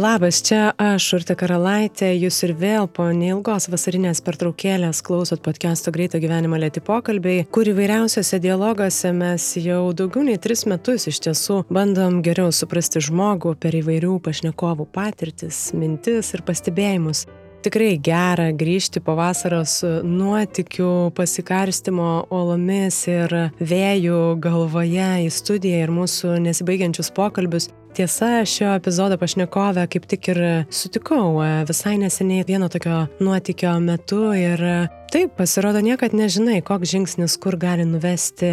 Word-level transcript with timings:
Labas, 0.00 0.38
čia 0.48 0.70
aš, 0.80 1.10
Urte 1.18 1.34
Karalaitė, 1.36 2.08
jūs 2.16 2.38
ir 2.46 2.54
vėl 2.56 2.86
po 2.88 3.10
neilgos 3.12 3.66
vasarinės 3.68 4.22
pertraukėlės 4.24 5.02
klausot 5.04 5.42
podcast'o 5.44 5.92
Greito 5.92 6.16
gyvenimo 6.22 6.56
lėti 6.56 6.80
pokalbiai, 6.80 7.42
kur 7.52 7.68
įvairiausiose 7.68 8.38
dialoguose 8.40 9.10
mes 9.12 9.48
jau 9.60 9.82
daugiau 9.92 10.24
nei 10.24 10.38
tris 10.40 10.64
metus 10.70 11.04
iš 11.10 11.18
tiesų 11.26 11.58
bandom 11.68 12.22
geriau 12.24 12.48
suprasti 12.48 13.02
žmogų 13.10 13.52
per 13.60 13.76
įvairių 13.76 14.14
pašnekovų 14.24 14.86
patirtis, 14.94 15.58
mintis 15.76 16.32
ir 16.32 16.46
pastebėjimus. 16.48 17.26
Tikrai 17.60 17.98
gera 18.00 18.46
grįžti 18.56 19.02
po 19.04 19.18
vasaros 19.18 19.82
nuotikių, 19.84 21.10
pasikarstimo 21.12 22.08
olomis 22.32 23.02
ir 23.04 23.36
vėjų 23.60 24.22
galvoje 24.40 25.10
į 25.26 25.28
studiją 25.28 25.84
ir 25.84 25.92
mūsų 25.92 26.38
nesibaigiančius 26.46 27.12
pokalbius. 27.12 27.68
Tiesa, 27.94 28.44
šio 28.44 28.74
epizodo 28.74 29.16
pašnekovę 29.18 29.86
kaip 29.90 30.04
tik 30.06 30.28
ir 30.30 30.38
sutikau 30.70 31.40
e, 31.42 31.48
visai 31.68 31.96
neseniai 31.98 32.44
vieno 32.46 32.68
tokio 32.70 33.00
nuotykio 33.20 33.72
metu 33.82 34.20
ir 34.38 34.62
e, 34.62 34.76
taip, 35.10 35.34
pasirodo, 35.38 35.82
niekad 35.82 36.14
nežinai, 36.14 36.60
koks 36.62 36.92
žingsnis 36.94 37.34
kur 37.42 37.58
gali 37.58 37.88
nuvesti 37.88 38.52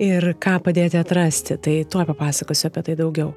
ir 0.00 0.32
ką 0.40 0.56
padėti 0.64 1.00
atrasti. 1.00 1.60
Tai 1.60 1.76
tuo 1.92 2.08
papasakosiu 2.08 2.72
apie 2.72 2.86
tai 2.88 2.96
daugiau. 3.02 3.34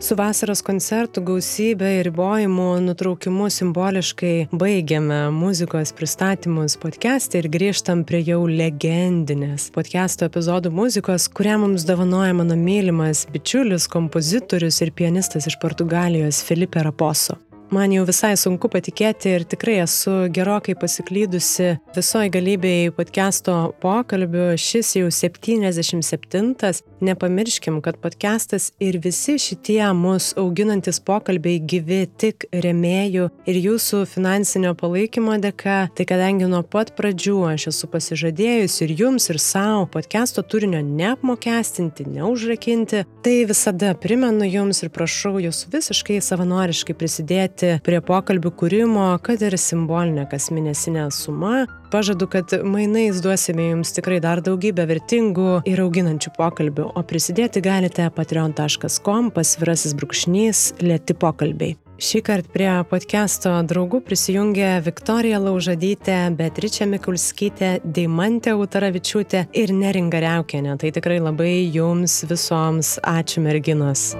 Su 0.00 0.16
vasaros 0.16 0.62
koncertų 0.64 1.20
gausybė 1.28 1.90
ir 1.98 2.06
ribojimų 2.08 2.68
nutraukimu 2.86 3.50
simboliškai 3.52 4.48
baigiame 4.48 5.18
muzikos 5.36 5.92
pristatymus 5.98 6.78
podcast'e 6.80 7.42
ir 7.42 7.50
grįžtam 7.52 8.06
prie 8.08 8.22
jau 8.24 8.38
legendinės 8.48 9.68
podcast'o 9.74 10.30
epizodų 10.30 10.72
muzikos, 10.72 11.28
kurią 11.28 11.58
mums 11.66 11.84
dovanoja 11.84 12.32
mano 12.40 12.56
mylimas 12.56 13.26
bičiulis, 13.28 13.90
kompozitorius 13.92 14.80
ir 14.80 14.96
pianistas 14.96 15.50
iš 15.52 15.60
Portugalijos 15.60 16.40
Filipe 16.48 16.80
Raposo. 16.88 17.36
Man 17.70 17.92
jau 17.94 18.02
visai 18.02 18.32
sunku 18.34 18.66
patikėti 18.66 19.30
ir 19.30 19.44
tikrai 19.46 19.76
esu 19.84 20.10
gerokai 20.34 20.72
pasiklydusi 20.74 21.76
visoji 21.94 22.32
galybėjai 22.34 22.88
podcast'o 22.96 23.54
pokalbių. 23.78 24.56
Šis 24.58 24.96
jau 24.96 25.06
77. 25.14 26.80
Nepamirškim, 27.00 27.76
kad 27.84 28.00
podcast'as 28.02 28.72
ir 28.82 28.98
visi 29.04 29.36
šitie 29.38 29.84
mus 29.94 30.32
auginantis 30.40 30.98
pokalbiai 30.98 31.60
gyvi 31.62 32.00
tik 32.18 32.48
remėjų 32.50 33.28
ir 33.46 33.60
jūsų 33.68 34.02
finansinio 34.16 34.74
palaikymo 34.74 35.38
dėka. 35.38 35.78
Tai 35.94 36.08
kadangi 36.10 36.50
nuo 36.50 36.64
pat 36.66 36.90
pradžių 36.98 37.36
aš 37.52 37.68
esu 37.70 37.90
pasižadėjus 37.94 38.80
ir 38.82 38.96
jums, 38.98 39.30
ir 39.30 39.38
savo 39.38 39.86
podcast'o 39.94 40.42
turinio 40.42 40.82
neapmokestinti, 40.82 42.08
neužrakinti, 42.18 43.06
tai 43.22 43.38
visada 43.46 43.94
primenu 43.94 44.50
jums 44.50 44.82
ir 44.82 44.90
prašau 44.90 45.38
jūs 45.38 45.68
visiškai 45.70 46.18
savanoriškai 46.18 46.98
prisidėti 46.98 47.59
prisidėti 47.60 47.84
prie 47.84 48.00
pokalbių 48.00 48.50
kūrimo, 48.56 49.18
kad 49.22 49.42
ir 49.42 49.56
simbolinė 49.58 50.26
kasmėnesinė 50.30 51.10
suma. 51.12 51.66
Pažadu, 51.90 52.28
kad 52.30 52.52
mainais 52.62 53.20
duosime 53.20 53.70
jums 53.72 53.92
tikrai 53.92 54.20
dar 54.20 54.40
daugybę 54.40 54.86
vertingų 54.86 55.62
ir 55.66 55.80
auginančių 55.82 56.32
pokalbių, 56.36 56.92
o 56.94 57.02
prisidėti 57.02 57.60
galite 57.60 58.08
patreon.com 58.14 59.30
pasvirasis 59.34 59.94
brūkšnys 59.94 60.80
lėti 60.80 61.14
pokalbiai. 61.14 61.76
Šį 62.00 62.22
kartą 62.24 62.48
prie 62.54 62.68
podcast'o 62.88 63.58
draugų 63.68 64.00
prisijungė 64.06 64.78
Viktorija 64.86 65.36
Laužadytė, 65.42 66.30
Beatričia 66.38 66.86
Mikulskytė, 66.88 67.74
Deimantė 67.84 68.54
Utaravičiūtė 68.56 69.50
ir 69.52 69.74
Neringa 69.76 70.22
Reukienė. 70.24 70.78
Tai 70.80 70.94
tikrai 70.96 71.20
labai 71.20 71.68
jums 71.68 72.22
visoms 72.30 72.96
ačiū 73.04 73.44
merginos. 73.44 74.14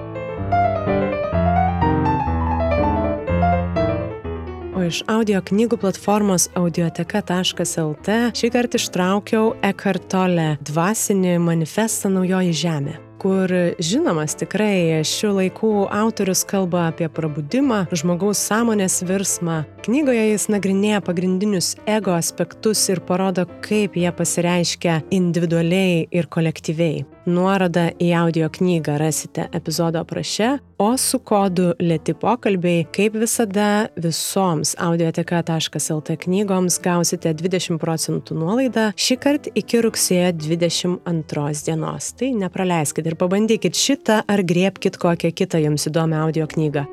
Iš 4.90 5.04
audio 5.10 5.38
knygų 5.46 5.78
platformos 5.84 6.48
audioteka.lt 6.58 8.16
šį 8.38 8.50
kartą 8.54 8.80
ištraukiau 8.80 9.52
Ekartolę 9.70 10.56
dvasinį 10.66 11.36
manifestą 11.44 12.10
Naujoji 12.16 12.56
Žemė 12.64 12.96
kur 13.20 13.52
žinomas 13.84 14.32
tikrai 14.40 15.02
šių 15.04 15.34
laikų 15.36 15.70
autorius 15.92 16.40
kalba 16.48 16.86
apie 16.88 17.08
prabudimą, 17.12 17.82
žmogaus 17.92 18.40
sąmonės 18.48 19.02
virsmą. 19.04 19.60
Knygoje 19.84 20.24
jis 20.30 20.48
nagrinėja 20.52 21.02
pagrindinius 21.04 21.74
ego 21.84 22.14
aspektus 22.16 22.86
ir 22.88 23.02
parodo, 23.04 23.44
kaip 23.66 23.98
jie 24.00 24.08
pasireiškia 24.16 25.02
individualiai 25.12 26.06
ir 26.08 26.30
kolektyviai. 26.32 27.04
Nuorodą 27.30 27.86
į 28.02 28.10
audio 28.18 28.48
knygą 28.52 28.96
rasite 29.00 29.46
epizodo 29.56 30.02
apraše, 30.02 30.58
o 30.80 30.90
su 30.98 31.20
kodu 31.22 31.70
lėti 31.80 32.14
pokalbiai, 32.18 32.86
kaip 32.94 33.16
visada, 33.20 33.88
visoms 34.00 34.74
audioteka.lt 34.80 36.16
knygoms 36.24 36.80
gausite 36.84 37.32
20 37.36 37.80
procentų 37.82 38.38
nuolaidą 38.40 38.90
šį 38.98 39.18
kartą 39.24 39.54
iki 39.62 39.82
rugsėjo 39.86 40.32
22 40.42 41.66
dienos. 41.66 42.12
Tai 42.18 42.32
nepraleiskite 42.44 43.12
ir 43.12 43.18
pabandykit 43.20 43.76
šitą 43.78 44.22
ar 44.26 44.44
griebkit 44.46 44.98
kokią 45.00 45.34
kitą 45.42 45.62
jums 45.62 45.86
įdomią 45.90 46.24
audio 46.28 46.48
knygą. 46.50 46.86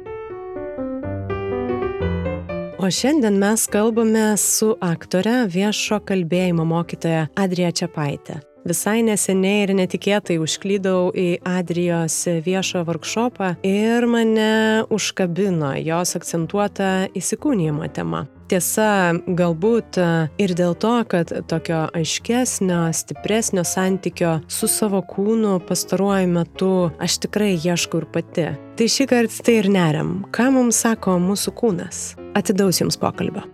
O 2.78 2.92
šiandien 2.94 3.40
mes 3.42 3.66
kalbame 3.74 4.36
su 4.38 4.76
aktore 4.86 5.42
viešo 5.50 5.98
kalbėjimo 6.06 6.64
mokytoja 6.70 7.26
Adrija 7.36 7.74
Čiapaitė. 7.74 8.47
Visai 8.68 9.00
neseniai 9.06 9.64
ir 9.64 9.72
netikėtai 9.78 10.36
užklydau 10.44 11.12
į 11.16 11.28
Adrijos 11.48 12.18
viešą 12.44 12.84
workshopą 12.88 13.54
ir 13.68 14.08
mane 14.12 14.84
užkabino 14.92 15.72
jos 15.80 16.18
akcentuota 16.20 17.08
įsikūnymo 17.16 17.88
tema. 17.96 18.26
Tiesa, 18.48 19.12
galbūt 19.28 20.00
ir 20.40 20.54
dėl 20.56 20.76
to, 20.80 20.94
kad 21.12 21.32
tokio 21.52 21.82
aiškesnio, 21.96 22.86
stipresnio 22.96 23.66
santykio 23.68 24.38
su 24.52 24.70
savo 24.72 25.02
kūnu 25.04 25.58
pastaruoju 25.68 26.32
metu 26.32 26.72
aš 27.04 27.20
tikrai 27.28 27.54
ieškau 27.56 28.04
ir 28.04 28.08
pati. 28.12 28.48
Tai 28.80 28.88
šį 28.94 29.12
kartą 29.12 29.44
tai 29.48 29.60
ir 29.62 29.72
neriam. 29.72 30.18
Ką 30.32 30.48
mums 30.56 30.80
sako 30.84 31.20
mūsų 31.24 31.56
kūnas? 31.60 32.10
Atidaus 32.40 32.84
jums 32.84 33.00
pokalbio. 33.00 33.48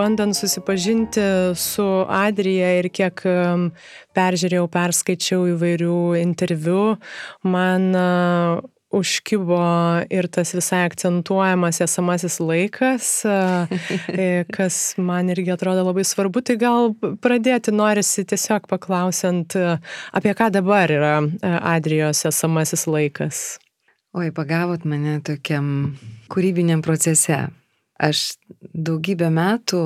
Bandant 0.00 0.36
susipažinti 0.36 1.22
su 1.60 1.86
Adrija 2.08 2.72
ir 2.80 2.88
kiek 2.88 3.22
peržiūrėjau, 4.16 4.66
perskaičiau 4.72 5.46
įvairių 5.54 6.02
interviu, 6.24 6.84
man 7.44 7.90
užkybo 8.90 9.60
ir 10.10 10.26
tas 10.34 10.50
visai 10.54 10.82
akcentuojamas 10.88 11.78
esamasis 11.84 12.40
laikas, 12.42 13.06
e, 13.26 14.44
kas 14.56 14.80
man 14.98 15.30
irgi 15.30 15.54
atrodo 15.54 15.84
labai 15.86 16.04
svarbu, 16.06 16.42
tai 16.42 16.58
gal 16.60 16.94
pradėti 17.22 17.74
norisi 17.74 18.26
tiesiog 18.26 18.66
paklausiant, 18.70 19.54
apie 20.16 20.34
ką 20.34 20.50
dabar 20.58 20.90
yra 20.90 21.14
Adrijos 21.76 22.24
esamasis 22.26 22.88
laikas. 22.90 23.60
Oi, 24.10 24.32
pagavot 24.34 24.82
mane 24.90 25.20
tokiam 25.22 25.94
kūrybiniam 26.32 26.82
procese. 26.82 27.44
Aš 28.00 28.40
daugybę 28.72 29.28
metų 29.34 29.82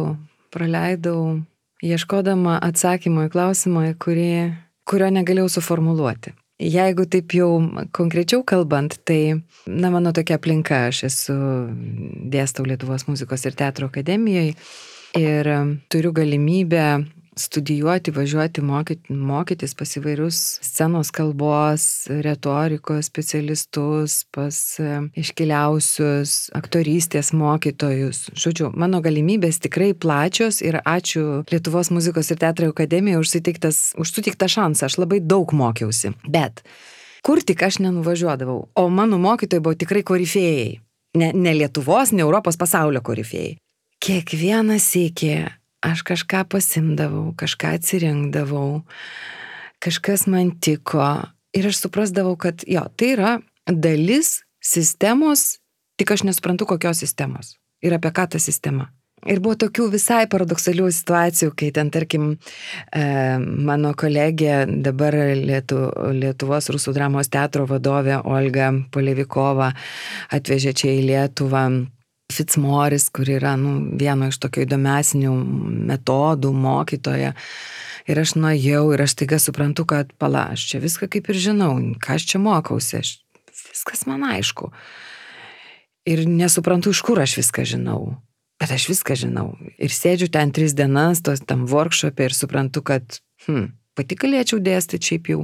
praleidau 0.54 1.40
ieškodama 1.84 2.60
atsakymo 2.62 3.26
į 3.26 3.32
klausimą, 3.34 3.88
kurį, 4.00 4.54
kurio 4.86 5.10
negalėjau 5.14 5.50
suformuluoti. 5.56 6.34
Jeigu 6.62 7.08
taip 7.10 7.34
jau 7.34 7.48
konkrečiau 7.96 8.44
kalbant, 8.46 8.94
tai, 9.02 9.42
na, 9.66 9.90
mano 9.90 10.12
tokia 10.14 10.38
aplinka, 10.38 10.84
aš 10.92 11.02
esu 11.10 11.34
dėstau 12.30 12.66
Lietuvos 12.68 13.08
muzikos 13.08 13.42
ir 13.48 13.58
teatro 13.58 13.90
akademijoje 13.90 14.54
ir 15.18 15.50
turiu 15.90 16.14
galimybę 16.14 16.86
studijuoti, 17.36 18.12
važiuoti, 18.14 18.62
mokyti, 18.64 19.14
mokytis 19.14 19.74
pas 19.74 19.90
įvairius 19.98 20.38
scenos 20.64 21.10
kalbos, 21.14 22.06
retorikos 22.08 23.08
specialistus, 23.10 24.22
pas 24.34 24.58
e, 24.80 25.00
iškiliausius 25.20 26.52
aktorystės 26.56 27.32
mokytojus. 27.36 28.28
Žodžiu, 28.38 28.70
mano 28.78 29.02
galimybės 29.04 29.60
tikrai 29.64 29.92
plačios 29.94 30.62
ir 30.64 30.80
ačiū 30.84 31.44
Lietuvos 31.50 31.90
muzikos 31.94 32.30
ir 32.30 32.40
teatro 32.42 32.70
akademijai 32.72 33.20
už 33.20 33.34
sutiktą 34.10 34.48
šansą. 34.50 34.88
Aš 34.88 34.98
labai 35.02 35.20
daug 35.22 35.52
mokiausi. 35.56 36.14
Bet 36.28 36.64
kur 37.24 37.40
tik 37.42 37.62
aš 37.64 37.80
nenuvažiuodavau, 37.84 38.68
o 38.74 38.88
mano 38.92 39.18
mokytojai 39.18 39.64
buvo 39.64 39.78
tikrai 39.80 40.04
korifėjai. 40.06 40.70
Ne, 41.14 41.30
ne 41.34 41.52
Lietuvos, 41.54 42.10
ne 42.12 42.24
Europos 42.26 42.58
pasaulio 42.58 43.02
korifėjai. 43.04 43.54
Kiekvieną 44.04 44.76
sėkį 44.82 45.36
aš 45.84 46.02
kažką 46.08 46.44
pasimdavau, 46.48 47.32
kažką 47.36 47.74
atsirinkdavau, 47.78 48.82
kažkas 49.84 50.26
man 50.30 50.54
tiko 50.64 51.04
ir 51.54 51.68
aš 51.68 51.84
suprasdavau, 51.84 52.36
kad 52.40 52.64
jo, 52.66 52.84
tai 52.96 53.12
yra 53.14 53.36
dalis 53.68 54.40
sistemos, 54.64 55.60
tik 56.00 56.14
aš 56.16 56.24
nesuprantu 56.26 56.66
kokios 56.68 57.04
sistemos 57.04 57.56
ir 57.84 57.96
apie 57.96 58.12
ką 58.16 58.28
ta 58.34 58.40
sistema. 58.40 58.88
Ir 59.24 59.40
buvo 59.40 59.56
tokių 59.56 59.86
visai 59.94 60.26
paradoksalių 60.28 60.90
situacijų, 60.92 61.54
kai 61.56 61.70
ten, 61.72 61.88
tarkim, 61.92 62.34
e, 62.92 63.04
mano 63.40 63.94
kolegė, 63.96 64.66
dabar 64.84 65.16
Lietu, 65.38 65.78
Lietuvos 66.12 66.68
Rusų 66.68 66.92
dramos 66.92 67.32
teatro 67.32 67.64
vadovė 67.68 68.18
Olga 68.20 68.68
Polevikova 68.92 69.70
atvežė 70.28 70.74
čia 70.76 70.92
į 70.92 71.06
Lietuvą 71.08 71.64
Fitzmoris, 72.32 73.10
kur 73.12 73.28
yra 73.28 73.54
nu, 73.60 73.76
vieno 74.00 74.30
iš 74.30 74.38
tokio 74.40 74.64
įdomesnių 74.64 75.32
metodų 75.90 76.52
mokytoja. 76.56 77.34
Ir 78.08 78.20
aš 78.20 78.34
nuėjau 78.36 78.84
ir 78.94 79.04
aš 79.04 79.14
taiga 79.20 79.38
suprantu, 79.40 79.86
kad 79.88 80.10
pala, 80.20 80.48
aš 80.56 80.66
čia 80.70 80.80
viską 80.82 81.08
kaip 81.12 81.28
ir 81.32 81.40
žinau, 81.40 81.72
ką 82.00 82.18
aš 82.18 82.26
čia 82.32 82.40
mokausi, 82.40 83.00
aš, 83.00 83.12
viskas 83.70 84.04
man 84.08 84.24
aišku. 84.28 84.70
Ir 86.08 86.26
nesuprantu, 86.28 86.92
iš 86.92 87.00
kur 87.04 87.20
aš 87.22 87.38
viską 87.40 87.64
žinau. 87.68 88.16
Bet 88.60 88.74
aš 88.76 88.86
viską 88.92 89.16
žinau. 89.18 89.46
Ir 89.80 89.92
sėdžiu 89.92 90.28
ten 90.32 90.52
tris 90.54 90.76
dienas, 90.76 91.22
tos 91.24 91.42
tam 91.44 91.64
workshopė 91.68 92.28
ir 92.28 92.36
suprantu, 92.36 92.84
kad, 92.86 93.20
hm, 93.46 93.72
pati 93.96 94.18
galėčiau 94.20 94.60
dėstyti 94.62 95.10
šiaip 95.10 95.32
jau. 95.32 95.40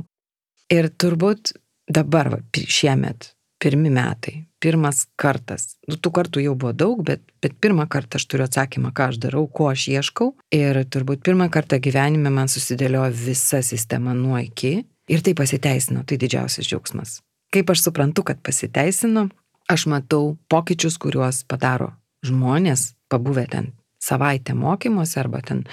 Ir 0.70 0.88
turbūt 0.94 1.54
dabar, 1.90 2.38
šiemet, 2.54 3.32
pirmi 3.60 3.90
metai, 3.92 4.46
pirmas 4.62 5.04
kartas. 5.20 5.76
Nu, 5.88 5.98
tų 6.00 6.12
kartų 6.16 6.44
jau 6.44 6.54
buvo 6.58 6.72
daug, 6.76 7.02
bet, 7.06 7.22
bet 7.44 7.56
pirmą 7.60 7.86
kartą 7.92 8.20
aš 8.20 8.26
turiu 8.30 8.46
atsakymą, 8.46 8.92
ką 8.96 9.10
aš 9.12 9.20
darau, 9.22 9.44
ko 9.46 9.68
aš 9.72 9.86
ieškau. 9.92 10.30
Ir 10.56 10.82
turbūt 10.88 11.22
pirmą 11.26 11.50
kartą 11.52 11.80
gyvenime 11.82 12.32
man 12.32 12.48
susidėliojo 12.50 13.12
visa 13.26 13.62
sistema 13.66 14.16
nuo 14.16 14.40
iki. 14.40 14.80
Ir 15.10 15.24
tai 15.26 15.34
pasiteisino, 15.36 16.04
tai 16.06 16.20
didžiausias 16.22 16.68
džiaugsmas. 16.70 17.18
Kaip 17.50 17.72
aš 17.72 17.88
suprantu, 17.88 18.24
kad 18.28 18.40
pasiteisino, 18.46 19.26
aš 19.70 19.88
matau 19.90 20.36
pokyčius, 20.50 20.96
kuriuos 21.02 21.42
padaro 21.50 21.92
žmonės 22.26 22.92
pabuvę 23.10 23.46
ten 23.50 23.72
savaitę 24.00 24.54
mokymuose 24.54 25.20
arba 25.20 25.42
ten 25.44 25.64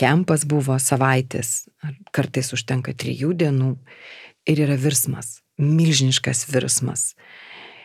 kempas 0.00 0.46
buvo 0.48 0.78
savaitės, 0.80 1.68
kartais 2.14 2.52
užtenka 2.56 2.94
trijų 2.96 3.34
dienų 3.38 3.74
ir 4.48 4.64
yra 4.64 4.78
virsmas, 4.80 5.42
milžiniškas 5.62 6.46
virsmas, 6.50 7.12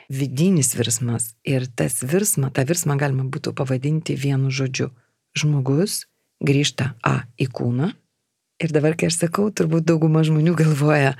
vidinis 0.10 0.74
virsmas 0.78 1.32
ir 1.48 1.68
tas 1.68 2.02
virsmą, 2.04 2.52
tą 2.52 2.66
virsmą 2.68 2.98
galima 3.00 3.28
būtų 3.28 3.54
pavadinti 3.58 4.18
vienu 4.18 4.52
žodžiu. 4.52 4.90
Žmogus 5.38 6.06
grįžta 6.42 6.96
A 7.06 7.28
į 7.38 7.50
kūną 7.54 7.92
ir 8.64 8.74
dabar, 8.74 8.98
kai 8.98 9.12
aš 9.12 9.22
sakau, 9.22 9.52
turbūt 9.54 9.86
dauguma 9.86 10.24
žmonių 10.26 10.56
galvoja, 10.58 11.14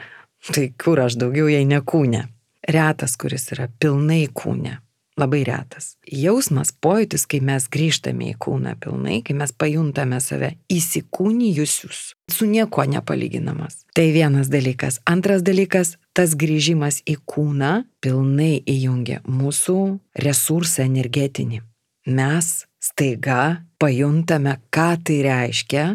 tai 0.50 0.72
kur 0.74 1.04
aš 1.04 1.20
daugiau 1.22 1.52
jei 1.52 1.68
ne 1.70 1.80
kūne. 1.86 2.26
Retas, 2.68 3.14
kuris 3.22 3.48
yra 3.54 3.70
pilnai 3.80 4.26
kūne 4.34 4.80
labai 5.18 5.42
retas. 5.48 5.96
Jausmas, 6.06 6.72
pojūtis, 6.72 7.26
kai 7.30 7.40
mes 7.44 7.66
grįžtame 7.74 8.32
į 8.32 8.38
kūną 8.42 8.76
pilnai, 8.82 9.20
kai 9.26 9.36
mes 9.38 9.52
pajuntame 9.52 10.20
save 10.24 10.54
įsikūnijusius, 10.74 12.02
su 12.32 12.48
nieko 12.50 12.86
nepalyginamas. 12.86 13.84
Tai 13.98 14.08
vienas 14.14 14.52
dalykas. 14.54 15.02
Antras 15.10 15.44
dalykas, 15.46 15.96
tas 16.14 16.38
grįžimas 16.38 17.02
į 17.10 17.18
kūną 17.26 17.74
pilnai 18.04 18.62
įjungia 18.70 19.24
mūsų 19.26 19.80
resursą 20.24 20.86
energetinį. 20.86 21.64
Mes 22.08 22.68
staiga 22.80 23.64
pajuntame, 23.82 24.60
ką 24.72 24.92
tai 25.04 25.22
reiškia, 25.26 25.88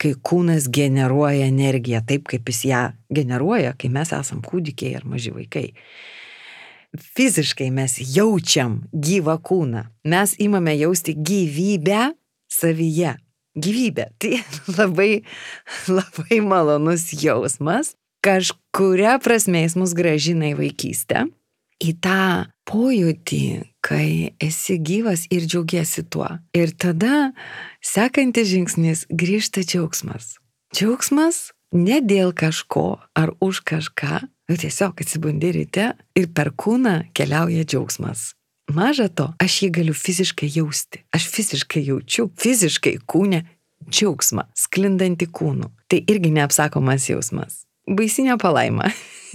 kai 0.00 0.12
kūnas 0.22 0.68
generuoja 0.72 1.48
energiją 1.48 2.02
taip, 2.06 2.28
kaip 2.30 2.48
jis 2.52 2.62
ją 2.70 2.82
generuoja, 3.12 3.74
kai 3.80 3.90
mes 3.92 4.12
esam 4.12 4.42
kūdikiai 4.44 4.96
ar 4.98 5.06
maži 5.08 5.32
vaikai 5.34 5.70
fiziškai 7.00 7.70
mes 7.74 7.98
jaučiam 8.00 8.80
gyvą 8.92 9.38
kūną. 9.42 9.86
Mes 10.08 10.34
imame 10.42 10.76
jausti 10.78 11.16
gyvybę 11.16 12.12
savyje. 12.52 13.16
Gyvybė. 13.56 14.10
Tai 14.20 14.34
labai, 14.76 15.10
labai 15.88 16.40
malonus 16.44 17.08
jausmas. 17.16 17.94
Kažkuria 18.26 19.18
prasme 19.22 19.62
jis 19.62 19.76
mus 19.78 19.94
gražina 19.96 20.50
į 20.52 20.58
vaikystę. 20.60 21.26
Į 21.76 21.92
tą 22.00 22.46
pojūtį, 22.66 23.42
kai 23.84 24.32
esi 24.42 24.78
gyvas 24.80 25.26
ir 25.30 25.44
džiaugiesi 25.44 26.06
tuo. 26.08 26.28
Ir 26.56 26.72
tada 26.72 27.34
sekantis 27.84 28.48
žingsnis 28.48 29.04
grįžta 29.12 29.60
džiaugsmas. 29.60 30.38
Džiaugsmas 30.74 31.50
ne 31.76 32.00
dėl 32.00 32.32
kažko 32.36 32.98
ar 33.14 33.34
už 33.44 33.60
kažką, 33.68 34.24
Nu, 34.46 34.54
tiesiog 34.56 35.00
atsibundi 35.02 35.50
ryte 35.56 35.90
ir 36.14 36.28
per 36.34 36.52
kūną 36.54 37.08
keliauja 37.16 37.64
džiaugsmas. 37.66 38.32
Maža 38.74 39.06
to, 39.10 39.28
aš 39.42 39.60
jį 39.62 39.68
galiu 39.78 39.94
fiziškai 39.94 40.48
jausti. 40.54 41.02
Aš 41.14 41.26
fiziškai 41.34 41.82
jaučiu, 41.86 42.28
fiziškai 42.42 42.96
kūne 43.10 43.44
džiaugsmą, 43.86 44.46
sklindantį 44.58 45.28
kūnų. 45.34 45.70
Tai 45.90 46.00
irgi 46.10 46.32
neapsakomas 46.34 47.08
jausmas. 47.10 47.64
Baisinė 47.86 48.38
palaima. 48.42 48.90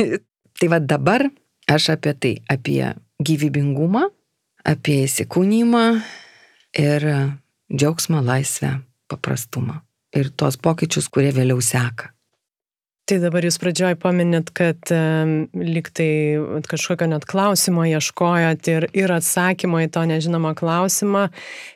tai 0.60 0.72
va 0.72 0.80
dabar 0.84 1.28
aš 1.72 1.92
apie 1.96 2.16
tai, 2.16 2.34
apie 2.52 2.84
gyvybingumą, 3.24 4.08
apie 4.68 5.02
įsikūnymą 5.06 5.86
ir 6.80 7.08
džiaugsmą, 7.72 8.24
laisvę, 8.28 8.78
paprastumą. 9.12 9.82
Ir 10.16 10.32
tos 10.36 10.60
pokyčius, 10.60 11.08
kurie 11.08 11.32
vėliau 11.36 11.64
seka. 11.64 12.12
Tai 13.10 13.18
dabar 13.20 13.44
jūs 13.44 13.58
pradžioj 13.60 13.96
paminėt, 14.00 14.52
kad 14.56 14.92
um, 14.94 15.32
liktai 15.58 16.62
kažkokio 16.70 17.10
net 17.12 17.26
klausimo 17.28 17.84
ieškojot 17.90 18.70
ir, 18.72 18.86
ir 18.96 19.12
atsakymo 19.12 19.82
į 19.84 19.90
to 19.96 20.06
nežinomą 20.08 20.54
klausimą, 20.60 21.26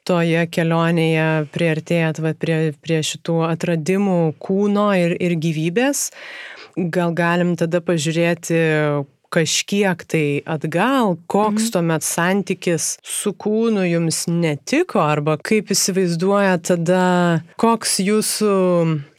toje 0.08 0.46
kelionėje 0.54 1.28
prieartėjat 1.56 2.22
va, 2.24 2.36
prie, 2.40 2.60
prie 2.78 3.02
šitų 3.04 3.40
atradimų 3.50 4.20
kūno 4.40 4.92
ir, 5.02 5.18
ir 5.18 5.36
gyvybės. 5.42 6.08
Gal 6.76 7.16
galim 7.18 7.56
tada 7.60 7.82
pažiūrėti, 7.84 8.62
kažkiek 9.36 10.04
tai 10.08 10.42
atgal, 10.48 11.18
koks 11.28 11.68
mhm. 11.68 11.72
tuomet 11.74 12.06
santykis 12.08 12.88
su 13.04 13.34
kūnu 13.36 13.84
jums 13.90 14.24
netiko, 14.32 15.02
arba 15.04 15.38
kaip 15.44 15.74
įsivaizduoja 15.76 16.60
tada, 16.64 17.08
koks 17.62 18.00
jūsų 18.06 18.54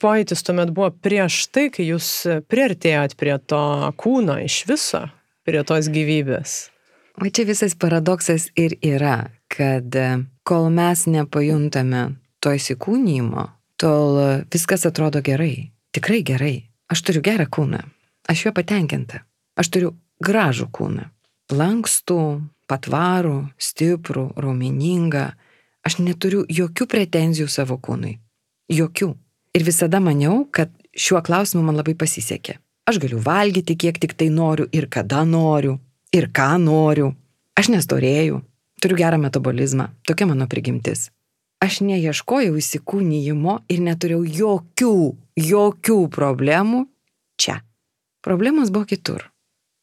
pojūtis 0.02 0.46
tuomet 0.46 0.73
buvo 0.76 0.92
prieš 1.04 1.42
tai, 1.52 1.68
kai 1.75 1.90
jūs 1.90 2.08
priartėjot 2.49 3.16
prie 3.20 3.37
to 3.44 3.66
kūno 4.00 4.38
iš 4.44 4.62
viso, 4.70 5.04
prie 5.46 5.62
tos 5.66 5.90
gyvybės. 5.92 6.56
O 7.16 7.28
čia 7.32 7.46
visas 7.49 7.73
paradoksas 7.80 8.50
ir 8.61 8.76
yra, 8.85 9.30
kad 9.49 9.94
kol 10.44 10.66
mes 10.73 11.06
nepajuntame 11.08 12.02
to 12.44 12.52
įsikūnymo, 12.56 13.46
tol 13.80 14.20
viskas 14.52 14.85
atrodo 14.88 15.23
gerai, 15.25 15.70
tikrai 15.96 16.20
gerai. 16.26 16.56
Aš 16.92 17.02
turiu 17.08 17.23
gerą 17.25 17.49
kūną, 17.50 17.80
aš 18.30 18.44
juo 18.44 18.52
patenkinta. 18.54 19.25
Aš 19.56 19.73
turiu 19.73 19.94
gražų 20.23 20.68
kūną. 20.73 21.08
Lankstų, 21.52 22.20
patvarų, 22.70 23.38
stiprų, 23.58 24.30
raumeningą. 24.37 25.28
Aš 25.87 26.00
neturiu 26.02 26.44
jokių 26.50 26.87
pretenzijų 26.90 27.46
savo 27.50 27.78
kūnui. 27.78 28.16
Jokių. 28.73 29.12
Ir 29.54 29.64
visada 29.64 30.00
maniau, 30.02 30.44
kad 30.50 30.73
šiuo 30.96 31.23
klausimu 31.25 31.62
man 31.64 31.78
labai 31.78 31.94
pasisekė. 31.99 32.58
Aš 32.87 32.99
galiu 33.02 33.20
valgyti, 33.23 33.76
kiek 33.78 33.99
tik 34.02 34.14
tai 34.18 34.28
noriu 34.30 34.66
ir 34.73 34.88
kada 34.90 35.25
noriu. 35.26 35.78
Ir 36.14 36.28
ką 36.35 36.56
noriu. 36.62 37.12
Aš 37.58 37.70
nestorėjau. 37.75 38.42
Turiu 38.82 38.99
gerą 38.99 39.18
metabolizmą. 39.18 39.88
Tokia 40.06 40.26
mano 40.28 40.46
prigimtis. 40.50 41.11
Aš 41.62 41.80
neieškojau 41.87 42.58
įsikūnyjimo 42.61 43.62
ir 43.73 43.80
neturėjau 43.80 44.26
jokių, 44.40 44.96
jokių 45.40 45.96
problemų 46.12 46.85
čia. 47.40 47.62
Problemos 48.23 48.70
buvo 48.75 48.85
kitur. 48.90 49.25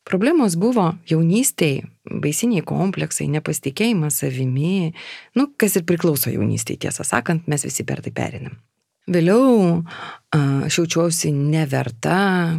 Problemos 0.03 0.57
buvo 0.59 0.89
jaunystėje, 1.07 1.85
baisiniai 2.23 2.63
kompleksai, 2.67 3.29
nepasitikėjimas 3.31 4.19
savimi, 4.23 4.91
nu, 5.39 5.47
kas 5.57 5.77
ir 5.79 5.85
priklauso 5.87 6.33
jaunystėje, 6.33 6.85
tiesą 6.87 7.05
sakant, 7.07 7.47
mes 7.47 7.63
visi 7.63 7.85
per 7.87 8.03
tai 8.03 8.11
perinam. 8.15 8.59
Vėliau 9.03 9.83
aš 10.31 10.77
jaučiausi 10.79 11.33
neverta, 11.35 12.55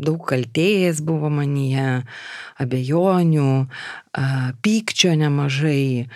daug 0.00 0.22
kaltėjas 0.28 1.02
buvo 1.04 1.28
manyje, 1.32 2.02
abejonių, 2.64 3.50
pykčio 4.64 5.12
nemažai, 5.20 6.08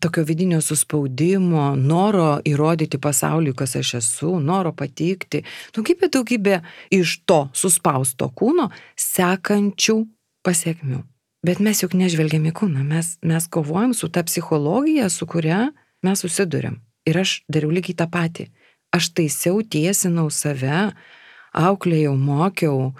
tokio 0.00 0.24
vidinio 0.24 0.60
suspaudimo, 0.60 1.74
noro 1.76 2.36
įrodyti 2.44 3.00
pasauliu, 3.00 3.54
kas 3.56 3.76
aš 3.80 3.94
esu, 4.00 4.36
noro 4.40 4.72
patikti, 4.76 5.42
daugybė, 5.76 6.10
daugybė 6.12 6.60
iš 6.94 7.20
to 7.28 7.46
suspausto 7.56 8.28
kūno 8.36 8.68
sekančių 9.00 9.98
pasiekmių. 10.46 11.02
Bet 11.46 11.60
mes 11.62 11.82
juk 11.82 11.94
nežvelgiam 11.96 12.46
į 12.48 12.54
kūną, 12.58 12.82
mes, 12.86 13.16
mes 13.22 13.48
kovojam 13.52 13.94
su 13.94 14.08
ta 14.12 14.24
psichologija, 14.26 15.08
su 15.12 15.28
kuria 15.30 15.68
mes 16.04 16.22
susidurėm. 16.24 16.80
Ir 17.06 17.20
aš 17.22 17.40
dariau 17.52 17.70
lygiai 17.70 17.96
tą 18.00 18.08
patį. 18.10 18.48
Aš 18.94 19.12
taisiau, 19.14 19.60
tiesinau 19.62 20.26
save, 20.32 20.90
auklėjau, 21.56 22.14
mokiau, 22.20 22.92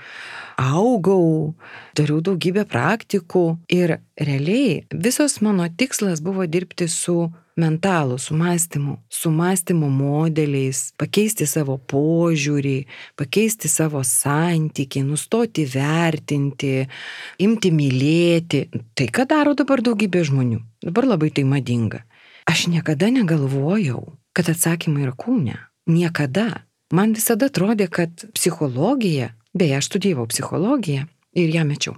augau, 0.57 1.55
dariau 1.97 2.23
daugybę 2.25 2.65
praktikų 2.69 3.47
ir 3.73 3.99
realiai 4.17 4.87
visos 4.93 5.41
mano 5.45 5.69
tikslas 5.69 6.23
buvo 6.25 6.47
dirbti 6.49 6.89
su 6.89 7.27
mentalu, 7.57 8.19
su 8.19 8.35
mąstymu, 8.37 8.97
su 9.09 9.31
mąstymo 9.31 9.89
modeliais, 9.89 10.93
pakeisti 11.01 11.47
savo 11.49 11.79
požiūrį, 11.79 12.77
pakeisti 13.17 13.69
savo 13.73 14.03
santykį, 14.05 15.03
nustoti 15.09 15.65
vertinti, 15.73 16.85
imti 17.41 17.73
mylėti. 17.73 18.67
Tai 18.95 19.09
ką 19.09 19.25
daro 19.29 19.57
dabar 19.57 19.81
daugybė 19.81 20.25
žmonių. 20.29 20.61
Dabar 20.85 21.09
labai 21.15 21.33
tai 21.33 21.47
madinga. 21.49 22.05
Aš 22.47 22.69
niekada 22.71 23.09
negalvojau, 23.11 24.05
kad 24.37 24.53
atsakymai 24.53 25.09
yra 25.09 25.17
kūne. 25.17 25.57
Niekada. 25.89 26.66
Man 26.95 27.17
visada 27.17 27.49
atrodė, 27.51 27.89
kad 27.91 28.29
psichologija, 28.37 29.33
beje, 29.57 29.79
aš 29.81 29.89
studijavau 29.91 30.29
psichologiją 30.31 31.07
ir 31.35 31.55
ją 31.55 31.65
mečiau. 31.67 31.97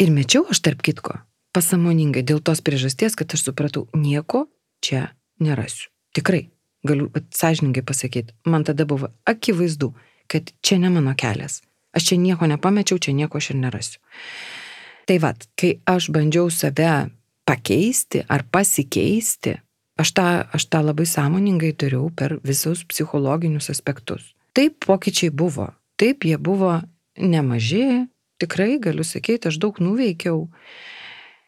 Ir 0.00 0.12
mečiau 0.14 0.46
aš 0.48 0.62
tarp 0.64 0.80
kitko, 0.86 1.18
pasamoningai, 1.52 2.22
dėl 2.24 2.40
tos 2.40 2.62
priežasties, 2.64 3.18
kad 3.18 3.34
aš 3.36 3.50
supratau, 3.50 3.84
nieko 3.92 4.46
čia 4.80 5.10
nerasiu. 5.44 5.90
Tikrai, 6.16 6.48
galiu 6.86 7.10
sąžininkai 7.36 7.84
pasakyti, 7.84 8.34
man 8.48 8.64
tada 8.64 8.86
buvo 8.88 9.12
akivaizdu, 9.28 9.92
kad 10.26 10.52
čia 10.64 10.78
ne 10.80 10.90
mano 10.90 11.12
kelias. 11.18 11.60
Aš 11.92 12.08
čia 12.08 12.16
nieko 12.22 12.46
nepamečiau, 12.48 12.98
čia 13.02 13.12
nieko 13.12 13.38
aš 13.38 13.52
ir 13.52 13.60
nerasiu. 13.60 14.00
Tai 15.04 15.18
vad, 15.20 15.44
kai 15.58 15.80
aš 15.84 16.08
bandžiau 16.14 16.48
save 16.54 17.10
pakeisti 17.44 18.22
ar 18.30 18.46
pasikeisti, 18.46 19.58
Aš 20.00 20.12
tą, 20.16 20.26
aš 20.56 20.64
tą 20.72 20.80
labai 20.86 21.04
sąmoningai 21.06 21.74
dariau 21.76 22.08
per 22.16 22.38
visus 22.46 22.84
psichologinius 22.88 23.68
aspektus. 23.72 24.32
Taip 24.56 24.78
pokyčiai 24.86 25.30
buvo. 25.30 25.68
Taip 26.00 26.24
jie 26.24 26.38
buvo 26.40 26.78
nemaži, 27.20 28.06
tikrai 28.40 28.78
galiu 28.80 29.04
sakyti, 29.04 29.50
aš 29.50 29.58
daug 29.60 29.76
nuveikiau, 29.82 30.46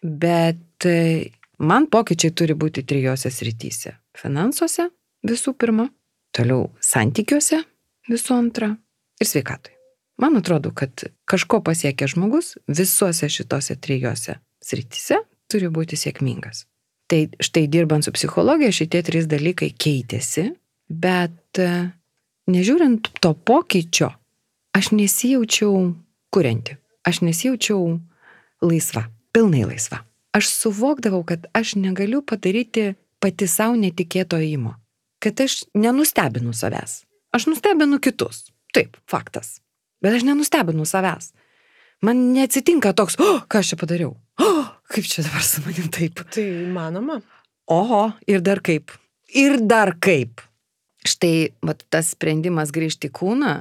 bet 0.02 0.86
e, 0.86 1.32
man 1.58 1.88
pokyčiai 1.88 2.34
turi 2.36 2.56
būti 2.58 2.84
trijose 2.84 3.32
srityse. 3.32 3.94
Finansuose 4.20 4.90
visų 5.24 5.54
pirma, 5.56 5.88
toliau 6.36 6.68
santykiuose 6.84 7.62
visų 8.12 8.36
antra 8.36 8.74
ir 9.20 9.30
sveikatoje. 9.30 9.78
Man 10.20 10.36
atrodo, 10.38 10.74
kad 10.76 11.06
kažko 11.24 11.62
pasiekė 11.64 12.10
žmogus 12.12 12.52
visuose 12.68 13.30
šitose 13.32 13.78
trijose 13.80 14.36
srityse 14.62 15.22
turi 15.50 15.72
būti 15.72 15.96
sėkmingas. 15.98 16.66
Tai 17.12 17.26
štai 17.44 17.66
dirbant 17.68 18.04
su 18.04 18.12
psichologija 18.16 18.72
šitie 18.72 19.02
trys 19.04 19.26
dalykai 19.28 19.66
keitėsi, 19.76 20.46
bet 20.88 21.60
e, 21.60 21.66
nežiūrint 22.48 23.10
to 23.20 23.34
pokyčio, 23.36 24.08
aš 24.72 24.88
nesijaučiau 24.96 25.74
kurianti, 26.32 26.78
aš 27.04 27.20
nesijaučiau 27.26 27.98
laisva, 28.64 29.04
pilnai 29.36 29.66
laisva. 29.68 30.00
Aš 30.32 30.48
suvokdavau, 30.54 31.20
kad 31.28 31.44
aš 31.52 31.74
negaliu 31.76 32.22
padaryti 32.24 32.94
pati 33.20 33.44
savo 33.44 33.76
netikėto 33.76 34.40
įimo, 34.40 34.78
kad 35.20 35.44
aš 35.44 35.66
nenustebinu 35.76 36.56
savęs. 36.56 37.02
Aš 37.36 37.50
nustebinu 37.52 38.00
kitus. 38.00 38.46
Taip, 38.72 38.96
faktas. 39.04 39.58
Bet 40.00 40.16
aš 40.16 40.24
nenustebinu 40.24 40.88
savęs. 40.88 41.34
Man 42.02 42.30
neatsitinka 42.32 42.96
toks, 42.96 43.20
o, 43.20 43.34
oh, 43.36 43.44
ką 43.44 43.60
aš 43.60 43.74
čia 43.74 43.82
padariau. 43.84 44.16
O, 44.40 44.48
oh, 44.48 44.72
Kaip 44.92 45.08
čia 45.08 45.24
dabar 45.24 45.44
su 45.44 45.62
manim 45.64 45.88
taip? 45.92 46.20
Tai 46.34 46.44
manoma. 46.72 47.20
Oho, 47.72 48.10
ir 48.28 48.42
dar 48.44 48.60
kaip. 48.60 48.92
Ir 49.32 49.56
dar 49.64 49.94
kaip. 50.02 50.42
Štai 51.08 51.52
vat, 51.64 51.80
tas 51.90 52.12
sprendimas 52.12 52.70
grįžti 52.74 53.08
į 53.08 53.14
kūną. 53.16 53.54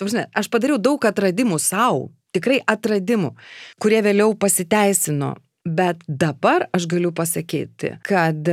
Tužne, 0.00 0.26
aš 0.36 0.50
padariau 0.52 0.76
daug 0.82 1.06
atradimų 1.08 1.60
savo, 1.62 2.10
tikrai 2.36 2.58
atradimų, 2.68 3.32
kurie 3.80 4.02
vėliau 4.04 4.34
pasiteisino. 4.36 5.36
Bet 5.66 6.02
dabar 6.06 6.66
aš 6.76 6.84
galiu 6.90 7.10
pasakyti, 7.16 7.96
kad 8.06 8.50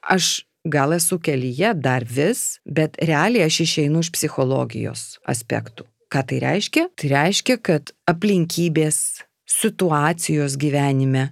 aš 0.00 0.28
gal 0.64 0.94
esu 0.96 1.18
kelyje 1.20 1.72
dar 1.74 2.06
vis, 2.08 2.60
bet 2.64 2.96
realiai 3.02 3.48
aš 3.48 3.62
išeinu 3.66 4.04
iš 4.04 4.12
psichologijos 4.14 5.18
aspektų. 5.28 5.88
Ką 6.12 6.22
tai 6.28 6.38
reiškia? 6.44 6.86
Tai 6.96 7.10
reiškia, 7.12 7.58
kad 7.64 7.92
aplinkybės 8.08 9.24
situacijos 9.48 10.58
gyvenime, 10.60 11.30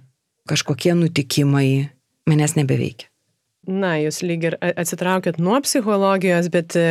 kažkokie 0.49 0.95
nutikimai 0.97 1.89
manęs 2.29 2.57
nebeveikia. 2.57 3.11
Na, 3.69 3.91
jūs 4.01 4.23
lyg 4.25 4.45
ir 4.47 4.55
atsitraukėt 4.57 5.37
nuo 5.37 5.59
psichologijos, 5.61 6.47
bet 6.49 6.73
e, 6.79 6.85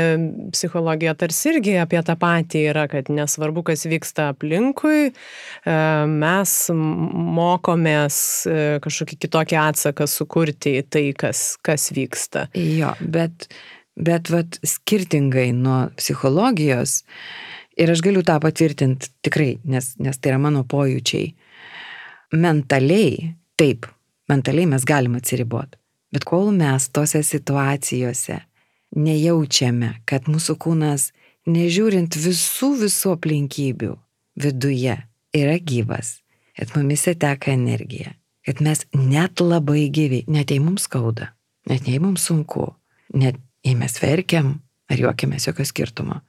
psichologija 0.54 1.16
tarsi 1.18 1.48
irgi 1.50 1.74
apie 1.82 1.98
tą 2.06 2.14
patį 2.20 2.62
yra, 2.70 2.84
kad 2.92 3.10
nesvarbu, 3.10 3.64
kas 3.66 3.82
vyksta 3.90 4.28
aplinkui, 4.30 5.10
e, 5.10 5.74
mes 6.06 6.54
mokomės 6.70 8.20
e, 8.46 8.60
kažkokį 8.86 9.18
kitokį 9.26 9.58
atsaką 9.64 10.06
sukurti 10.06 10.76
į 10.78 10.86
tai, 10.86 11.04
kas, 11.18 11.42
kas 11.66 11.90
vyksta. 11.96 12.46
Jo, 12.54 12.94
bet, 13.02 13.50
bet 13.98 14.30
vat, 14.30 14.62
skirtingai 14.62 15.50
nuo 15.50 15.88
psichologijos, 15.98 17.00
Ir 17.80 17.90
aš 17.92 18.02
galiu 18.04 18.22
tą 18.26 18.36
patvirtinti 18.42 19.08
tikrai, 19.24 19.54
nes, 19.64 19.94
nes 20.02 20.18
tai 20.20 20.34
yra 20.34 20.40
mano 20.42 20.66
pojūčiai. 20.68 21.30
Mentaliai, 22.36 23.32
taip, 23.58 23.88
mentaliai 24.28 24.68
mes 24.68 24.84
galim 24.86 25.16
atsiriboti. 25.18 25.78
Bet 26.12 26.26
kol 26.26 26.50
mes 26.52 26.88
tose 26.92 27.22
situacijose 27.24 28.40
nejaučiame, 28.96 29.94
kad 30.04 30.26
mūsų 30.30 30.56
kūnas, 30.60 31.10
nežiūrint 31.48 32.18
visų 32.18 32.72
visų 32.82 33.14
aplinkybių, 33.16 33.92
viduje 34.42 34.96
yra 35.36 35.58
gyvas, 35.62 36.18
kad 36.58 36.74
mumise 36.76 37.14
teka 37.14 37.54
energija, 37.54 38.14
kad 38.46 38.62
mes 38.64 38.84
net 38.96 39.40
labai 39.40 39.86
gyvi, 39.94 40.24
net 40.26 40.50
jei 40.50 40.60
mums 40.62 40.88
skauda, 40.88 41.30
net 41.70 41.86
jei 41.88 42.02
mums 42.02 42.26
sunku, 42.26 42.72
net 43.14 43.38
jei 43.64 43.76
mes 43.78 43.96
verkiam 44.02 44.58
ar 44.90 44.98
juokiamės 44.98 45.46
jokio 45.46 45.66
skirtumo, 45.68 46.20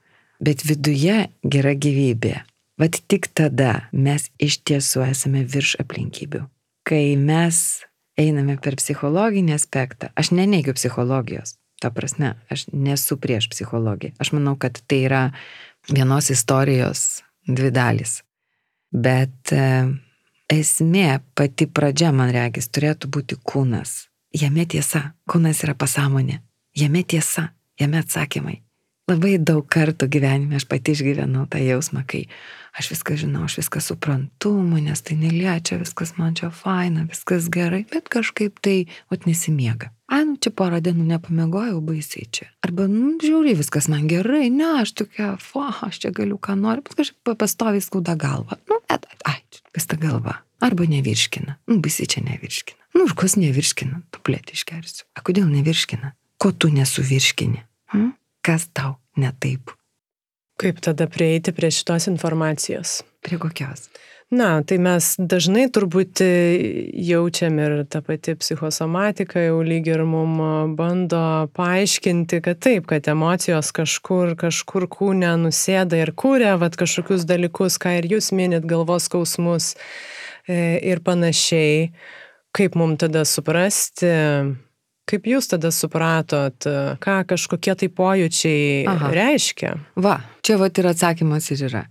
bet 0.42 0.66
viduje 0.66 1.28
gera 1.44 1.74
gyvybė. 1.78 2.42
Vat 2.82 2.98
tik 3.12 3.30
tada 3.38 3.88
mes 3.94 4.30
iš 4.42 4.62
tiesų 4.66 5.06
esame 5.12 5.44
virš 5.46 5.76
aplinkybių. 5.84 6.46
Kai 6.88 7.14
mes 7.20 7.84
einame 8.20 8.58
per 8.62 8.78
psichologinį 8.80 9.54
aspektą, 9.54 10.10
aš 10.18 10.32
neneigiu 10.34 10.74
psichologijos, 10.78 11.56
ta 11.82 11.92
prasme, 11.94 12.34
aš 12.50 12.68
nesu 12.74 13.18
prieš 13.22 13.52
psichologiją. 13.54 14.16
Aš 14.22 14.34
manau, 14.34 14.56
kad 14.58 14.82
tai 14.90 15.04
yra 15.06 15.22
vienos 15.90 16.32
istorijos 16.34 17.22
dvi 17.46 17.70
dalys. 17.74 18.22
Bet 18.92 19.54
e, 19.56 19.62
esmė, 20.52 21.22
pati 21.38 21.70
pradžia, 21.70 22.12
man 22.16 22.34
regis, 22.34 22.70
turėtų 22.74 23.12
būti 23.14 23.38
kūnas. 23.46 24.08
Jame 24.36 24.66
tiesa, 24.66 25.12
kūnas 25.30 25.64
yra 25.66 25.76
pasąmonė, 25.78 26.42
jame 26.78 27.04
tiesa, 27.04 27.50
jame 27.80 28.02
atsakymai. 28.02 28.62
Labai 29.12 29.36
daug 29.44 29.66
kartų 29.68 30.08
gyvenime 30.08 30.56
aš 30.56 30.64
pati 30.72 30.94
išgyvenau 30.96 31.44
tą 31.52 31.60
jausmą, 31.60 32.06
kai 32.08 32.22
aš 32.80 32.94
viską 32.94 33.18
žinau, 33.20 33.44
aš 33.44 33.58
viską 33.60 33.82
suprantu, 33.84 34.54
manęs 34.64 35.02
tai 35.04 35.18
neliečia, 35.20 35.80
viskas 35.82 36.14
man 36.16 36.38
čia 36.38 36.48
faina, 36.56 37.04
viskas 37.10 37.50
gerai, 37.52 37.82
bet 37.92 38.08
kažkaip 38.14 38.62
tai, 38.64 38.86
o 39.12 39.18
nesimiega. 39.26 39.90
Ai, 40.12 40.22
nu 40.30 40.38
čia 40.40 40.54
porą 40.56 40.80
dienų 40.84 41.10
nepamiegojau 41.10 41.82
baisiai 41.84 42.30
čia. 42.32 42.48
Arba, 42.64 42.86
nu, 42.92 43.18
žiūri, 43.24 43.58
viskas 43.60 43.90
man 43.92 44.08
gerai, 44.12 44.46
ne, 44.54 44.70
aš 44.86 44.94
tokia, 45.02 45.34
fa, 45.44 45.74
aš 45.90 46.00
čia 46.06 46.14
galiu 46.16 46.40
ką 46.40 46.56
noriu, 46.60 46.86
bet 46.88 46.96
kažkaip 47.02 47.36
pastoviai 47.42 47.84
skauda 47.84 48.16
galva. 48.20 48.60
Nu, 48.72 48.80
et, 48.92 49.08
ai, 49.28 49.42
kas 49.76 49.92
ta 49.92 50.00
galva. 50.00 50.40
Arba 50.64 50.88
nevirškina. 50.88 51.58
Nu, 51.68 51.82
baisiai 51.84 52.08
čia 52.16 52.24
nevirškina. 52.28 52.80
Nu, 52.96 53.10
ir 53.10 53.18
kas 53.18 53.36
nevirškina, 53.40 54.04
tuplėti 54.14 54.56
išgersiu. 54.56 55.08
A 55.18 55.24
kodėl 55.26 55.52
nevirškina? 55.52 56.16
Ko 56.40 56.56
tu 56.56 56.72
nesuvirškini? 56.72 57.64
Hm? 57.96 58.12
Kas 58.46 58.68
tau 58.72 59.01
ne 59.18 59.32
taip. 59.40 59.74
Kaip 60.62 60.80
tada 60.84 61.08
prieiti 61.10 61.54
prie 61.56 61.72
šitos 61.74 62.08
informacijos? 62.12 63.02
Prie 63.26 63.40
kokios? 63.42 63.90
Na, 64.32 64.62
tai 64.64 64.78
mes 64.80 65.08
dažnai 65.20 65.66
turbūt 65.76 66.22
jaučiam 67.04 67.58
ir 67.60 67.74
ta 67.92 68.00
pati 68.06 68.38
psichosomatika 68.40 69.42
jau 69.44 69.58
lyg 69.68 69.90
ir 69.92 70.06
mum 70.08 70.38
bando 70.78 71.50
paaiškinti, 71.58 72.40
kad 72.46 72.62
taip, 72.64 72.88
kad 72.88 73.10
emocijos 73.12 73.74
kažkur, 73.76 74.32
kažkur 74.40 74.88
kūne 74.94 75.34
nusėda 75.42 76.00
ir 76.00 76.14
kūrė, 76.16 76.54
vad 76.64 76.80
kažkokius 76.80 77.28
dalykus, 77.28 77.76
ką 77.76 77.98
ir 78.00 78.08
jūs 78.14 78.32
minit, 78.32 78.64
galvos 78.64 79.10
skausmus 79.12 79.74
e, 80.48 80.80
ir 80.80 81.04
panašiai. 81.04 81.90
Kaip 82.56 82.80
mum 82.80 82.96
tada 83.00 83.26
suprasti, 83.28 84.16
Kaip 85.12 85.28
jūs 85.28 85.50
tada 85.52 85.74
supratot, 85.76 86.56
ką 87.04 87.16
kažkokie 87.28 87.76
tai 87.76 87.90
pojūčiai 87.92 88.86
Aha. 88.88 89.12
reiškia? 89.12 89.74
Va, 90.00 90.22
čia 90.40 90.56
va 90.62 90.72
ir 90.72 90.88
atsakymas 90.88 91.52
ir 91.52 91.66
yra. 91.68 91.86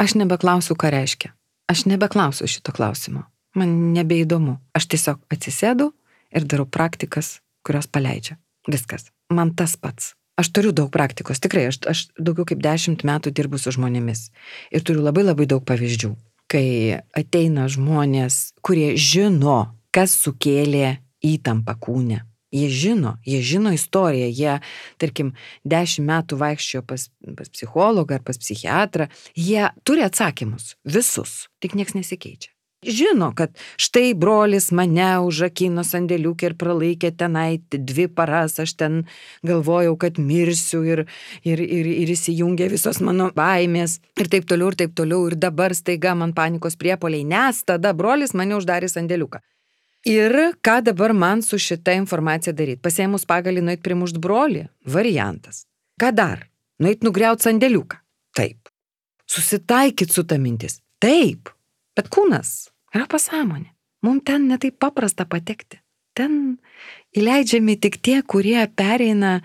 Aš 0.00 0.18
nebeklausiu, 0.20 0.76
ką 0.76 0.92
reiškia. 0.92 1.32
Aš 1.72 1.86
nebeklausiu 1.88 2.48
šito 2.50 2.74
klausimo. 2.76 3.24
man 3.54 3.92
nebeįdomu. 3.94 4.58
Aš 4.76 4.86
tiesiog 4.92 5.24
atsisėdu 5.32 5.90
ir 6.30 6.46
darau 6.46 6.66
praktikas, 6.66 7.40
kurios 7.66 7.88
paleidžia. 7.90 8.36
Viskas. 8.70 9.10
Man 9.32 9.54
tas 9.58 9.76
pats. 9.76 10.14
Aš 10.38 10.52
turiu 10.56 10.72
daug 10.72 10.88
praktikos, 10.92 11.40
tikrai, 11.42 11.66
aš, 11.68 11.80
aš 11.90 11.98
daugiau 12.16 12.46
kaip 12.48 12.62
dešimt 12.64 13.02
metų 13.04 13.32
dirbu 13.36 13.58
su 13.60 13.74
žmonėmis 13.76 14.30
ir 14.72 14.84
turiu 14.86 15.02
labai 15.04 15.26
labai 15.26 15.44
daug 15.50 15.60
pavyzdžių, 15.68 16.14
kai 16.48 16.64
ateina 17.12 17.66
žmonės, 17.68 18.54
kurie 18.64 18.94
žino, 18.96 19.74
kas 19.92 20.14
sukėlė 20.22 20.96
įtampą 21.20 21.76
kūne. 21.76 22.22
Jie 22.50 22.68
žino, 22.74 23.16
jie 23.26 23.40
žino 23.46 23.70
istoriją, 23.74 24.30
jie, 24.34 24.54
tarkim, 24.98 25.34
dešimt 25.62 26.08
metų 26.08 26.38
vaikščiojo 26.40 26.86
pas, 26.86 27.08
pas 27.38 27.52
psichologą 27.52 28.18
ar 28.18 28.24
pas 28.26 28.40
psichiatrą, 28.42 29.06
jie 29.38 29.68
turi 29.86 30.02
atsakymus, 30.06 30.74
visus, 30.82 31.44
tik 31.62 31.78
niekas 31.78 31.94
nesikeičia. 31.98 32.50
Žino, 32.80 33.34
kad 33.36 33.58
štai 33.76 34.14
brolis 34.16 34.70
mane 34.72 35.18
užakino 35.20 35.82
sandėliukį 35.84 36.46
ir 36.48 36.54
pralaikė 36.56 37.10
tenai 37.12 37.60
dvi 37.68 38.06
paras, 38.08 38.56
aš 38.56 38.72
ten 38.80 38.94
galvojau, 39.44 39.98
kad 40.00 40.16
mirsiu 40.16 40.80
ir, 40.88 41.02
ir, 41.44 41.60
ir, 41.60 41.90
ir 42.06 42.14
įsijungė 42.16 42.70
visos 42.72 43.02
mano 43.04 43.28
baimės 43.36 43.98
ir 44.16 44.32
taip 44.32 44.48
toliau, 44.48 44.72
ir 44.72 44.80
taip 44.80 44.96
toliau, 44.96 45.28
ir 45.28 45.36
dabar 45.36 45.76
staiga 45.76 46.16
man 46.16 46.32
panikos 46.32 46.80
priepoliai, 46.80 47.28
nes 47.28 47.60
tada 47.68 47.92
brolis 47.92 48.32
mane 48.32 48.56
uždarė 48.56 48.88
sandėliuką. 48.88 49.44
Ir 50.08 50.32
ką 50.64 50.80
dabar 50.82 51.12
man 51.12 51.42
su 51.42 51.58
šita 51.60 51.92
informacija 51.92 52.54
daryti? 52.56 52.80
Pasėmus 52.80 53.26
pagalį 53.28 53.60
nueit 53.64 53.82
primušt 53.84 54.16
brolį? 54.16 54.64
Variantas. 54.88 55.66
Ką 56.00 56.12
dar? 56.16 56.46
Nueit 56.80 57.04
nugriaut 57.04 57.44
sandėliuką? 57.44 57.98
Taip. 58.36 58.70
Susitaikyt 59.28 60.12
su 60.12 60.24
ta 60.24 60.38
mintis? 60.40 60.80
Taip. 60.98 61.52
Bet 61.96 62.08
kūnas 62.08 62.70
yra 62.94 63.04
pasąmonė. 63.10 63.68
Mums 64.00 64.24
ten 64.24 64.46
netaip 64.48 64.78
paprasta 64.80 65.26
patekti. 65.28 65.82
Ten 66.16 66.56
įleidžiami 67.12 67.76
tik 67.76 68.00
tie, 68.00 68.22
kurie 68.24 68.62
pereina 68.72 69.42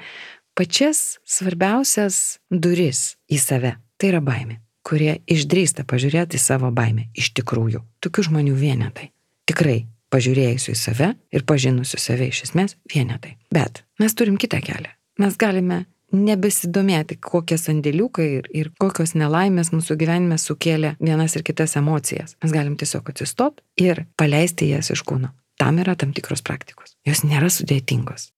pačias 0.56 1.20
svarbiausias 1.28 2.40
duris 2.50 3.18
į 3.28 3.42
save. 3.44 3.74
Tai 4.00 4.14
yra 4.14 4.24
baimė. 4.24 4.62
Kurie 4.86 5.18
išdrįsta 5.28 5.84
pažiūrėti 5.84 6.40
į 6.40 6.46
savo 6.46 6.72
baimę. 6.72 7.10
Iš 7.12 7.34
tikrųjų. 7.36 7.84
Tokių 8.00 8.30
žmonių 8.30 8.56
vienetai. 8.56 9.10
Tikrai 9.50 9.84
pažiūrėjusių 10.14 10.74
į 10.74 10.78
save 10.80 11.10
ir 11.36 11.46
pažinusių 11.48 12.00
save 12.02 12.30
iš 12.32 12.46
esmės 12.50 12.78
vienetai. 12.92 13.36
Bet 13.54 13.84
mes 14.02 14.16
turim 14.18 14.40
kitą 14.42 14.62
kelią. 14.66 14.94
Mes 15.22 15.38
galime 15.40 15.86
nebesidomėti, 16.16 17.18
kokie 17.24 17.58
sandėliukai 17.60 18.28
ir, 18.40 18.50
ir 18.54 18.70
kokios 18.80 19.16
nelaimės 19.18 19.72
mūsų 19.74 19.98
gyvenime 20.00 20.38
sukėlė 20.42 20.96
vienas 21.02 21.36
ir 21.36 21.44
kitas 21.48 21.76
emocijas. 21.80 22.38
Mes 22.44 22.54
galim 22.56 22.78
tiesiog 22.80 23.10
atsistot 23.12 23.64
ir 23.82 24.06
paleisti 24.20 24.70
jas 24.72 24.92
iš 24.94 25.04
kūno. 25.08 25.34
Tam 25.60 25.80
yra 25.80 25.96
tam 25.96 26.12
tikros 26.16 26.44
praktikos. 26.46 26.98
Jos 27.08 27.24
nėra 27.28 27.50
sudėtingos. 27.52 28.30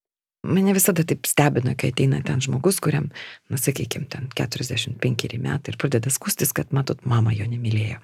Mane 0.47 0.71
visada 0.71 1.03
taip 1.03 1.25
stebina, 1.27 1.73
kai 1.75 1.89
ateina 1.91 2.21
ten 2.23 2.39
žmogus, 2.43 2.77
kuriam, 2.83 3.09
na 3.51 3.57
sakykime, 3.59 4.05
ten 4.11 4.29
45 4.37 5.39
metai 5.41 5.73
ir 5.73 5.79
pradeda 5.81 6.13
skustis, 6.13 6.53
kad, 6.55 6.69
matot, 6.71 7.01
mama 7.09 7.33
jo 7.35 7.47
nemylėjo. 7.49 7.97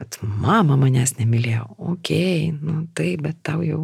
Bet 0.00 0.16
mama 0.24 0.78
manęs 0.80 1.18
nemylėjo. 1.18 1.66
Ok, 1.92 2.10
nu 2.56 2.86
tai, 2.96 3.14
bet 3.20 3.42
tau 3.44 3.60
jau 3.66 3.82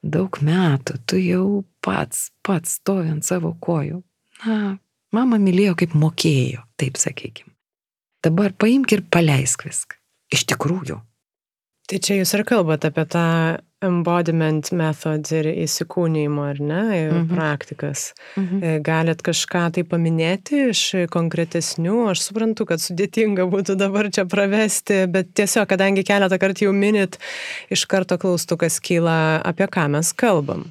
daug 0.00 0.38
metų, 0.40 0.96
tu 1.08 1.20
jau 1.20 1.64
pats, 1.84 2.30
pats 2.46 2.78
stovi 2.78 3.10
ant 3.12 3.26
savo 3.26 3.52
kojų. 3.60 4.00
Na, 4.46 4.76
mama 5.12 5.38
mylėjo 5.42 5.76
kaip 5.82 5.96
mokėjo, 5.98 6.64
taip 6.80 6.96
sakykime. 7.00 7.52
Dabar 8.24 8.54
paimk 8.56 8.96
ir 8.96 9.04
paleisk 9.12 9.66
viską. 9.68 10.00
Iš 10.32 10.46
tikrųjų. 10.50 10.98
Tai 11.86 11.98
čia 12.02 12.18
jūs 12.18 12.32
ir 12.34 12.42
kalbate 12.46 12.90
apie 12.90 13.04
tą 13.06 13.26
embodiment 13.84 14.70
methods 14.74 15.30
ir 15.36 15.46
įsikūnymo, 15.52 16.46
ar 16.50 16.58
ne, 16.58 16.82
mhm. 17.04 17.26
praktikas. 17.30 18.08
Mhm. 18.34 18.62
E, 18.62 18.72
galit 18.84 19.22
kažką 19.22 19.66
tai 19.76 19.84
paminėti 19.86 20.64
iš 20.72 20.82
konkretesnių, 21.12 21.98
aš 22.10 22.24
suprantu, 22.26 22.66
kad 22.70 22.82
sudėtinga 22.82 23.46
būtų 23.52 23.76
dabar 23.78 24.10
čia 24.10 24.26
pravesti, 24.30 25.04
bet 25.12 25.34
tiesiog, 25.38 25.68
kadangi 25.70 26.06
keletą 26.06 26.40
kartų 26.42 26.68
jau 26.68 26.74
minit, 26.74 27.20
iš 27.70 27.86
karto 27.90 28.18
klaustukas 28.18 28.80
kyla, 28.82 29.42
apie 29.46 29.68
ką 29.70 29.86
mes 29.94 30.10
kalbam. 30.16 30.70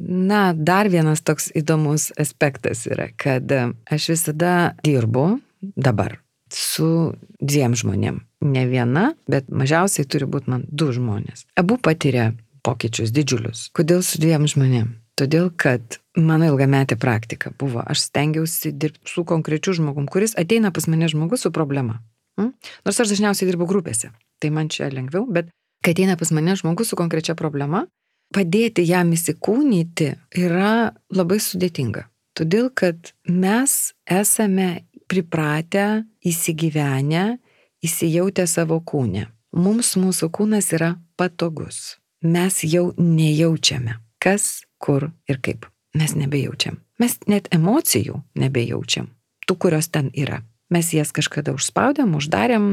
Na, 0.00 0.50
dar 0.56 0.88
vienas 0.92 1.20
toks 1.24 1.50
įdomus 1.56 2.08
aspektas 2.20 2.86
yra, 2.88 3.10
kad 3.20 3.52
aš 3.90 4.12
visada 4.14 4.74
dirbu 4.84 5.38
dabar 5.76 6.18
su 6.54 7.14
dviem 7.40 7.76
žmonėm. 7.78 8.20
Ne 8.46 8.64
viena, 8.70 9.10
bet 9.30 9.50
mažiausiai 9.52 10.08
turi 10.08 10.28
būti 10.30 10.50
man 10.52 10.64
du 10.68 10.90
žmonės. 10.94 11.46
Abu 11.60 11.76
patiria 11.76 12.32
pokyčius 12.66 13.12
didžiulius. 13.14 13.68
Kodėl 13.76 14.02
su 14.06 14.20
dviem 14.22 14.46
žmonėm? 14.50 14.94
Todėl, 15.20 15.50
kad 15.52 15.98
mano 16.16 16.48
ilgametė 16.48 16.96
praktika 17.00 17.52
buvo, 17.60 17.82
aš 17.84 18.06
stengiausi 18.08 18.72
dirbti 18.72 19.12
su 19.12 19.24
konkrečiu 19.28 19.74
žmogum, 19.76 20.06
kuris 20.08 20.32
ateina 20.40 20.72
pas 20.72 20.86
mane 20.88 21.10
žmogus 21.12 21.44
su 21.44 21.52
problema. 21.52 21.98
Hmm? 22.40 22.54
Nors 22.86 23.00
aš 23.02 23.12
dažniausiai 23.12 23.50
dirbu 23.50 23.68
grupėse, 23.68 24.14
tai 24.40 24.52
man 24.54 24.70
čia 24.72 24.88
lengviau, 24.92 25.26
bet 25.28 25.50
kai 25.84 25.92
ateina 25.92 26.16
pas 26.16 26.32
mane 26.32 26.56
žmogus 26.56 26.92
su 26.92 26.96
konkrečia 26.96 27.36
problema, 27.36 27.84
padėti 28.32 28.86
jam 28.88 29.12
įsikūnyti 29.12 30.14
yra 30.40 30.94
labai 31.12 31.40
sudėtinga. 31.42 32.06
Todėl, 32.38 32.70
kad 32.72 33.12
mes 33.26 33.92
esame 34.08 34.86
pripratę, 35.10 36.04
įsigyvenę, 36.22 37.38
įsijautę 37.82 38.46
savo 38.46 38.78
kūnę. 38.80 39.26
Mums 39.50 39.96
mūsų 39.98 40.30
kūnas 40.30 40.70
yra 40.76 40.94
patogus. 41.18 41.98
Mes 42.22 42.60
jau 42.62 42.92
nejaučiame, 43.00 43.96
kas, 44.22 44.62
kur 44.78 45.10
ir 45.26 45.40
kaip. 45.42 45.66
Mes 45.98 46.14
nebejaučiam. 46.14 46.78
Mes 47.02 47.16
net 47.26 47.48
emocijų 47.50 48.20
nebejaučiam. 48.38 49.08
Tų, 49.48 49.56
kurios 49.58 49.90
ten 49.90 50.12
yra. 50.14 50.44
Mes 50.70 50.92
jas 50.94 51.10
kažkada 51.10 51.56
užspaudėm, 51.56 52.14
uždarėm. 52.14 52.68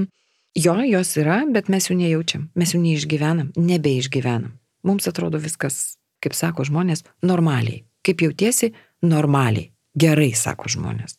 Jo, 0.58 0.76
jos 0.86 1.16
yra, 1.18 1.42
bet 1.50 1.72
mes 1.74 1.90
jų 1.90 1.98
nejaučiam. 1.98 2.50
Mes 2.54 2.76
jų 2.76 2.84
neišgyvenam, 2.84 3.54
nebeišgyvenam. 3.58 4.54
Mums 4.86 5.10
atrodo 5.10 5.42
viskas, 5.42 5.98
kaip 6.22 6.38
sako 6.38 6.68
žmonės, 6.68 7.08
normaliai. 7.26 7.88
Kaip 8.06 8.22
jautiesi, 8.22 8.76
normaliai. 9.02 9.72
Gerai, 9.98 10.36
sako 10.38 10.70
žmonės. 10.70 11.18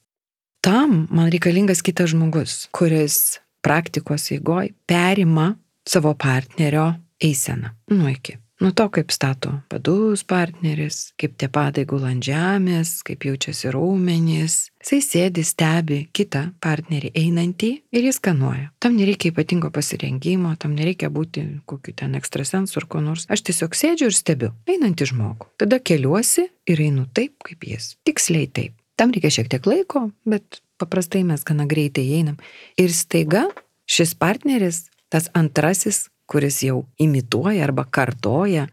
Tam 0.61 1.07
man 1.11 1.31
reikalingas 1.31 1.83
kitas 1.87 2.11
žmogus, 2.11 2.67
kuris 2.75 3.39
praktikos 3.63 4.31
eigoj 4.35 4.73
perima 4.87 5.55
savo 5.87 6.15
partnerio 6.15 6.93
eiseną. 7.21 7.75
Nu 7.91 8.09
iki. 8.09 8.39
Nuo 8.61 8.73
to, 8.75 8.89
kaip 8.91 9.13
stato 9.15 9.53
padus 9.71 10.25
partneris, 10.27 11.13
kaip 11.15 11.37
tie 11.39 11.47
padai 11.47 11.85
gula 11.87 12.09
ant 12.11 12.25
žemės, 12.27 12.97
kaip 13.07 13.23
jaučiasi 13.29 13.71
raumenys. 13.71 14.57
Jisai 14.83 14.99
sėdi, 15.05 15.45
stebi 15.47 15.99
kitą 16.11 16.43
partnerį 16.63 17.13
einantį 17.23 17.71
ir 17.95 18.09
jis 18.09 18.19
skanuoja. 18.19 18.73
Tam 18.83 18.99
nereikia 18.99 19.31
ypatingo 19.31 19.71
pasirengimo, 19.75 20.57
tam 20.59 20.75
nereikia 20.75 21.07
būti 21.15 21.45
kokiu 21.71 21.95
ten 22.03 22.19
ekstrasensu 22.19 22.83
ar 22.83 22.89
ko 22.91 23.05
nors. 23.05 23.29
Aš 23.31 23.47
tiesiog 23.47 23.79
sėdžiu 23.79 24.11
ir 24.11 24.19
stebiu 24.19 24.51
einantį 24.67 25.13
žmogų. 25.13 25.53
Tada 25.63 25.79
keliuosi 25.79 26.49
ir 26.67 26.83
einu 26.83 27.07
taip, 27.15 27.39
kaip 27.47 27.63
jis. 27.63 27.93
Tiksliai 28.11 28.51
taip. 28.51 28.75
Tam 28.99 29.13
reikia 29.15 29.31
šiek 29.31 29.51
tiek 29.53 29.67
laiko, 29.71 30.09
bet 30.27 30.61
paprastai 30.83 31.23
mes 31.27 31.45
gana 31.47 31.69
greitai 31.71 32.07
einam. 32.19 32.39
Ir 32.79 32.91
staiga 32.95 33.47
šis 33.89 34.17
partneris, 34.19 34.89
tas 35.09 35.31
antrasis, 35.39 36.09
kuris 36.29 36.61
jau 36.67 36.83
imituoja 37.01 37.63
arba 37.65 37.87
kartoja 37.89 38.67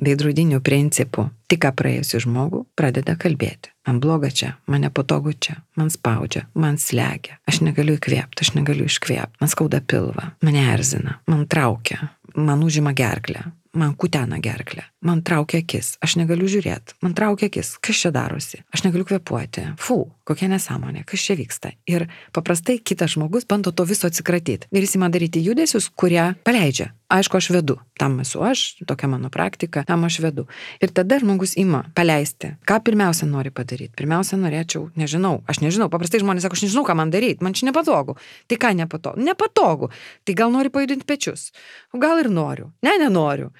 veidrodinių 0.00 0.60
principų, 0.64 1.26
tik 1.50 1.62
ką 1.64 1.72
praėjusi 1.76 2.22
žmogų, 2.24 2.62
pradeda 2.78 3.16
kalbėti. 3.20 3.72
Man 3.88 4.00
bloga 4.00 4.30
čia, 4.32 4.54
man 4.70 4.84
nepatogu 4.86 5.34
čia, 5.34 5.58
man 5.76 5.90
spaudžia, 5.92 6.46
man 6.54 6.78
slegia, 6.80 7.36
aš 7.48 7.60
negaliu 7.66 7.98
įkvėpti, 7.98 8.46
aš 8.46 8.54
negaliu 8.56 8.86
iškvėpti, 8.88 9.40
man 9.42 9.52
skauda 9.52 9.82
pilvą, 9.84 10.30
mane 10.46 10.64
erzina, 10.72 11.18
man 11.28 11.44
traukia, 11.50 12.12
man 12.36 12.64
užima 12.64 12.94
gerklę, 12.96 13.44
man 13.76 13.96
kutena 13.98 14.40
gerklę, 14.40 14.86
man 15.00 15.22
traukia 15.24 15.60
akis, 15.62 15.94
aš 16.04 16.16
negaliu 16.20 16.48
žiūrėti, 16.50 16.96
man 17.04 17.14
traukia 17.16 17.48
akis, 17.50 17.74
kas 17.82 18.00
čia 18.02 18.12
darosi, 18.14 18.62
aš 18.74 18.84
negaliu 18.84 19.06
kvepuoti, 19.08 19.64
fu, 19.80 20.02
kokia 20.28 20.50
nesąmonė, 20.52 21.02
kas 21.08 21.24
čia 21.24 21.36
vyksta. 21.38 21.72
Ir 21.90 22.06
paprastai 22.36 22.78
kitas 22.78 23.16
žmogus 23.16 23.48
bando 23.48 23.72
to 23.72 23.86
viso 23.88 24.06
atsikratyti. 24.10 24.68
Ir 24.70 24.84
jis 24.84 24.96
įma 24.98 25.10
daryti 25.12 25.42
judesius, 25.42 25.88
kurie 25.98 26.22
paleidžia. 26.46 26.92
Aišku, 27.10 27.40
aš 27.40 27.48
vedu, 27.50 27.74
tam 27.98 28.20
esu 28.22 28.38
aš, 28.46 28.60
tokia 28.86 29.08
mano 29.10 29.32
praktika, 29.34 29.82
tam 29.88 30.06
aš 30.06 30.20
vedu. 30.22 30.44
Ir 30.78 30.92
tada 30.94 31.18
žmogus 31.18 31.56
ima 31.58 31.82
paleisti. 31.96 32.52
Ką 32.62 32.78
pirmiausia 32.86 33.26
nori 33.26 33.50
padaryti? 33.50 33.96
Pirmiausia, 33.98 34.38
norėčiau, 34.38 34.86
nežinau, 35.00 35.40
aš 35.50 35.58
nežinau, 35.64 35.90
paprastai 35.90 36.22
žmonės 36.22 36.46
sako, 36.46 36.60
aš 36.60 36.68
nežinau, 36.68 36.86
ką 36.86 36.94
man 37.00 37.10
daryti, 37.10 37.42
man 37.42 37.56
čia 37.58 37.66
nepatogu. 37.66 38.14
Tai 38.46 38.60
ką 38.62 38.74
nepatogu? 38.78 39.26
Nepatogu. 39.26 39.90
Tai 40.22 40.38
gal 40.38 40.54
nori 40.54 40.70
pajudinti 40.70 41.08
pečius? 41.08 41.50
Gal 41.90 42.22
ir 42.22 42.30
noriu. 42.30 42.70
Ne, 42.86 42.94
nenoriu. 43.02 43.50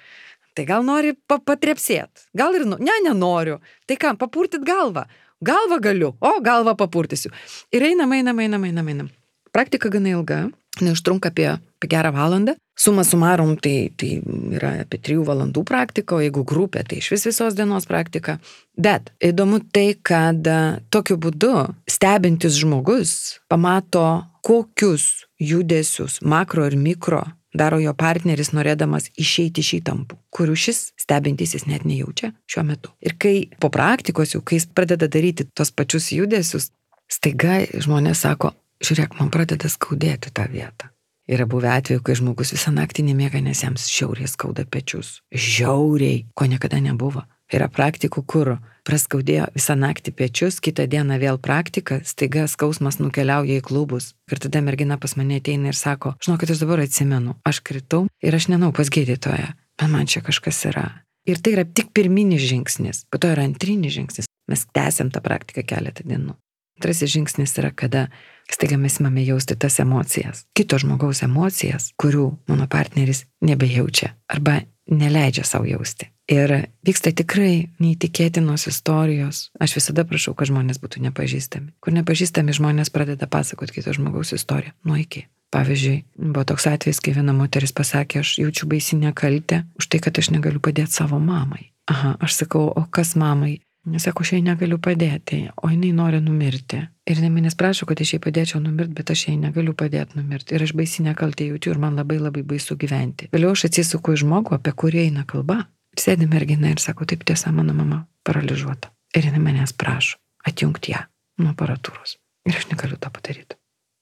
Tai 0.53 0.65
gal 0.67 0.83
nori 0.83 1.13
pa 1.27 1.39
patrepsėt? 1.39 2.27
Gal 2.35 2.55
ir, 2.57 2.65
nu, 2.67 2.79
ne, 2.79 2.95
nenoriu. 3.05 3.59
Tai 3.87 3.97
ką, 3.99 4.15
papurtit 4.19 4.65
galvą? 4.67 5.05
Galvą 5.41 5.79
galiu, 5.81 6.11
o 6.19 6.31
galvą 6.43 6.75
papurtysiu. 6.77 7.31
Ir 7.73 7.85
einam, 7.87 8.11
einam, 8.13 8.39
einam, 8.39 8.65
einam, 8.67 8.89
einam. 8.91 9.07
Praktika 9.51 9.89
gana 9.89 10.11
ilga, 10.11 10.41
neužtrunka 10.83 11.31
apie, 11.31 11.47
apie 11.55 11.89
gerą 11.89 12.11
valandą. 12.15 12.55
Suma 12.77 13.03
sumarum 13.03 13.55
tai, 13.61 13.91
tai 13.97 14.19
yra 14.55 14.71
apie 14.83 14.99
trijų 15.01 15.25
valandų 15.27 15.63
praktika, 15.67 16.15
o 16.17 16.21
jeigu 16.23 16.43
grupė, 16.47 16.85
tai 16.87 17.01
iš 17.01 17.11
vis 17.13 17.27
visos 17.29 17.57
dienos 17.57 17.87
praktika. 17.89 18.37
Bet 18.77 19.11
įdomu 19.21 19.59
tai, 19.73 19.91
kad 20.01 20.47
e, 20.47 20.61
tokiu 20.93 21.19
būdu 21.21 21.67
stebintis 21.89 22.57
žmogus 22.61 23.13
pamato, 23.51 24.23
kokius 24.45 25.27
judesius 25.41 26.21
makro 26.25 26.65
ir 26.69 26.79
mikro 26.79 27.25
daro 27.53 27.79
jo 27.81 27.93
partneris 27.97 28.53
norėdamas 28.55 29.09
išeiti 29.19 29.63
iš 29.63 29.73
įtampų, 29.81 30.17
kurių 30.33 30.55
šis 30.55 30.81
stebintysis 30.99 31.67
net 31.67 31.85
nejaučia 31.87 32.31
šiuo 32.49 32.63
metu. 32.67 32.93
Ir 33.03 33.17
kai 33.19 33.35
po 33.59 33.71
praktikos 33.73 34.35
jau, 34.35 34.43
kai 34.43 34.61
jis 34.61 34.69
pradeda 34.71 35.09
daryti 35.11 35.47
tos 35.47 35.73
pačius 35.75 36.11
judesius, 36.15 36.71
staiga 37.11 37.61
žmonės 37.73 38.23
sako, 38.25 38.53
žiūrėk, 38.83 39.19
man 39.19 39.31
pradeda 39.33 39.69
skaudėti 39.71 40.33
tą 40.33 40.47
vietą. 40.51 40.91
Yra 41.31 41.45
buvę 41.47 41.69
atveju, 41.71 42.01
kai 42.03 42.15
žmogus 42.17 42.51
visą 42.55 42.73
naktį 42.75 43.05
nemiega, 43.11 43.39
nes 43.43 43.61
jam 43.63 43.77
žiauriai 43.79 44.27
skauda 44.27 44.65
pečius. 44.67 45.21
Žiauriai, 45.31 46.25
ko 46.35 46.47
niekada 46.49 46.81
nebuvo. 46.83 47.23
Yra 47.51 47.67
praktikų, 47.67 48.23
kur 48.23 48.53
praskaudėjo 48.87 49.49
visą 49.55 49.75
naktį 49.75 50.13
pečius, 50.15 50.61
kitą 50.63 50.85
dieną 50.89 51.17
vėl 51.21 51.39
praktika, 51.41 51.99
staiga 52.07 52.45
skausmas 52.47 52.99
nukeliauja 53.01 53.59
į 53.59 53.65
klubus. 53.67 54.13
Ir 54.31 54.39
tada 54.39 54.61
mergina 54.63 54.97
pas 55.01 55.17
mane 55.19 55.41
ateina 55.41 55.71
ir 55.71 55.77
sako, 55.77 56.15
žinokit, 56.23 56.53
aš 56.53 56.63
dabar 56.63 56.83
atsimenu, 56.85 57.35
aš 57.47 57.59
kritau 57.67 58.05
ir 58.23 58.37
aš 58.37 58.47
nenau 58.53 58.71
pas 58.75 58.87
gydytoją, 58.87 59.51
bet 59.77 59.91
man 59.91 60.07
čia 60.07 60.23
kažkas 60.23 60.63
yra. 60.71 60.87
Ir 61.27 61.43
tai 61.43 61.57
yra 61.57 61.67
tik 61.67 61.91
pirminis 61.93 62.41
žingsnis, 62.47 63.03
po 63.11 63.19
to 63.21 63.29
yra 63.35 63.43
antrinis 63.45 63.93
žingsnis. 63.99 64.31
Mes 64.49 64.63
tęsiam 64.73 65.11
tą 65.13 65.21
praktiką 65.23 65.63
keletą 65.67 66.07
dienų. 66.07 66.33
Antrasis 66.79 67.11
žingsnis 67.13 67.53
yra, 67.61 67.69
kada 67.77 68.07
staiga 68.49 68.79
mes 68.81 68.95
imame 68.97 69.21
jausti 69.27 69.53
tas 69.59 69.77
emocijas, 69.83 70.47
kito 70.57 70.79
žmogaus 70.81 71.21
emocijas, 71.27 71.91
kurių 72.01 72.25
mano 72.49 72.65
partneris 72.71 73.27
nebejaučia 73.45 74.15
arba 74.31 74.63
neleidžia 74.89 75.43
savo 75.47 75.67
jausti. 75.69 76.09
Ir 76.31 76.53
vyksta 76.87 77.11
tikrai 77.15 77.71
neįtikėtinos 77.83 78.67
istorijos. 78.71 79.49
Aš 79.59 79.75
visada 79.79 80.05
prašau, 80.07 80.33
kad 80.37 80.49
žmonės 80.51 80.79
būtų 80.81 81.03
nepažįstami. 81.09 81.73
Kur 81.83 81.95
nepažįstami 81.97 82.55
žmonės 82.55 82.93
pradeda 82.93 83.27
pasakoti 83.27 83.79
kito 83.79 83.93
žmogaus 83.95 84.33
istoriją. 84.37 84.73
Nuo 84.87 84.99
iki. 85.01 85.27
Pavyzdžiui, 85.51 85.97
buvo 86.15 86.45
toks 86.47 86.69
atvejis, 86.71 87.01
kai 87.03 87.11
viena 87.17 87.33
moteris 87.35 87.73
pasakė, 87.75 88.21
aš 88.23 88.37
jaučiu 88.39 88.69
baisinę 88.71 89.11
kaltę 89.11 89.65
už 89.75 89.89
tai, 89.91 89.99
kad 89.99 90.15
aš 90.15 90.31
negaliu 90.31 90.63
padėti 90.63 90.95
savo 90.95 91.19
mamai. 91.19 91.73
Aha, 91.91 92.15
aš 92.23 92.37
sakau, 92.45 92.69
o 92.71 92.85
kas 92.87 93.17
mamai? 93.19 93.57
Sako, 93.81 94.21
aš 94.21 94.35
jai 94.35 94.43
negaliu 94.45 94.77
padėti, 94.77 95.47
o 95.57 95.69
jinai 95.71 95.89
nori 95.97 96.19
numirti. 96.21 96.83
Ir 97.09 97.17
jinai 97.17 97.31
manęs 97.33 97.55
prašo, 97.57 97.87
kad 97.89 98.01
aš 98.03 98.13
jai 98.13 98.19
padėčiau 98.21 98.61
numirti, 98.61 98.93
bet 98.99 99.09
aš 99.09 99.23
jai 99.25 99.39
negaliu 99.41 99.73
padėti 99.73 100.19
numirti. 100.19 100.53
Ir 100.53 100.65
aš 100.67 100.75
baisi 100.77 101.01
nekaltė 101.01 101.47
jaučiu 101.49 101.73
ir 101.73 101.79
man 101.81 101.97
labai 101.97 102.19
labai 102.21 102.43
baisu 102.45 102.77
gyventi. 102.77 103.31
Vėliau 103.33 103.55
aš 103.55 103.65
atsisuku 103.71 104.13
į 104.13 104.21
žmogų, 104.21 104.53
apie 104.59 104.73
kurį 104.77 105.07
eina 105.07 105.25
kalba. 105.25 105.63
Sėdi 105.97 106.27
mergina 106.29 106.69
ir 106.69 106.83
sako, 106.83 107.07
taip 107.09 107.25
tiesa, 107.25 107.49
mano 107.51 107.73
mama 107.73 108.03
paralyžiuota. 108.27 108.93
Ir 109.17 109.31
jinai 109.31 109.41
manęs 109.47 109.73
prašo 109.73 110.21
atjungti 110.45 110.93
ją 110.93 111.01
nuo 111.41 111.55
aparatūros. 111.55 112.19
Ir 112.45 112.61
aš 112.61 112.69
negaliu 112.69 113.01
to 113.01 113.09
padaryti. 113.17 113.57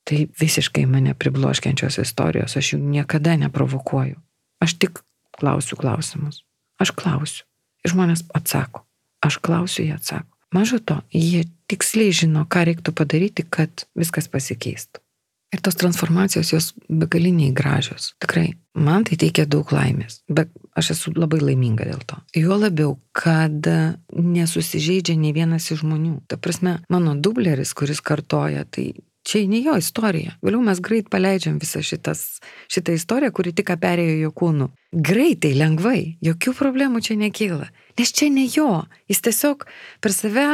Tai 0.10 0.20
visiškai 0.42 0.84
mane 0.92 1.16
pribloškiančios 1.16 2.02
istorijos, 2.04 2.58
aš 2.60 2.74
jų 2.74 2.82
niekada 2.84 3.38
neprovokuoju. 3.46 4.20
Aš 4.60 4.76
tik 4.76 5.00
klausiu 5.40 5.80
klausimus. 5.80 6.44
Aš 6.82 6.92
klausiu. 7.00 7.46
Ir 7.86 7.96
žmonės 7.96 8.26
atsako. 8.36 8.84
Aš 9.26 9.40
klausiu, 9.44 9.86
jie 9.86 9.96
atsako. 9.98 10.32
Maža 10.56 10.80
to, 10.82 10.98
jie 11.14 11.44
tiksliai 11.70 12.14
žino, 12.16 12.46
ką 12.50 12.66
reiktų 12.70 12.94
padaryti, 12.98 13.46
kad 13.46 13.86
viskas 13.98 14.30
pasikeistų. 14.32 15.04
Ir 15.50 15.62
tos 15.66 15.78
transformacijos 15.82 16.52
jos 16.54 16.66
begaliniai 16.90 17.54
gražios. 17.58 18.12
Tikrai, 18.22 18.52
man 18.78 19.06
tai 19.06 19.18
teikia 19.18 19.48
daug 19.50 19.72
laimės, 19.74 20.20
bet 20.30 20.52
aš 20.78 20.92
esu 20.94 21.14
labai 21.18 21.40
laiminga 21.42 21.88
dėl 21.90 22.04
to. 22.06 22.20
Jo 22.38 22.58
labiau, 22.62 23.00
kad 23.18 23.66
nesusižeidžia 24.14 25.18
ne 25.18 25.34
vienas 25.34 25.72
iš 25.74 25.82
žmonių. 25.82 26.20
Ta 26.30 26.38
prasme, 26.38 26.78
mano 26.90 27.16
dubleris, 27.18 27.74
kuris 27.74 28.02
kartoja, 28.06 28.66
tai 28.70 28.92
čia 29.30 29.46
ne 29.50 29.62
jo 29.62 29.76
istorija. 29.78 30.34
Vėliau 30.46 30.64
mes 30.66 30.82
greit 30.82 31.10
paleidžiam 31.14 31.60
visą 31.62 31.84
šitas, 31.86 32.40
šitą 32.72 32.96
istoriją, 32.98 33.34
kuri 33.36 33.54
tik 33.54 33.72
perėjo 33.82 34.18
jo 34.24 34.34
kūnu. 34.42 34.70
Greitai, 34.90 35.54
lengvai, 35.60 36.18
jokių 36.26 36.56
problemų 36.58 37.04
čia 37.06 37.20
nekyla. 37.20 37.70
Nes 38.00 38.14
čia 38.16 38.32
ne 38.34 38.48
jo, 38.50 38.86
jis 39.12 39.22
tiesiog 39.26 39.68
per 40.02 40.16
save 40.16 40.48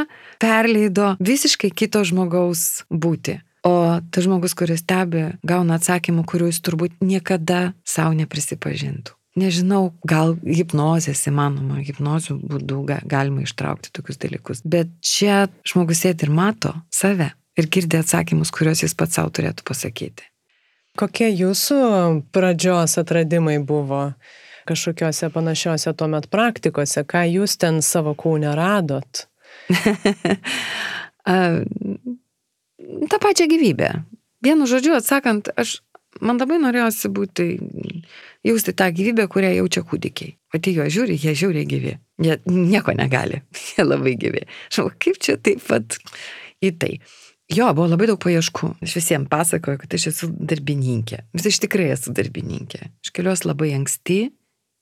perleido 0.44 1.14
visiškai 1.24 1.72
kito 1.72 2.04
žmogaus 2.04 2.84
būti. 2.92 3.40
O 3.66 3.98
tas 4.12 4.26
žmogus, 4.28 4.54
kuris 4.54 4.84
stebi, 4.84 5.32
gauna 5.48 5.80
atsakymų, 5.80 6.26
kurių 6.30 6.52
jis 6.52 6.60
turbūt 6.68 7.00
niekada 7.02 7.72
savo 7.88 8.14
neprisipažintų. 8.18 9.16
Nežinau, 9.36 9.90
gal 10.08 10.38
hipnozės 10.48 11.26
įmanoma, 11.28 11.82
hipnozių 11.84 12.38
būdų 12.52 12.84
galima 13.04 13.44
ištraukti 13.44 13.92
tokius 13.96 14.22
dalykus. 14.22 14.62
Bet 14.64 14.94
čia 15.04 15.48
žmogus 15.68 16.06
sėdi 16.06 16.30
ir 16.30 16.32
mato 16.32 16.72
save 16.94 17.34
ir 17.60 17.70
girdi 17.72 18.00
atsakymus, 18.00 18.54
kuriuos 18.56 18.84
jis 18.86 18.96
pats 18.98 19.20
savo 19.20 19.34
turėtų 19.36 19.66
pasakyti. 19.68 20.28
Kokie 20.96 21.28
jūsų 21.34 21.78
pradžios 22.32 23.00
atradimai 23.02 23.60
buvo? 23.60 24.10
kažkokiose 24.66 25.30
panašiose 25.30 25.94
tuomet 25.94 26.28
praktikose, 26.32 27.04
ką 27.06 27.26
jūs 27.30 27.58
ten 27.62 27.82
savo 27.86 28.16
kūnę 28.18 28.56
radot? 28.58 29.28
Ta 33.10 33.18
pačia 33.22 33.48
gyvybė. 33.50 33.90
Vienu 34.46 34.68
žodžiu 34.70 34.94
atsakant, 34.98 35.50
aš, 35.58 35.80
man 36.22 36.38
labai 36.42 36.58
norėjosi 36.62 37.10
būti, 37.14 37.46
jausti 38.46 38.76
tą 38.78 38.90
gyvybę, 38.94 39.28
kurią 39.32 39.56
jaučia 39.60 39.82
kūdikiai. 39.86 40.36
O 40.54 40.62
tai 40.62 40.76
juos 40.76 40.94
žiūri, 40.94 41.18
jie 41.18 41.34
žiūri 41.38 41.66
gyvi. 41.70 41.94
Jie 42.22 42.40
nieko 42.50 42.94
negali, 42.98 43.42
jie 43.74 43.86
labai 43.86 44.16
gyvi. 44.22 44.46
Žinau, 44.74 44.94
kaip 45.02 45.22
čia 45.22 45.38
taip 45.42 45.62
pat 45.66 45.98
į 46.62 46.74
tai. 46.82 46.94
Jo, 47.54 47.70
buvo 47.78 47.86
labai 47.92 48.08
daug 48.10 48.18
paieškų. 48.22 48.72
Aš 48.82 48.96
visiems 48.98 49.30
pasakoju, 49.30 49.78
kad 49.84 49.94
aš 49.94 50.08
esu 50.10 50.30
darbininkė. 50.34 51.22
Vis 51.36 51.46
aš 51.52 51.60
tikrai 51.62 51.92
esu 51.94 52.14
darbininkė. 52.16 52.82
Aš 53.06 53.14
keliuosi 53.14 53.46
labai 53.46 53.70
anksti, 53.78 54.20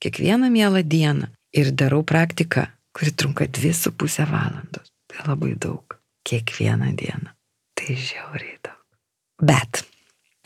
kiekvieną 0.04 0.48
mielą 0.54 0.84
dieną 0.88 1.28
ir 1.60 1.74
darau 1.76 2.04
praktiką, 2.08 2.70
kuri 2.96 3.12
trunka 3.12 3.50
dvi 3.52 3.74
su 3.76 3.92
pusę 3.92 4.26
valandos. 4.30 4.94
Tai 5.12 5.28
labai 5.28 5.58
daug. 5.60 6.00
Kiekvieną 6.24 6.94
dieną. 6.96 7.36
Tai 7.76 8.00
žiauriai 8.00 8.58
daug. 8.64 8.80
Bet 9.44 9.84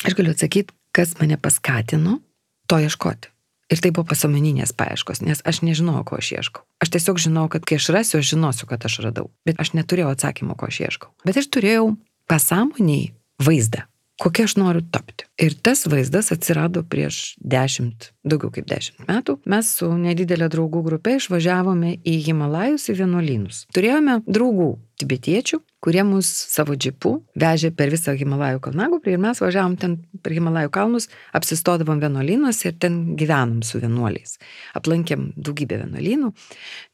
aš 0.02 0.18
galiu 0.18 0.34
atsakyti, 0.34 0.74
kas 0.96 1.14
mane 1.22 1.38
paskatino 1.38 2.18
to 2.66 2.82
ieškoti. 2.82 3.30
Ir 3.68 3.82
tai 3.84 3.92
buvo 3.92 4.08
pasąmoninės 4.08 4.72
paieškos, 4.80 5.20
nes 5.28 5.42
aš 5.44 5.60
nežinojau, 5.68 6.06
ko 6.08 6.18
aš 6.22 6.30
ieškau. 6.38 6.64
Aš 6.80 6.92
tiesiog 6.94 7.18
žinau, 7.20 7.50
kad 7.52 7.66
kai 7.68 7.76
aš 7.76 7.90
rasiu, 7.92 8.22
aš 8.22 8.30
žinosiu, 8.32 8.68
kad 8.70 8.86
aš 8.88 9.02
radau. 9.04 9.28
Bet 9.46 9.60
aš 9.60 9.74
neturėjau 9.76 10.14
atsakymo, 10.16 10.56
ko 10.56 10.70
aš 10.72 10.80
ieškau. 10.86 11.12
Bet 11.28 11.40
aš 11.42 11.50
turėjau 11.52 11.90
pasąmoniai 12.28 13.12
vaizdą, 13.40 13.84
kokia 14.20 14.48
aš 14.48 14.56
noriu 14.58 14.82
tapti. 14.92 15.28
Ir 15.40 15.56
tas 15.64 15.86
vaizdas 15.88 16.32
atsirado 16.36 16.84
prieš 16.84 17.38
dešimt, 17.40 18.12
daugiau 18.28 18.52
kaip 18.54 18.68
dešimt 18.70 19.08
metų. 19.08 19.38
Mes 19.46 19.70
su 19.80 19.90
nedidelė 19.94 20.50
draugų 20.54 20.84
grupė 20.90 21.18
išvažiavome 21.20 21.98
į 22.02 22.16
Himalajus 22.28 22.90
į 22.92 22.98
vienuolynus. 23.02 23.64
Turėjome 23.76 24.20
draugų 24.26 24.72
tibetiečių, 24.98 25.62
kurie 25.88 26.04
mus 26.04 26.28
savo 26.28 26.76
džipu 26.76 27.14
vežė 27.40 27.70
per 27.72 27.88
visą 27.94 28.12
Himalajų 28.20 28.60
kalnaguprį 28.66 29.14
ir 29.16 29.22
mes 29.24 29.40
važiavom 29.40 29.78
ten 29.80 29.94
per 30.20 30.34
Himalajų 30.36 30.72
kalnus, 30.76 31.06
apsistodavom 31.38 32.02
vienuolynuose 32.02 32.66
ir 32.68 32.74
ten 32.84 32.98
gyvenom 33.16 33.62
su 33.64 33.80
vienuoliais. 33.80 34.36
Aplankėm 34.76 35.30
daugybę 35.40 35.78
vienuolynų, 35.86 36.34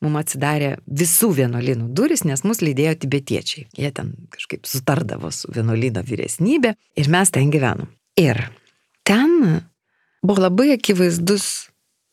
mums 0.05 0.19
atsidarė 0.21 0.75
visų 0.85 1.31
vienuolynų 1.39 1.89
duris, 1.97 2.21
nes 2.29 2.45
mus 2.45 2.61
lydėjo 2.61 2.93
tibetiečiai. 3.07 3.65
Jie 3.81 3.89
ten 3.97 4.13
kažkaip 4.35 4.69
sutardavo 4.69 5.33
su 5.33 5.49
vienuolyno 5.55 6.05
vyresnybė 6.05 6.75
ir 7.01 7.09
mes 7.09 7.33
ten 7.33 7.49
gyvenom. 7.49 7.89
Ir 8.21 8.43
ten 9.09 9.63
buvo 10.21 10.45
labai 10.45 10.75
akivaizdus 10.75 11.49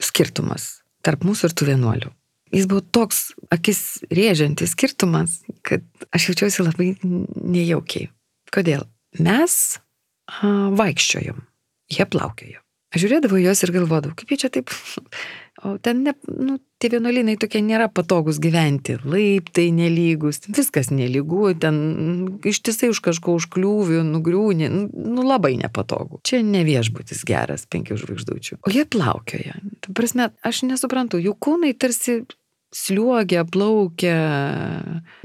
skirtumas 0.00 0.78
tarp 1.04 1.28
mūsų 1.28 1.50
ir 1.50 1.58
tų 1.60 1.70
vienuolių. 1.74 2.14
Jis 2.54 2.66
buvo 2.70 2.82
toks 2.82 3.30
akis 3.54 4.00
rėžiantis 4.10 4.74
skirtumas, 4.74 5.40
kad 5.66 5.84
aš 6.14 6.30
jaučiausi 6.30 6.66
labai 6.66 6.88
nejaukiai. 7.02 8.10
Kodėl? 8.54 8.88
Mes 9.22 9.54
a, 9.78 10.70
vaikščiojom, 10.78 11.44
jie 11.94 12.06
plaukiojo. 12.10 12.64
Aš 12.90 13.04
žiūrėdavau 13.04 13.38
juos 13.38 13.62
ir 13.62 13.70
galvodavau, 13.74 14.16
kaip 14.18 14.32
jie 14.34 14.40
čia 14.42 14.50
taip 14.50 14.72
O 15.62 15.78
ten, 15.78 16.02
ne, 16.02 16.14
nu, 16.24 16.56
tie 16.80 16.88
vienuolynai 16.88 17.34
tokie 17.40 17.60
nėra 17.60 17.90
patogus 17.92 18.38
gyventi, 18.40 18.94
laiptai 19.04 19.66
nelygus, 19.76 20.40
viskas 20.48 20.88
nelygų, 20.94 21.50
ten 21.60 21.80
ištisai 22.48 22.88
už 22.94 23.02
kažko 23.04 23.34
užkliūvių, 23.36 24.00
nugriūni, 24.08 24.70
nu 24.70 25.26
labai 25.26 25.58
nepatogu. 25.60 26.22
Čia 26.24 26.40
ne 26.46 26.64
viešbutis 26.64 27.26
geras, 27.28 27.66
penkių 27.68 27.98
žvaigždučių. 28.00 28.62
O 28.64 28.72
jie 28.72 28.86
plaukioja. 28.88 29.58
Tu 29.84 29.92
prasme, 29.96 30.30
aš 30.40 30.64
nesuprantu, 30.70 31.20
jų 31.20 31.36
kūnai 31.36 31.74
tarsi 31.76 32.22
sliuogia, 32.74 33.44
plaukia, 33.44 34.16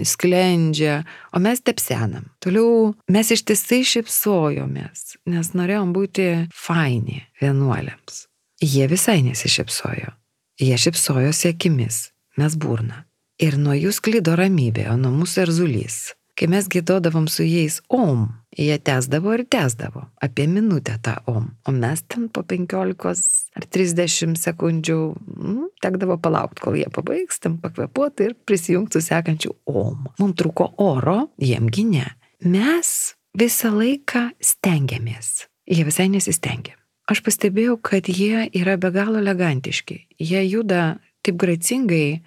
sklendžia, 0.01 1.03
o 1.34 1.41
mes 1.43 1.62
tepsenam. 1.62 2.27
Toliau 2.43 2.93
mes 3.12 3.31
ištisai 3.36 3.84
šipsojomės, 3.86 5.17
nes 5.29 5.51
norėjom 5.58 5.93
būti 5.95 6.29
faini 6.53 7.23
vienuoliams. 7.41 8.25
Jie 8.63 8.88
visai 8.89 9.21
nesišypsojo. 9.25 10.13
Jie 10.62 10.77
šypsojosi 10.79 11.51
akimis, 11.51 12.10
mes 12.39 12.55
burna. 12.55 13.03
Ir 13.41 13.58
nuo 13.60 13.75
jų 13.75 13.91
sklido 13.91 14.38
ramybė, 14.39 14.88
o 14.93 14.95
nuo 14.99 15.12
mūsų 15.12 15.43
erzulys. 15.43 15.97
Kai 16.36 16.47
mes 16.51 16.67
gėdodavom 16.71 17.27
su 17.31 17.43
jais 17.47 17.81
om, 17.91 18.29
jie 18.58 18.78
tęsdavo 18.80 19.34
ir 19.34 19.46
tęsdavo 19.50 20.06
apie 20.22 20.48
minutę 20.48 20.98
tą 21.02 21.15
om, 21.26 21.50
o 21.65 21.72
mes 21.72 22.04
ten 22.08 22.30
po 22.30 22.44
15 22.44 23.10
ar 23.56 23.65
30 23.65 24.38
sekundžių 24.39 25.00
nu, 25.38 25.70
tekdavo 25.82 26.18
palaukti, 26.18 26.62
kol 26.63 26.78
jie 26.80 26.88
pabaigs, 26.91 27.39
tam 27.39 27.58
pakvepuoti 27.63 28.30
ir 28.30 28.36
prisijungti 28.46 29.02
su 29.02 29.08
sekančiu 29.08 29.56
om. 29.65 30.08
Mums 30.20 30.39
trūko 30.39 30.72
oro, 30.78 31.30
jiemgi 31.41 31.86
ne. 31.91 32.08
Mes 32.46 33.15
visą 33.38 33.74
laiką 33.76 34.30
stengiamės. 34.39 35.48
Jie 35.65 35.86
visai 35.88 36.08
nesistengia. 36.13 36.78
Aš 37.10 37.22
pastebėjau, 37.26 37.78
kad 37.82 38.08
jie 38.10 38.48
yra 38.58 38.80
be 38.82 38.89
galo 38.94 39.20
elegantiški. 39.22 40.00
Jie 40.18 40.41
juda 40.48 40.98
taip 41.26 41.38
gracingai, 41.41 42.22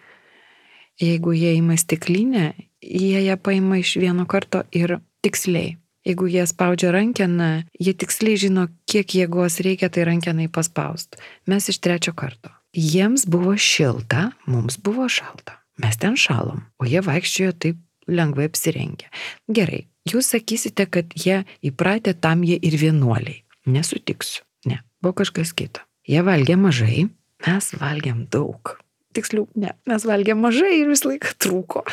jeigu 1.03 1.35
jie 1.35 1.57
ima 1.59 1.77
stiklinę, 1.79 2.53
jie 2.83 3.25
ją 3.25 3.37
paima 3.43 3.81
iš 3.81 3.97
vieno 3.99 4.27
karto 4.27 4.63
ir 4.71 4.99
tiksliai. 5.23 5.77
Jeigu 6.09 6.25
jie 6.25 6.47
spaudžia 6.49 6.89
rankeną, 6.89 7.69
jie 7.77 7.93
tiksliai 7.93 8.39
žino, 8.41 8.63
kiek 8.89 9.13
jėgos 9.13 9.59
reikia 9.61 9.91
tai 9.93 10.07
rankenai 10.09 10.47
paspaust. 10.49 11.19
Mes 11.45 11.69
iš 11.69 11.83
trečio 11.85 12.15
karto. 12.17 12.49
Jiems 12.73 13.27
buvo 13.29 13.53
šilta, 13.61 14.31
mums 14.49 14.79
buvo 14.81 15.05
šalta. 15.13 15.59
Mes 15.77 16.01
ten 16.01 16.17
šalom, 16.17 16.65
o 16.81 16.89
jie 16.89 17.03
vaikščiojo 17.05 17.53
taip 17.61 17.77
lengvai 18.09 18.49
apsirengę. 18.49 19.11
Gerai, 19.53 19.83
jūs 20.09 20.33
sakysite, 20.33 20.89
kad 20.89 21.13
jie 21.13 21.43
įpratę 21.61 22.17
tam 22.17 22.41
jie 22.41 22.57
ir 22.57 22.79
vienuoliai. 22.81 23.43
Nesutiksiu. 23.69 24.47
Ne, 24.65 24.81
buvo 25.05 25.21
kažkas 25.21 25.53
kito. 25.53 25.85
Jie 26.09 26.25
valgė 26.25 26.57
mažai, 26.57 27.05
mes 27.45 27.73
valgėm 27.77 28.25
daug. 28.33 28.79
Tiksliau, 29.13 29.45
ne, 29.61 29.77
mes 29.85 30.09
valgėm 30.09 30.41
mažai 30.41 30.73
ir 30.81 30.89
vis 30.89 31.05
laiką 31.05 31.37
trūko. 31.37 31.85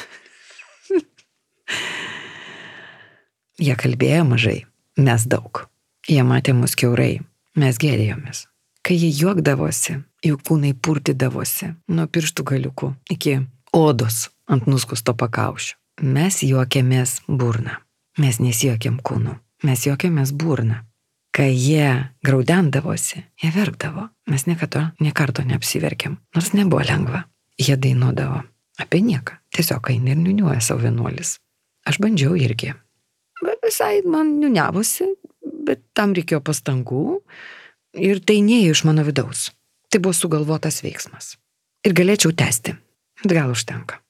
Jie 3.61 3.75
kalbėjo 3.79 4.25
mažai, 4.27 4.65
mes 4.99 5.25
daug. 5.31 5.65
Jie 6.09 6.23
matė 6.27 6.53
mus 6.53 6.75
keurai, 6.75 7.21
mes 7.55 7.79
gėdėjomės. 7.79 8.45
Kai 8.85 8.97
jie 8.99 9.09
juokdavosi, 9.15 10.01
jų 10.25 10.37
kūnai 10.45 10.75
purtydavosi 10.77 11.71
nuo 11.89 12.05
pirštų 12.05 12.45
galiukų 12.51 12.91
iki 13.15 13.39
odos 13.73 14.29
ant 14.51 14.67
nuskusto 14.69 15.15
pakaušio. 15.17 15.79
Mes 16.03 16.41
juokėmės 16.43 17.21
burną. 17.27 17.79
Mes 18.19 18.37
nesijuokėm 18.43 18.99
kūnų, 19.03 19.37
mes 19.63 19.85
juokėmės 19.87 20.35
burną. 20.35 20.83
Kai 21.35 21.49
jie 21.51 22.11
graudendavosi, 22.23 23.25
jie 23.41 23.51
verkdavo. 23.51 24.09
Mes 24.31 24.45
niekada, 24.47 24.91
niekarto 25.03 25.43
neapsiverkėm, 25.43 26.19
nors 26.35 26.53
nebuvo 26.55 26.83
lengva. 26.87 27.25
Jie 27.59 27.75
dainuodavo 27.79 28.43
apie 28.79 29.01
nieką. 29.03 29.39
Tiesiog 29.55 29.91
eina 29.91 30.11
ir 30.13 30.19
niuniuoja 30.19 30.61
savo 30.63 30.83
vienuolis. 30.83 31.37
Aš 31.87 31.99
bandžiau 32.03 32.35
irgi. 32.39 32.73
Visai 33.65 34.03
man 34.05 34.35
niuniavosi, 34.41 35.07
bet 35.65 35.81
tam 35.97 36.13
reikėjo 36.17 36.41
pastangų 36.45 37.19
ir 38.05 38.21
tai 38.21 38.39
neėjo 38.45 38.75
iš 38.75 38.83
mano 38.85 39.05
vidaus. 39.07 39.49
Tai 39.89 40.01
buvo 40.03 40.13
sugalvotas 40.13 40.81
veiksmas. 40.85 41.35
Ir 41.85 41.95
galėčiau 41.97 42.33
tęsti, 42.35 42.75
bet 43.23 43.35
gal 43.37 43.53
užtenka. 43.53 44.01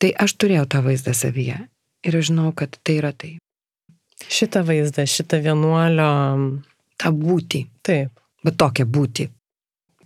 Tai 0.00 0.10
aš 0.24 0.36
turėjau 0.40 0.64
tą 0.70 0.82
vaizdą 0.86 1.14
savyje 1.16 1.58
ir 2.02 2.18
aš 2.18 2.30
žinau, 2.30 2.52
kad 2.56 2.78
tai 2.82 2.98
yra 3.00 3.12
tai. 3.12 3.36
Šitą 4.22 4.62
vaizdą, 4.66 5.04
šitą 5.08 5.42
vienuolio. 5.42 6.10
Ta 6.98 7.10
būti. 7.10 7.66
Taip. 7.82 8.14
Bet 8.42 8.56
tokia 8.58 8.86
būti 8.86 9.28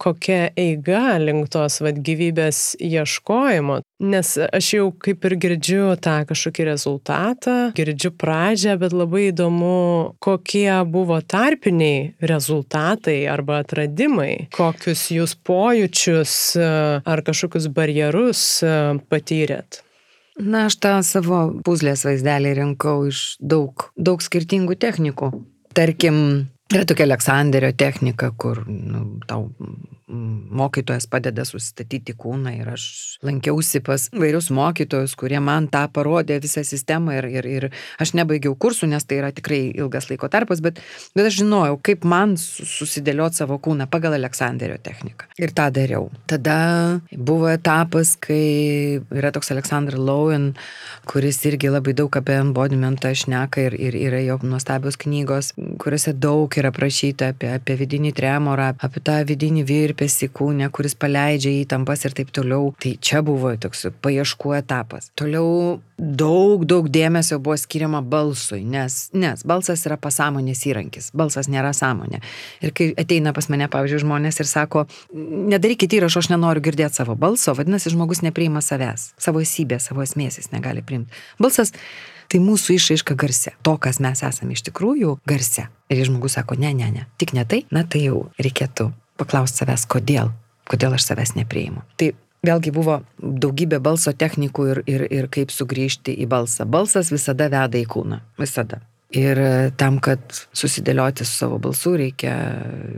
kokia 0.00 0.50
eiga 0.58 1.16
link 1.22 1.50
tos 1.52 1.80
vat, 1.84 2.00
gyvybės 2.04 2.76
ieškojimo, 2.82 3.80
nes 4.06 4.32
aš 4.44 4.70
jau 4.76 4.88
kaip 5.02 5.24
ir 5.28 5.36
girdžiu 5.44 5.94
tą 6.02 6.18
kažkokį 6.28 6.68
rezultatą, 6.70 7.56
girdžiu 7.76 8.12
pradžią, 8.18 8.76
bet 8.80 8.96
labai 8.96 9.28
įdomu, 9.30 10.16
kokie 10.22 10.70
buvo 10.90 11.20
tarpiniai 11.22 12.12
rezultatai 12.20 13.22
arba 13.30 13.62
atradimai, 13.64 14.48
kokius 14.56 15.08
jūs 15.14 15.36
pojūčius 15.46 16.36
ar 17.04 17.24
kažkokius 17.26 17.70
barjerus 17.72 18.46
patyrėt. 19.10 19.82
Na, 20.36 20.66
aš 20.68 20.76
tą 20.84 20.98
savo 21.06 21.38
puzlės 21.64 22.04
vaizdelį 22.04 22.52
rinkau 22.58 23.06
iš 23.08 23.38
daug, 23.40 23.88
daug 23.96 24.20
skirtingų 24.20 24.76
technikų. 24.76 25.30
Tarkim, 25.76 26.48
Yra 26.74 26.84
tokia 26.84 27.06
Aleksandrio 27.06 27.70
technika, 27.78 28.32
kur 28.36 28.64
nu, 28.66 29.04
tau 29.26 29.50
mokytojas 30.06 31.08
padeda 31.10 31.42
susistatyti 31.44 32.14
kūną 32.14 32.52
ir 32.60 32.68
aš 32.70 32.84
lankiausi 33.26 33.80
pas 33.84 34.04
vairius 34.14 34.52
mokytojus, 34.54 35.16
kurie 35.18 35.40
man 35.42 35.66
tą 35.72 35.82
parodė 35.90 36.38
visą 36.42 36.62
sistemą 36.66 37.16
ir, 37.18 37.26
ir, 37.26 37.48
ir 37.50 37.66
aš 38.02 38.14
nebaigiau 38.18 38.54
kursų, 38.54 38.86
nes 38.92 39.02
tai 39.02 39.18
yra 39.18 39.32
tikrai 39.34 39.64
ilgas 39.74 40.06
laiko 40.10 40.30
tarpas, 40.30 40.62
bet, 40.62 40.78
bet 41.16 41.26
aš 41.26 41.40
žinojau, 41.40 41.80
kaip 41.82 42.06
man 42.06 42.36
susidėlioti 42.38 43.42
savo 43.42 43.58
kūną 43.62 43.88
pagal 43.90 44.14
Aleksandrio 44.14 44.78
techniką. 44.78 45.26
Ir 45.42 45.54
tą 45.56 45.66
dariau. 45.74 46.06
Tada 46.30 47.00
buvo 47.10 47.50
etapas, 47.50 48.14
kai 48.22 49.02
yra 49.10 49.34
toks 49.34 49.50
Aleksandr 49.56 49.98
Lowen, 49.98 50.52
kuris 51.10 51.42
irgi 51.50 51.72
labai 51.72 51.96
daug 51.98 52.14
apie 52.14 52.38
embodimentą 52.44 53.10
šneka 53.10 53.66
ir, 53.66 53.78
ir 53.88 53.98
yra 54.06 54.22
jo 54.22 54.38
nuostabios 54.46 55.00
knygos, 55.02 55.50
kuriuose 55.82 56.14
daug 56.14 56.54
yra 56.54 56.70
aprašyta 56.70 57.32
apie, 57.34 57.50
apie 57.58 57.78
vidinį 57.82 58.14
tremorą, 58.14 58.70
apie 58.86 59.02
tą 59.02 59.18
vidinį 59.26 59.66
virpį 59.66 59.95
virpesi 59.96 60.28
kūne, 60.28 60.68
kuris 60.70 60.94
paleidžia 60.94 61.62
įtampas 61.62 62.04
ir 62.04 62.12
taip 62.12 62.30
toliau. 62.30 62.74
Tai 62.78 62.96
čia 63.00 63.22
buvo 63.24 63.54
toks 63.56 63.86
paieškų 64.02 64.56
etapas. 64.58 65.10
Toliau 65.16 65.80
daug, 65.96 66.64
daug 66.66 66.88
dėmesio 66.88 67.38
buvo 67.40 67.56
skiriama 67.56 68.02
balsui, 68.02 68.62
nes, 68.64 69.10
nes 69.16 69.44
balsas 69.44 69.86
yra 69.86 69.96
pasąmonės 69.96 70.66
įrankis, 70.68 71.10
balsas 71.16 71.48
nėra 71.48 71.72
sąmonė. 71.72 72.20
Ir 72.60 72.74
kai 72.76 72.90
ateina 72.98 73.32
pas 73.32 73.48
mane, 73.48 73.68
pavyzdžiui, 73.72 74.02
žmonės 74.04 74.40
ir 74.40 74.50
sako, 74.50 74.86
nedarykit 75.14 75.96
įrašo, 75.96 76.20
aš 76.20 76.30
nenoriu 76.34 76.64
girdėti 76.64 77.00
savo 77.00 77.16
balso, 77.16 77.54
vadinasi, 77.56 77.94
žmogus 77.94 78.20
nepriima 78.26 78.60
savęs, 78.60 79.14
savo 79.18 79.40
esybės, 79.40 79.88
savo 79.88 80.04
esmės 80.04 80.36
jis 80.42 80.52
negali 80.52 80.84
priimti. 80.84 81.16
Balsas 81.40 81.72
tai 82.28 82.42
mūsų 82.42 82.76
išraiška 82.76 83.16
garse. 83.16 83.54
To, 83.64 83.78
kas 83.80 84.02
mes 84.02 84.20
esame 84.26 84.58
iš 84.58 84.66
tikrųjų 84.68 85.16
garse. 85.30 85.68
Ir 85.88 86.04
žmogus 86.04 86.36
sako, 86.36 86.58
ne, 86.60 86.74
ne, 86.76 86.90
ne, 86.92 87.08
tik 87.16 87.32
ne 87.38 87.46
tai, 87.48 87.64
na 87.70 87.86
tai 87.86 88.08
jau 88.08 88.26
reikėtų 88.42 88.90
paklausti 89.20 89.62
savęs, 89.62 89.86
kodėl, 89.90 90.32
kodėl 90.70 90.96
aš 90.96 91.08
savęs 91.10 91.34
nepriimu. 91.38 91.84
Tai 92.00 92.12
vėlgi 92.46 92.72
buvo 92.74 93.00
daugybė 93.18 93.80
balso 93.82 94.12
technikų 94.12 94.68
ir, 94.72 94.82
ir, 94.90 95.06
ir 95.20 95.30
kaip 95.32 95.54
sugrįžti 95.54 96.14
į 96.22 96.28
balsą. 96.30 96.66
Balsas 96.68 97.12
visada 97.14 97.50
veda 97.52 97.80
į 97.80 97.86
kūną. 97.90 98.20
Visada. 98.40 98.82
Ir 99.16 99.38
tam, 99.78 100.00
kad 100.02 100.20
susidėlioti 100.56 101.24
su 101.24 101.38
savo 101.44 101.60
balsu, 101.62 101.94
reikia 101.98 102.34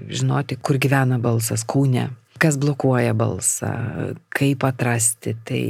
žinoti, 0.09 0.57
kur 0.65 0.79
gyvena 0.81 1.19
balsas 1.21 1.67
kūne, 1.69 2.09
kas 2.41 2.57
blokuoja 2.61 3.13
balsą, 3.19 3.73
kaip 4.33 4.65
atrasti. 4.65 5.37
Tai 5.47 5.63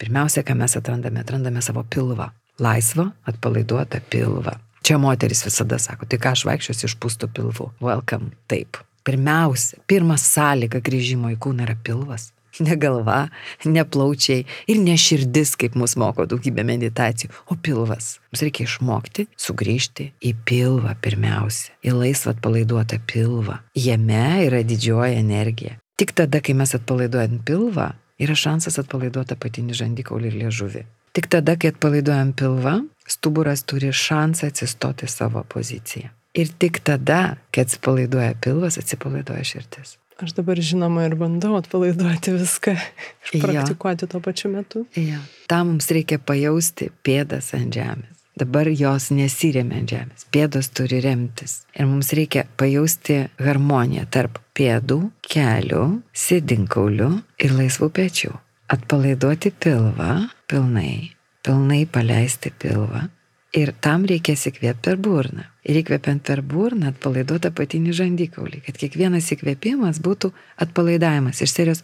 pirmiausia, 0.00 0.44
ką 0.46 0.58
mes 0.60 0.76
atrandame, 0.76 1.24
atrandame 1.24 1.64
savo 1.64 1.84
pilvą. 1.88 2.28
Laisvą, 2.60 3.08
atpalaiduotą 3.30 4.02
pilvą. 4.12 4.58
Čia 4.84 4.98
moteris 5.00 5.44
visada 5.46 5.78
sako, 5.80 6.08
tai 6.08 6.20
ką 6.20 6.34
aš 6.36 6.44
vaikščiosiu 6.48 6.90
išpūstų 6.90 7.32
pilvų. 7.36 7.72
Welcome. 7.84 8.34
Taip. 8.52 8.80
Pirmiausia, 9.10 9.80
pirma 9.90 10.14
sąlyga 10.14 10.78
grįžimo 10.86 11.32
į 11.32 11.38
kūną 11.42 11.64
yra 11.64 11.74
pilvas. 11.82 12.28
Ne 12.62 12.76
galva, 12.78 13.24
ne 13.66 13.82
plaučiai 13.82 14.44
ir 14.70 14.78
ne 14.78 14.94
širdis, 14.98 15.56
kaip 15.58 15.74
mus 15.78 15.96
moko 15.98 16.26
daugybė 16.30 16.62
meditacijų, 16.68 17.30
o 17.50 17.56
pilvas. 17.58 18.12
Mums 18.30 18.44
reikia 18.46 18.66
išmokti 18.68 19.24
sugrįžti 19.34 20.06
į 20.30 20.32
pilvą 20.46 20.92
pirmiausia, 21.02 21.72
į 21.82 21.96
laisvą 21.96 22.36
atpalaiduotą 22.36 23.00
pilvą. 23.10 23.58
Jame 23.74 24.44
yra 24.44 24.62
didžioji 24.66 25.18
energija. 25.18 25.80
Tik 25.98 26.14
tada, 26.22 26.38
kai 26.38 26.54
mes 26.60 26.76
atpalaiduojam 26.78 27.40
pilvą, 27.50 27.88
yra 28.22 28.38
šansas 28.44 28.78
atpalaiduoti 28.84 29.34
apatinį 29.34 29.80
žandikaulį 29.80 30.30
ir 30.30 30.38
liežuvį. 30.44 30.86
Tik 31.18 31.26
tada, 31.34 31.58
kai 31.58 31.74
atpalaiduojam 31.74 32.30
pilvą, 32.38 32.78
stuburas 33.10 33.66
turi 33.66 33.90
šansą 33.90 34.52
atsistoti 34.52 35.10
savo 35.10 35.42
poziciją. 35.50 36.14
Ir 36.38 36.50
tik 36.62 36.78
tada, 36.86 37.36
kai 37.50 37.64
atsipalaiduoja 37.66 38.36
pilvas, 38.44 38.78
atsipalaiduoja 38.78 39.42
širdis. 39.46 39.96
Aš 40.20 40.34
dabar 40.36 40.58
žinoma 40.60 41.06
ir 41.08 41.14
bandau 41.16 41.54
atpalaiduoti 41.56 42.34
viską 42.36 42.74
ir 43.32 43.42
praktikuoti 43.42 44.04
ja. 44.04 44.10
tuo 44.12 44.20
pačiu 44.20 44.50
metu. 44.52 44.84
Ja. 44.94 45.22
Tam 45.48 45.72
mums 45.72 45.88
reikia 45.90 46.20
pajausti 46.20 46.90
pėdas 47.06 47.54
ant 47.56 47.74
žemės. 47.74 48.18
Dabar 48.40 48.68
jos 48.70 49.10
nesiremia 49.12 49.80
ant 49.80 49.90
žemės. 49.90 50.26
Pėdos 50.32 50.70
turi 50.76 51.00
remtis. 51.04 51.62
Ir 51.74 51.88
mums 51.90 52.12
reikia 52.16 52.44
pajausti 52.60 53.24
harmoniją 53.40 54.06
tarp 54.12 54.38
pėdų, 54.56 55.00
kelių, 55.26 55.84
sėdinkaulių 56.12 57.10
ir 57.42 57.56
laisvų 57.56 57.90
pečių. 57.98 58.34
Atpalaiduoti 58.70 59.50
pilvą 59.50 60.12
pilnai, 60.48 61.16
pilnai 61.42 61.82
paleisti 61.90 62.52
pilvą 62.54 63.08
Ir 63.56 63.72
tam 63.82 64.04
reikės 64.06 64.46
įkvėpti 64.46 64.84
per 64.84 64.98
burną. 65.02 65.48
Ir 65.66 65.80
įkvepiant 65.80 66.22
per 66.22 66.42
burną 66.46 66.92
atpalaiduoti 66.92 67.50
apatinį 67.50 67.94
žandikaulį, 67.98 68.60
kad 68.66 68.76
kiekvienas 68.78 69.32
įkvėpimas 69.34 69.98
būtų 70.04 70.30
atpalaidavimas 70.62 71.42
iš 71.42 71.54
serijos. 71.56 71.82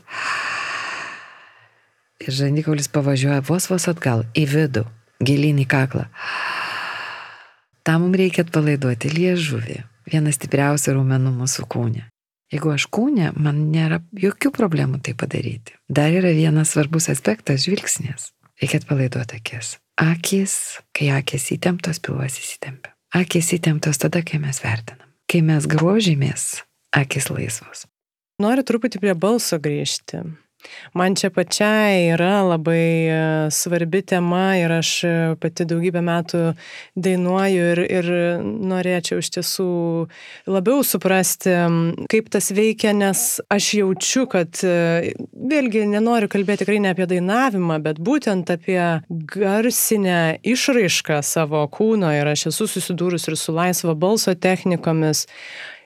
Ir 2.23 2.33
žandikaulis 2.33 2.87
pavažiuoja 2.95 3.43
vos 3.49 3.67
vos 3.71 3.89
atgal 3.91 4.23
į 4.39 4.47
vidų, 4.53 4.85
gilin 5.27 5.59
į 5.63 5.67
kaklą. 5.71 6.07
Tam 7.87 8.03
mums 8.03 8.19
reikia 8.19 8.45
atpalaiduoti 8.47 9.11
liežuvį, 9.13 9.81
vieną 10.11 10.33
stipriausių 10.35 10.95
raumenų 10.97 11.35
mūsų 11.35 11.67
kūne. 11.71 12.07
Jeigu 12.55 12.71
aš 12.71 12.87
kūne, 12.95 13.33
man 13.35 13.59
nėra 13.73 14.01
jokių 14.15 14.53
problemų 14.55 15.03
tai 15.03 15.17
padaryti. 15.19 15.75
Dar 15.91 16.15
yra 16.15 16.31
vienas 16.31 16.75
svarbus 16.75 17.11
aspektas- 17.11 17.63
žvilgsnis. 17.67 18.31
Reikia 18.63 18.79
atpalaiduoti 18.83 19.43
akis. 19.43 19.77
Akis, 19.97 20.79
kai 20.93 21.09
akis 21.17 21.49
įtemptos, 21.57 22.01
pilvas 22.05 22.37
įsitempia. 22.37 22.93
Akis 23.17 23.55
įtemptos 23.57 23.97
tada, 24.03 24.21
kai 24.27 24.41
mes 24.43 24.59
vertinam. 24.61 25.09
Kai 25.31 25.41
mes 25.43 25.65
grožimės, 25.71 26.61
akis 26.93 27.31
laisvos. 27.33 27.87
Noriu 28.43 28.67
truputį 28.69 29.01
prie 29.01 29.15
balso 29.17 29.57
grįžti. 29.63 30.21
Man 30.97 31.17
čia 31.19 31.31
pačiai 31.35 32.11
yra 32.15 32.43
labai 32.47 32.85
e, 33.07 33.19
svarbi 33.53 34.03
tema 34.03 34.57
ir 34.59 34.73
aš 34.79 34.91
e, 35.05 35.15
pati 35.41 35.67
daugybę 35.69 36.03
metų 36.05 36.43
dainuoju 36.97 37.67
ir, 37.73 37.83
ir 37.99 38.11
norėčiau 38.43 39.21
iš 39.23 39.33
tiesų 39.39 39.69
labiau 40.51 40.85
suprasti, 40.87 41.55
kaip 42.13 42.31
tas 42.33 42.51
veikia, 42.57 42.95
nes 42.97 43.25
aš 43.53 43.71
jaučiu, 43.81 44.27
kad 44.33 44.63
e, 44.65 45.15
vėlgi 45.33 45.87
nenoriu 45.91 46.31
kalbėti 46.33 46.65
tikrai 46.65 46.81
ne 46.83 46.93
apie 46.95 47.07
dainavimą, 47.11 47.79
bet 47.85 48.01
būtent 48.03 48.51
apie 48.53 48.81
garsinę 49.09 50.39
išraišką 50.47 51.21
savo 51.23 51.63
kūno 51.73 52.11
ir 52.17 52.33
aš 52.33 52.49
esu 52.53 52.69
susidūrus 52.71 53.29
ir 53.31 53.39
su 53.39 53.55
laisvo 53.55 53.95
balso 53.95 54.35
technikomis. 54.35 55.27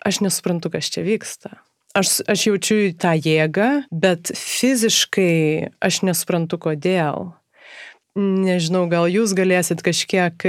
Aš 0.07 0.23
nesuprantu, 0.25 0.71
kas 0.73 0.89
čia 0.89 1.05
vyksta. 1.05 1.59
Aš, 1.91 2.21
aš 2.31 2.47
jaučiu 2.47 2.93
tą 2.95 3.17
jėgą, 3.19 3.69
bet 3.91 4.31
fiziškai 4.39 5.71
aš 5.83 6.03
nesuprantu 6.07 6.61
kodėl. 6.63 7.33
Nežinau, 8.19 8.85
gal 8.91 9.09
jūs 9.11 9.35
galėsit 9.39 9.83
kažkiek 9.87 10.47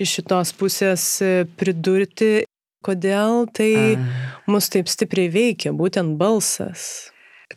iš 0.00 0.14
šitos 0.16 0.52
pusės 0.56 1.04
e, 1.24 1.30
pridurti, 1.60 2.44
kodėl 2.84 3.48
tai 3.52 3.72
A. 3.96 4.10
mus 4.48 4.68
taip 4.72 4.88
stipriai 4.92 5.32
veikia, 5.32 5.72
būtent 5.76 6.16
balsas. 6.20 7.10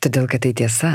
Todėl, 0.03 0.27
kad 0.31 0.43
tai 0.43 0.55
tiesa. 0.55 0.93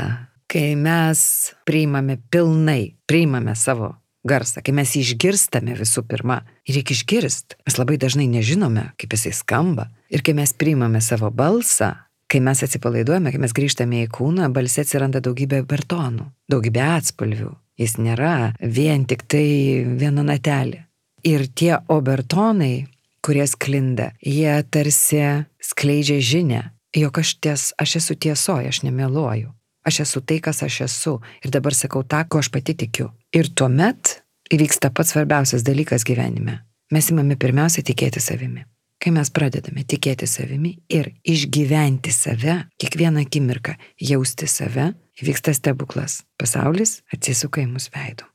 Kai 0.49 0.73
mes 0.77 1.21
priimame 1.69 2.17
pilnai, 2.33 2.95
priimame 3.09 3.53
savo 3.57 3.98
garsą, 4.27 4.63
kai 4.65 4.73
mes 4.75 4.93
jį 4.95 5.03
išgirstame 5.05 5.75
visų 5.79 6.03
pirma, 6.09 6.41
ir 6.67 6.79
reikia 6.79 6.97
išgirsti, 6.97 7.59
mes 7.67 7.79
labai 7.79 7.97
dažnai 8.01 8.27
nežinome, 8.31 8.91
kaip 8.99 9.15
jisai 9.15 9.33
skamba. 9.35 9.89
Ir 10.11 10.23
kai 10.25 10.35
mes 10.37 10.53
priimame 10.53 11.01
savo 11.03 11.31
balsą, 11.31 11.93
kai 12.29 12.41
mes 12.45 12.61
atsipalaiduojame, 12.65 13.31
kai 13.33 13.41
mes 13.41 13.55
grįžtame 13.55 14.03
į 14.05 14.11
kūną, 14.13 14.49
balse 14.53 14.83
atsiranda 14.83 15.21
daugybė 15.23 15.63
bertonų, 15.69 16.29
daugybė 16.51 16.85
atspalvių. 16.99 17.53
Jis 17.79 17.95
nėra 18.01 18.53
vien 18.59 19.05
tik 19.07 19.23
tai 19.31 19.45
viena 19.87 20.25
natelė. 20.27 20.83
Ir 21.23 21.47
tie 21.47 21.77
obertonai, 21.91 22.89
kurie 23.23 23.45
sklinda, 23.47 24.11
jie 24.23 24.59
tarsi 24.71 25.45
skleidžia 25.63 26.19
žinę, 26.23 26.61
jog 26.95 27.19
aš, 27.21 27.33
ties, 27.43 27.63
aš 27.79 27.99
esu 28.01 28.15
tiesoje, 28.15 28.71
aš 28.71 28.83
nemeluoju. 28.87 29.51
Aš 29.87 30.01
esu 30.05 30.21
tai, 30.21 30.39
kas 30.43 30.63
aš 30.63 30.81
esu. 30.87 31.19
Ir 31.43 31.53
dabar 31.53 31.75
sakau 31.75 32.03
tą, 32.03 32.23
ko 32.27 32.41
aš 32.43 32.51
pati 32.51 32.75
tikiu. 32.75 33.09
Ir 33.35 33.51
tuomet 33.55 34.19
įvyksta 34.51 34.91
pats 34.93 35.13
svarbiausias 35.13 35.63
dalykas 35.63 36.05
gyvenime. 36.07 36.59
Mes 36.91 37.09
imame 37.13 37.37
pirmiausia 37.39 37.83
tikėti 37.85 38.21
savimi. 38.23 38.65
Kai 38.99 39.13
mes 39.15 39.29
pradedame 39.31 39.85
tikėti 39.87 40.27
savimi 40.27 40.73
ir 40.91 41.13
išgyventi 41.23 42.11
save, 42.11 42.57
kiekvieną 42.81 43.23
akimirką 43.23 43.77
jausti 44.09 44.49
save, 44.51 44.89
įvyksta 45.21 45.53
stebuklas. 45.55 46.23
Pasaulis 46.39 46.99
atsisuka 47.13 47.63
į 47.63 47.69
mūsų 47.71 47.93
veidų. 47.95 48.27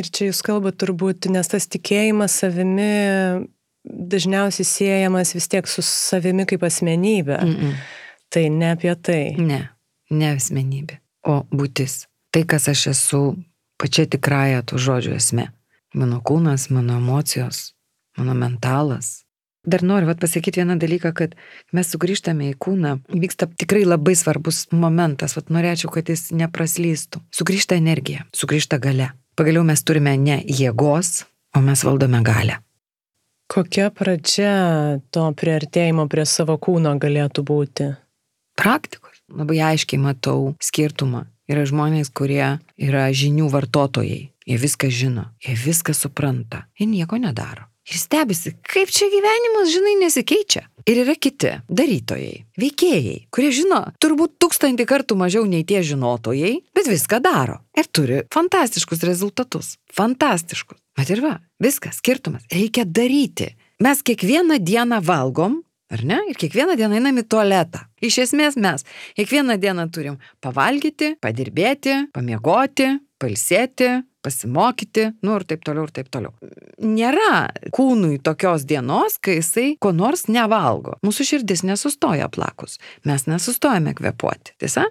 Ir 0.00 0.08
čia 0.08 0.30
jūs 0.30 0.40
kalbate 0.46 0.80
turbūt, 0.86 1.28
nes 1.28 1.50
tas 1.52 1.68
tikėjimas 1.68 2.38
savimi 2.40 3.44
dažniausiai 3.84 4.64
siejamas 4.64 5.34
vis 5.36 5.50
tiek 5.52 5.68
su 5.68 5.84
savimi 5.84 6.46
kaip 6.48 6.64
asmenybė. 6.64 7.38
Mm 7.42 7.56
-mm. 7.58 7.74
Tai 8.32 8.48
ne 8.48 8.70
apie 8.72 8.94
tai. 8.96 9.34
Ne, 9.36 9.68
ne 10.12 10.34
asmenybė, 10.36 11.00
o 11.26 11.42
būtis. 11.50 12.06
Tai, 12.32 12.44
kas 12.48 12.68
aš 12.72 12.86
esu 12.92 13.22
pačia 13.80 14.06
tikrąją 14.08 14.62
tų 14.68 14.80
žodžių 14.86 15.16
esmė. 15.18 15.50
Mano 15.98 16.22
kūnas, 16.24 16.70
mano 16.72 16.96
emocijos, 17.00 17.72
mano 18.16 18.36
mentalas. 18.38 19.22
Dar 19.62 19.84
noriu 19.86 20.08
vat, 20.08 20.18
pasakyti 20.18 20.58
vieną 20.58 20.74
dalyką, 20.82 21.12
kad 21.14 21.34
mes 21.76 21.90
sugrįžtame 21.92 22.48
į 22.50 22.56
kūną, 22.64 22.96
vyksta 23.14 23.46
tikrai 23.46 23.84
labai 23.86 24.16
svarbus 24.18 24.64
momentas, 24.74 25.36
vat, 25.38 25.52
norėčiau, 25.54 25.92
kad 25.94 26.10
jis 26.10 26.32
nepraslystų. 26.34 27.20
Sugrįžta 27.30 27.78
energija, 27.78 28.24
sugrįžta 28.34 28.80
gale. 28.82 29.12
Pagaliau 29.38 29.62
mes 29.64 29.84
turime 29.86 30.16
ne 30.18 30.40
jėgos, 30.42 31.22
o 31.54 31.62
mes 31.62 31.84
valdome 31.86 32.24
galę. 32.26 32.58
Kokia 33.52 33.90
pradžia 33.92 34.52
to 35.12 35.28
priartėjimo 35.36 36.08
prie 36.08 36.24
savo 36.26 36.56
kūno 36.56 36.96
galėtų 36.98 37.44
būti? 37.44 37.88
Praktikos. 38.56 39.11
Labai 39.32 39.62
aiškiai 39.72 40.00
matau 40.02 40.52
skirtumą 40.60 41.26
Yra 41.50 41.66
žmonės, 41.66 42.12
kurie 42.14 42.62
yra 42.78 43.08
žinių 43.12 43.50
vartotojai. 43.52 44.30
Jie 44.42 44.56
viską 44.58 44.88
žino, 44.90 45.28
jie 45.42 45.54
viską 45.58 45.94
supranta, 45.94 46.64
jie 46.78 46.86
nieko 46.90 47.18
nedaro. 47.20 47.68
Ir 47.86 47.98
stebisi, 47.98 48.52
kaip 48.62 48.90
čia 48.94 49.08
gyvenimas, 49.10 49.70
žinai, 49.70 49.96
nesikeičia. 50.00 50.62
Ir 50.86 51.00
yra 51.02 51.14
kiti 51.18 51.50
darytojai, 51.66 52.44
veikėjai, 52.58 53.16
kurie 53.34 53.50
žino 53.54 53.80
turbūt 54.02 54.36
tūkstantį 54.42 54.86
kartų 54.86 55.18
mažiau 55.18 55.46
nei 55.50 55.66
tie 55.66 55.82
žinotojai, 55.86 56.54
bet 56.74 56.90
viską 56.90 57.18
daro. 57.22 57.58
Ir 57.74 57.90
turi 57.90 58.22
fantastiškus 58.34 59.02
rezultatus. 59.06 59.76
Fantastiškus. 59.94 60.78
Bet 60.98 61.10
ir 61.10 61.22
va, 61.26 61.36
viskas, 61.62 61.98
skirtumas. 61.98 62.46
Reikia 62.54 62.86
daryti. 62.86 63.52
Mes 63.82 64.02
kiekvieną 64.06 64.60
dieną 64.62 65.02
valgom, 65.02 65.60
Ar 65.92 66.04
ne? 66.08 66.22
Ir 66.30 66.38
kiekvieną 66.40 66.76
dieną 66.80 66.96
einam 66.96 67.20
į 67.20 67.26
tualetą. 67.28 67.82
Iš 68.00 68.22
esmės 68.24 68.56
mes 68.56 68.86
kiekvieną 69.18 69.58
dieną 69.60 69.90
turim 69.92 70.16
pavalgyti, 70.44 71.14
padirbėti, 71.20 71.98
pamiegoti, 72.16 72.88
palsėti, 73.20 73.90
pasimokyti, 74.22 75.08
nu 75.26 75.36
ir 75.36 75.44
taip 75.50 75.64
toliau, 75.66 75.84
ir 75.88 75.94
taip 75.94 76.08
toliau. 76.14 76.32
Nėra 76.82 77.50
kūnui 77.74 78.20
tokios 78.24 78.64
dienos, 78.68 79.18
kai 79.22 79.40
jisai 79.40 79.68
ko 79.82 79.92
nors 79.94 80.28
nevalgo. 80.30 80.96
Mūsų 81.04 81.28
širdis 81.32 81.64
nesustoja 81.66 82.30
plakus, 82.32 82.78
mes 83.08 83.26
nesustojame 83.28 83.94
kvepuoti. 83.98 84.56
Tiesa? 84.62 84.86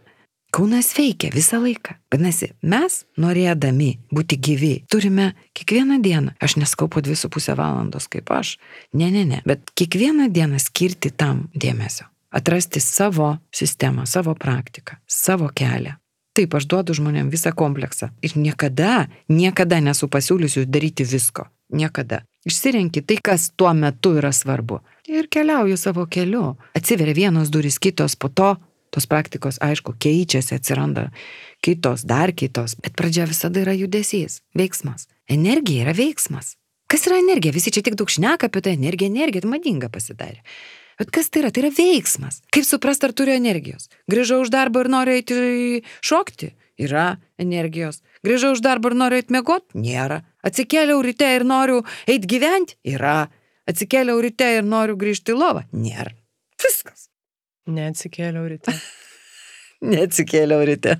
Kaunas 0.52 0.98
veikia 0.98 1.30
visą 1.32 1.62
laiką. 1.64 1.94
Vadinasi, 2.12 2.50
mes, 2.68 3.06
norėdami 3.24 3.94
būti 4.12 4.36
gyvi, 4.36 4.74
turime 4.92 5.30
kiekvieną 5.56 6.02
dieną, 6.04 6.34
aš 6.44 6.58
neskau 6.60 6.90
po 6.92 7.00
2,5 7.00 7.56
valandos 7.56 8.10
kaip 8.12 8.28
aš, 8.36 8.58
ne, 8.92 9.08
ne, 9.14 9.24
ne, 9.30 9.40
bet 9.48 9.72
kiekvieną 9.80 10.28
dieną 10.28 10.60
skirti 10.60 11.14
tam 11.16 11.46
dėmesio. 11.56 12.10
Atrasti 12.36 12.84
savo 12.84 13.38
sistemą, 13.56 14.04
savo 14.06 14.36
praktiką, 14.36 14.98
savo 15.08 15.48
kelią. 15.56 15.96
Taip, 16.36 16.54
aš 16.56 16.68
duodu 16.68 16.96
žmonėm 16.96 17.32
visą 17.32 17.52
kompleksą. 17.56 18.10
Ir 18.24 18.36
niekada, 18.36 19.08
niekada 19.32 19.80
nesu 19.84 20.08
pasiūlysiu 20.12 20.66
daryti 20.68 21.08
visko. 21.08 21.48
Niekada. 21.72 22.22
Išsirenki 22.48 23.04
tai, 23.08 23.18
kas 23.24 23.50
tuo 23.56 23.72
metu 23.76 24.14
yra 24.20 24.32
svarbu. 24.36 24.80
Ir 25.12 25.28
keliauju 25.32 25.80
savo 25.80 26.06
keliu. 26.12 26.58
Atsiveria 26.76 27.16
vienos 27.16 27.52
durys, 27.52 27.80
kitos, 27.80 28.16
po 28.16 28.32
to 28.32 28.56
tos 28.92 29.08
praktikos, 29.10 29.60
aišku, 29.64 29.96
keičiasi, 30.02 30.58
atsiranda 30.60 31.10
kitos, 31.64 32.04
dar 32.08 32.34
kitos, 32.36 32.76
bet 32.84 32.98
pradžia 33.00 33.28
visada 33.30 33.64
yra 33.64 33.76
judesys, 33.78 34.42
veiksmas. 34.58 35.08
Energija 35.32 35.88
yra 35.88 35.96
veiksmas. 35.96 36.58
Kas 36.92 37.08
yra 37.08 37.22
energija? 37.22 37.56
Visi 37.56 37.72
čia 37.72 37.86
tik 37.86 37.96
daug 37.96 38.12
šneka 38.12 38.50
apie 38.50 38.64
tą 38.66 38.74
energiją, 38.76 39.14
energija, 39.14 39.46
tai 39.46 39.52
madinga 39.54 39.88
pasidarė. 39.94 40.42
Bet 41.00 41.12
kas 41.16 41.32
tai 41.32 41.46
yra? 41.46 41.52
Tai 41.54 41.64
yra 41.64 41.70
veiksmas. 41.74 42.42
Kaip 42.52 42.68
suprasti, 42.68 43.08
ar 43.08 43.14
turiu 43.16 43.34
energijos? 43.34 43.88
Grįžau 44.12 44.42
už 44.44 44.52
darbą 44.54 44.84
ir 44.84 44.90
noriu 44.92 45.16
eiti 45.16 45.38
šokti? 46.04 46.52
Yra 46.82 47.16
energijos. 47.42 48.02
Grįžau 48.26 48.56
už 48.58 48.64
darbą 48.66 48.92
ir 48.92 48.98
noriu 49.00 49.22
eiti 49.22 49.34
mėgoti? 49.34 49.80
Nėra. 49.80 50.20
Atsikėliau 50.44 51.00
ryte 51.06 51.30
ir 51.38 51.46
noriu 51.48 51.80
eiti 52.10 52.30
gyventi? 52.36 52.78
Yra. 52.92 53.30
Atsikėliau 53.70 54.20
ryte 54.22 54.50
ir 54.58 54.68
noriu 54.68 54.98
grįžti 55.00 55.32
į 55.32 55.40
lovą? 55.40 55.64
Nėra. 55.72 56.12
Viskas. 56.62 57.11
Neatsikėliau 57.70 58.48
ryte. 58.50 58.74
Neatsikėliau 59.94 60.66
ryte. 60.66 60.98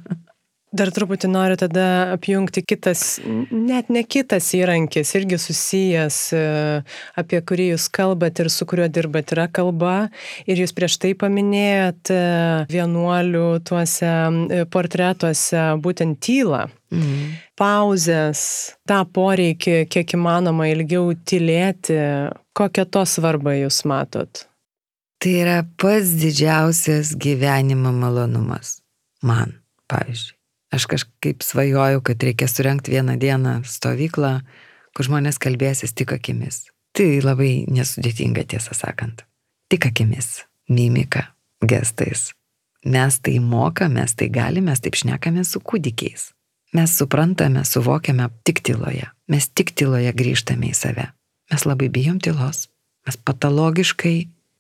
Dar 0.72 0.88
truputį 0.88 1.28
noriu 1.28 1.58
tada 1.60 1.86
apjungti 2.14 2.62
kitas, 2.64 3.18
net 3.52 3.90
ne 3.92 4.06
kitas 4.08 4.46
įrankis, 4.56 5.10
irgi 5.20 5.36
susijęs, 5.44 6.20
e, 6.32 6.44
apie 7.20 7.42
kurį 7.44 7.66
jūs 7.74 7.90
kalbat 7.92 8.40
ir 8.40 8.48
su 8.48 8.64
kuriuo 8.70 8.86
dirbat, 8.88 9.34
yra 9.36 9.50
kalba. 9.52 9.96
Ir 10.48 10.62
jūs 10.64 10.72
prieš 10.72 10.96
tai 11.04 11.12
paminėjot 11.20 12.14
e, 12.16 12.22
vienuolių 12.72 13.50
tuose 13.68 14.08
e, 14.08 14.62
portretuose 14.72 15.66
būtent 15.84 16.22
tylą. 16.24 16.70
Mm. 16.96 17.34
Pauzės, 17.60 18.46
tą 18.88 19.02
poreikį, 19.12 19.76
kiek 19.92 20.16
įmanoma 20.16 20.70
ilgiau 20.72 21.12
tylėti, 21.28 22.00
kokią 22.56 22.88
to 22.96 23.04
svarbą 23.04 23.60
jūs 23.60 23.84
matot? 23.92 24.46
Tai 25.22 25.32
yra 25.38 25.60
pats 25.78 26.16
didžiausias 26.18 27.14
gyvenimo 27.22 27.92
malonumas. 27.94 28.80
Man, 29.22 29.60
pavyzdžiui. 29.86 30.38
Aš 30.72 30.88
kažkaip 30.88 31.44
svajoju, 31.44 32.02
kad 32.02 32.24
reikia 32.24 32.48
surenkti 32.48 32.96
vieną 32.96 33.18
dieną 33.20 33.60
stovyklą, 33.68 34.32
kur 34.96 35.06
žmonės 35.06 35.38
kalbėsis 35.44 35.94
tik 35.94 36.16
akimis. 36.16 36.64
Tai 36.98 37.08
labai 37.22 37.68
nesudėtinga, 37.70 38.48
tiesą 38.50 38.74
sakant. 38.74 39.22
Tik 39.70 39.92
akimis, 39.92 40.46
mimika, 40.72 41.28
gestais. 41.62 42.32
Mes 42.82 43.20
tai 43.22 43.38
mokame, 43.44 44.02
mes 44.02 44.18
tai 44.18 44.32
galime, 44.34 44.72
mes 44.72 44.82
taip 44.82 44.98
šnekame 44.98 45.46
su 45.46 45.62
kūdikiais. 45.62 46.32
Mes 46.74 46.98
suprantame, 46.98 47.62
suvokiame 47.68 48.32
tik 48.48 48.64
tyloje. 48.66 49.12
Mes 49.30 49.52
tik 49.54 49.76
tyloje 49.78 50.16
grįžtame 50.18 50.72
į 50.72 50.76
save. 50.76 51.12
Mes 51.52 51.68
labai 51.68 51.92
bijom 51.94 52.18
tylos. 52.24 52.70
Mes 53.06 53.18
patologiškai, 53.28 54.16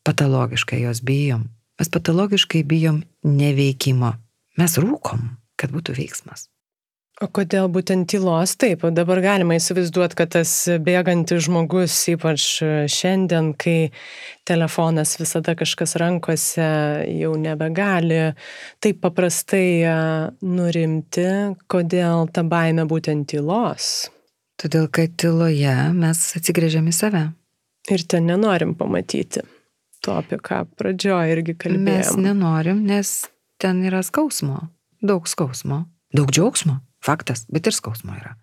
patologiškai 0.08 0.82
jos 0.84 1.04
bijom. 1.06 1.50
Mes 1.80 1.90
patologiškai 1.90 2.64
bijom 2.68 3.04
neveikimo. 3.26 4.14
Mes 4.60 4.78
rūkom 4.78 5.30
kad 5.62 5.74
būtų 5.76 5.96
veiksmas. 6.00 6.48
O 7.22 7.28
kodėl 7.30 7.68
būtent 7.70 8.08
tylos? 8.10 8.56
Taip, 8.58 8.82
dabar 8.98 9.20
galima 9.22 9.54
įsivaizduoti, 9.60 10.18
kad 10.18 10.32
tas 10.34 10.50
bėgantis 10.82 11.44
žmogus, 11.46 11.94
ypač 12.10 12.46
šiandien, 12.90 13.52
kai 13.62 13.92
telefonas 14.50 15.14
visada 15.20 15.54
kažkas 15.60 15.94
rankose, 16.02 16.66
jau 17.20 17.36
nebegali 17.38 18.32
taip 18.82 19.04
paprastai 19.06 19.68
e, 19.86 19.94
nurimti, 20.42 21.28
kodėl 21.70 22.26
ta 22.34 22.42
baime 22.42 22.88
būtent 22.90 23.30
tylos? 23.36 24.10
Todėl, 24.58 24.90
kad 24.90 25.14
tyloje 25.22 25.78
mes 25.94 26.26
atsigrėžiam 26.42 26.90
į 26.90 26.98
save. 27.04 27.26
Ir 27.94 28.10
ten 28.10 28.32
nenorim 28.34 28.74
pamatyti 28.78 29.46
to, 30.02 30.18
apie 30.20 30.42
ką 30.42 30.66
pradžioje 30.78 31.38
irgi 31.38 31.56
kalbėjome. 31.56 31.98
Mes 32.02 32.14
nenorim, 32.18 32.86
nes 32.90 33.16
ten 33.62 33.84
yra 33.86 34.04
skausmo 34.06 34.68
daug 35.02 35.28
skausmo, 35.28 35.86
daug 36.14 36.32
džiaugsmo, 36.32 36.80
faktas, 37.04 37.46
bet 37.50 37.68
ir 37.68 37.76
skausmo 37.76 38.16
yra. 38.16 38.36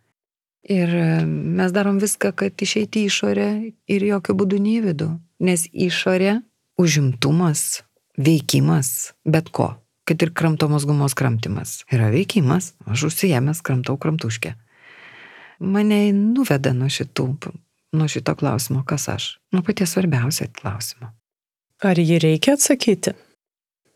Ir 0.69 0.91
e, 0.91 1.25
mes 1.25 1.73
darom 1.73 2.01
viską, 2.03 2.35
kad 2.37 2.63
išeiti 2.63 3.07
išorę 3.09 3.49
ir 3.89 4.07
jokių 4.11 4.37
būdų 4.37 4.61
ne 4.63 4.75
į 4.77 4.81
vidų. 4.89 5.11
Nes 5.47 5.69
išorė, 5.71 6.41
užimtumas, 6.83 7.85
veikimas, 8.19 9.15
bet 9.25 9.53
ko, 9.55 9.71
kad 10.09 10.25
ir 10.25 10.35
kramtomos 10.35 10.85
gumos 10.89 11.15
kramtimas, 11.17 11.85
yra 11.95 12.11
veikimas, 12.13 12.75
aš 12.91 13.09
užsijėmęs 13.13 13.63
kramtau 13.65 13.97
kramtuškę. 14.03 14.57
Mane 15.63 16.01
nuveda 16.15 16.75
nuo 16.75 16.91
šitų, 16.91 17.29
nuo 17.95 18.11
šito 18.11 18.35
klausimo, 18.39 18.83
kas 18.87 19.09
aš, 19.15 19.31
nuo 19.55 19.63
paties 19.67 19.95
svarbiausio 19.95 20.51
klausimo. 20.59 21.15
Ar 21.79 21.95
jį 21.95 22.17
reikia 22.19 22.57
atsakyti? 22.57 23.13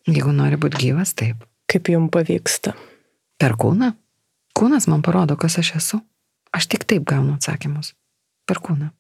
Jeigu 0.07 0.31
nori 0.31 0.55
būti 0.55 0.79
gyvas, 0.85 1.17
taip. 1.19 1.41
Kaip 1.67 1.89
jums 1.91 2.13
pavyksta? 2.15 2.77
Per 3.43 3.57
kūną. 3.59 3.89
Kūnas 4.55 4.87
man 4.87 5.03
parodo, 5.03 5.35
kas 5.35 5.59
aš 5.59 5.73
esu. 5.81 5.99
Aš 6.55 6.69
tik 6.71 6.85
taip 6.87 7.03
gaunu 7.11 7.35
atsakymus. 7.35 7.95
Per 8.47 8.61
kūną. 8.63 8.93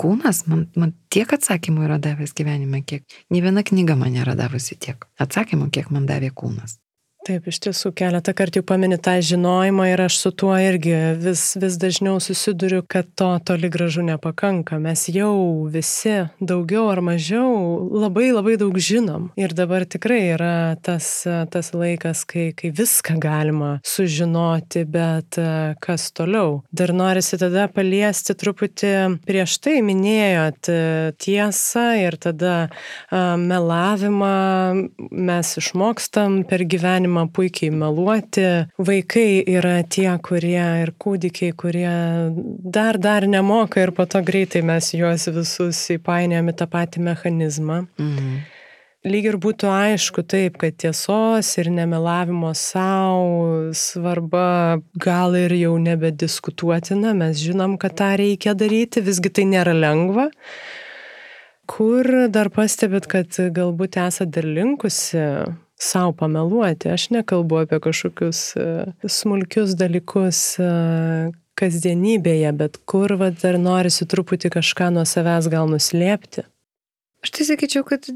Kūnas 0.00 0.42
man, 0.50 0.66
man 0.74 0.96
tiek 1.12 1.30
atsakymų 1.38 1.86
yra 1.86 2.00
davęs 2.02 2.34
gyvenime, 2.34 2.82
kiek. 2.82 3.06
Ne 3.30 3.44
viena 3.44 3.62
knyga 3.62 3.94
man 4.00 4.16
nėra 4.16 4.34
davusi 4.34 4.74
tiek 4.74 5.06
atsakymų, 5.22 5.70
kiek 5.70 5.94
man 5.94 6.10
davė 6.10 6.32
kūnas. 6.34 6.80
Taip, 7.26 7.48
iš 7.50 7.58
tiesų 7.64 7.90
keletą 7.98 8.30
kartų 8.38 8.60
jau 8.60 8.64
paminė 8.68 9.00
tą 9.02 9.16
žinojimą 9.18 9.88
ir 9.90 9.98
aš 10.04 10.20
su 10.20 10.30
tuo 10.30 10.52
irgi 10.62 10.94
vis, 11.18 11.40
vis 11.58 11.74
dažniau 11.82 12.20
susiduriu, 12.22 12.84
kad 12.86 13.08
to 13.18 13.32
toli 13.42 13.66
gražu 13.72 14.04
nepakanka. 14.06 14.78
Mes 14.78 15.08
jau 15.10 15.66
visi 15.66 16.28
daugiau 16.38 16.84
ar 16.92 17.00
mažiau 17.02 17.48
labai 17.90 18.28
labai 18.30 18.54
daug 18.60 18.78
žinom. 18.78 19.32
Ir 19.34 19.56
dabar 19.58 19.82
tikrai 19.90 20.20
yra 20.36 20.52
tas, 20.86 21.08
tas 21.26 21.72
laikas, 21.74 22.22
kai, 22.30 22.52
kai 22.54 22.70
viską 22.70 23.16
galima 23.18 23.72
sužinoti, 23.82 24.84
bet 24.86 25.40
kas 25.82 26.06
toliau. 26.14 26.60
Dar 26.70 26.94
norisi 26.94 27.40
tada 27.42 27.66
paliesti 27.66 28.38
truputį 28.38 28.94
prieš 29.26 29.58
tai 29.66 29.80
minėjot 29.82 30.70
tiesą 31.26 31.88
ir 32.04 32.20
tada 32.22 32.54
melavimą 33.10 34.32
mes 35.10 35.54
išmokstam 35.58 36.44
per 36.46 36.62
gyvenimą 36.62 37.15
galima 37.16 37.32
puikiai 37.32 37.70
meluoti. 37.70 38.68
Vaikai 38.78 39.44
yra 39.46 39.82
tie, 39.88 40.10
kurie 40.22 40.82
ir 40.82 40.92
kūdikiai, 40.98 41.54
kurie 41.56 42.32
dar 42.62 42.98
dar 42.98 43.26
nemoka 43.26 43.80
ir 43.80 43.92
po 43.92 44.06
to 44.06 44.20
greitai 44.22 44.62
mes 44.62 44.92
juos 44.94 45.28
visus 45.28 45.90
įpainėjame 45.90 46.52
tą 46.56 46.66
patį 46.66 47.00
mechanizmą. 47.00 47.86
Mhm. 47.98 48.44
Lyg 49.06 49.24
ir 49.24 49.36
būtų 49.38 49.68
aišku 49.70 50.24
taip, 50.26 50.56
kad 50.58 50.74
tiesos 50.74 51.58
ir 51.58 51.68
nemelavimo 51.70 52.50
savo 52.58 53.70
svarba 53.72 54.80
gal 54.98 55.36
ir 55.36 55.52
jau 55.54 55.76
nebediskutuotina, 55.78 57.14
mes 57.14 57.38
žinom, 57.38 57.78
kad 57.78 57.94
tą 57.94 58.16
reikia 58.18 58.54
daryti, 58.54 59.00
visgi 59.00 59.30
tai 59.30 59.44
nėra 59.46 59.76
lengva. 59.78 60.26
Kur 61.70 62.26
dar 62.30 62.50
pastebit, 62.50 63.06
kad 63.06 63.30
galbūt 63.30 63.94
esate 64.02 64.32
dar 64.34 64.44
linkusi 64.44 65.22
savo 65.76 66.12
pameluoti. 66.12 66.90
Aš 66.92 67.10
nekalbu 67.14 67.62
apie 67.64 67.80
kažkokius 67.84 68.40
e, 68.56 68.66
smulkius 69.08 69.76
dalykus 69.78 70.40
e, 70.60 70.68
kasdienybėje, 71.56 72.52
bet 72.56 72.78
kur 72.88 73.16
va, 73.20 73.30
dar 73.32 73.58
norisi 73.60 74.08
truputį 74.08 74.52
kažką 74.58 74.90
nuo 74.96 75.06
savęs 75.08 75.48
gal 75.52 75.68
nuslėpti. 75.70 76.46
Aš 77.24 77.32
tai 77.32 77.46
sakyčiau, 77.48 77.82
kad 77.88 78.06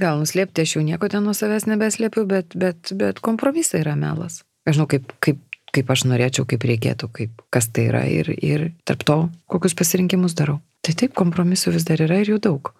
gal 0.00 0.20
nuslėpti 0.22 0.64
aš 0.64 0.76
jau 0.76 0.84
nieko 0.84 1.08
ten 1.12 1.24
nuo 1.24 1.36
savęs 1.36 1.68
nebeslėpiu, 1.70 2.24
bet, 2.28 2.56
bet, 2.58 2.92
bet 2.96 3.20
kompromisai 3.24 3.84
yra 3.84 3.94
melas. 4.00 4.40
Aš 4.66 4.78
žinau, 4.78 4.88
kaip, 4.90 5.12
kaip, 5.22 5.38
kaip 5.76 5.92
aš 5.92 6.06
norėčiau, 6.08 6.48
kaip 6.48 6.64
reikėtų, 6.66 7.10
kaip, 7.14 7.44
kas 7.52 7.70
tai 7.70 7.86
yra 7.92 8.02
ir, 8.10 8.32
ir 8.34 8.70
tarp 8.88 9.04
to, 9.06 9.18
kokius 9.52 9.76
pasirinkimus 9.78 10.34
darau. 10.38 10.58
Tai 10.84 10.96
taip, 10.96 11.14
kompromisų 11.16 11.76
vis 11.76 11.86
dar 11.88 12.00
yra 12.02 12.22
ir 12.24 12.34
jų 12.34 12.40
daug. 12.48 12.72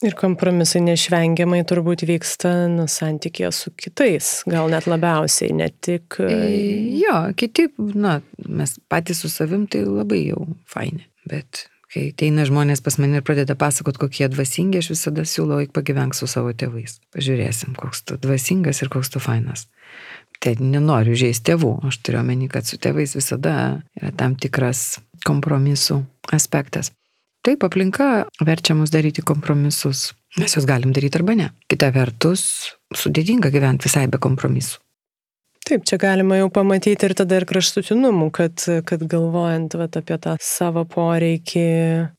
Ir 0.00 0.14
kompromisai 0.16 0.80
neišvengiamai 0.86 1.58
turbūt 1.68 2.06
vyksta 2.08 2.50
nu, 2.72 2.86
santykėje 2.88 3.50
su 3.52 3.72
kitais, 3.76 4.30
gal 4.48 4.70
net 4.72 4.86
labiausiai, 4.88 5.52
ne 5.52 5.66
tik. 5.84 6.16
E, 6.24 6.38
jo, 7.02 7.18
kiti, 7.36 7.66
na, 7.92 8.20
mes 8.48 8.78
patys 8.88 9.20
su 9.20 9.28
savim 9.28 9.66
tai 9.68 9.82
labai 9.84 10.22
jau 10.30 10.46
faini, 10.72 11.04
bet 11.28 11.66
kai 11.92 12.06
ateina 12.14 12.46
žmonės 12.48 12.80
pas 12.86 12.96
mane 13.02 13.18
ir 13.18 13.26
pradeda 13.26 13.56
pasakot, 13.58 13.98
kokie 14.00 14.28
dvasingi, 14.32 14.80
aš 14.80 14.92
visada 14.94 15.26
siūlau 15.26 15.58
eik 15.64 15.74
pagyvenk 15.76 16.16
su 16.16 16.28
savo 16.30 16.54
tėvais. 16.56 16.96
Pažiūrėsim, 17.12 17.74
koks 17.76 18.04
tu 18.06 18.16
dvasingas 18.22 18.80
ir 18.80 18.92
koks 18.92 19.12
tu 19.12 19.20
fainas. 19.20 19.66
Tai 20.40 20.54
nenoriu 20.62 21.18
žaisti 21.18 21.50
tėvų, 21.50 21.74
aš 21.90 22.00
turiu 22.06 22.22
omeny, 22.22 22.48
kad 22.48 22.64
su 22.64 22.80
tėvais 22.80 23.12
visada 23.18 23.54
yra 23.98 24.14
tam 24.16 24.38
tikras 24.40 25.02
kompromisų 25.26 26.00
aspektas. 26.32 26.94
Taip, 27.40 27.64
aplinka 27.64 28.26
verčia 28.44 28.76
mus 28.76 28.92
daryti 28.92 29.24
kompromisus. 29.24 30.10
Mes 30.36 30.52
juos 30.54 30.66
galim 30.68 30.92
daryti 30.92 31.16
arba 31.16 31.34
ne. 31.38 31.48
Kita 31.72 31.88
vertus, 31.94 32.42
sudėtinga 32.92 33.48
gyventi 33.54 33.88
visai 33.88 34.06
be 34.12 34.20
kompromisų. 34.20 34.78
Taip, 35.70 35.84
čia 35.86 36.00
galima 36.02 36.34
jau 36.34 36.48
pamatyti 36.50 37.06
ir 37.06 37.12
tada 37.14 37.36
ir 37.38 37.44
kraštutinumų, 37.46 38.30
kad, 38.34 38.64
kad 38.88 39.02
galvojant 39.06 39.76
vat, 39.78 39.96
apie 40.00 40.16
tą 40.18 40.34
savo 40.42 40.82
poreikį, 40.88 41.66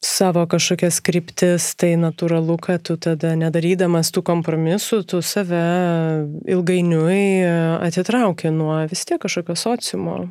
savo 0.05 0.45
kažkokias 0.49 1.01
kryptis, 1.03 1.72
tai 1.76 1.95
natūralu, 1.99 2.55
kad 2.63 2.86
tu 2.88 2.95
tada 3.01 3.34
nedarydamas 3.38 4.13
tų 4.15 4.24
kompromisų, 4.30 5.01
tu 5.09 5.19
save 5.26 5.61
ilgainiui 6.53 7.24
atitrauki 7.89 8.53
nuo 8.55 8.78
vis 8.89 9.03
tiek 9.09 9.19
kažkokio 9.22 9.57
sociumo. 9.59 10.22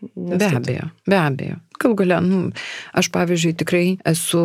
Be 0.00 0.46
abejo, 0.46 0.90
be 1.06 1.18
abejo. 1.18 1.56
Gal 1.78 1.94
galia, 1.94 2.18
nu, 2.22 2.50
aš 2.94 3.08
pavyzdžiui 3.14 3.54
tikrai 3.58 3.86
esu 4.06 4.40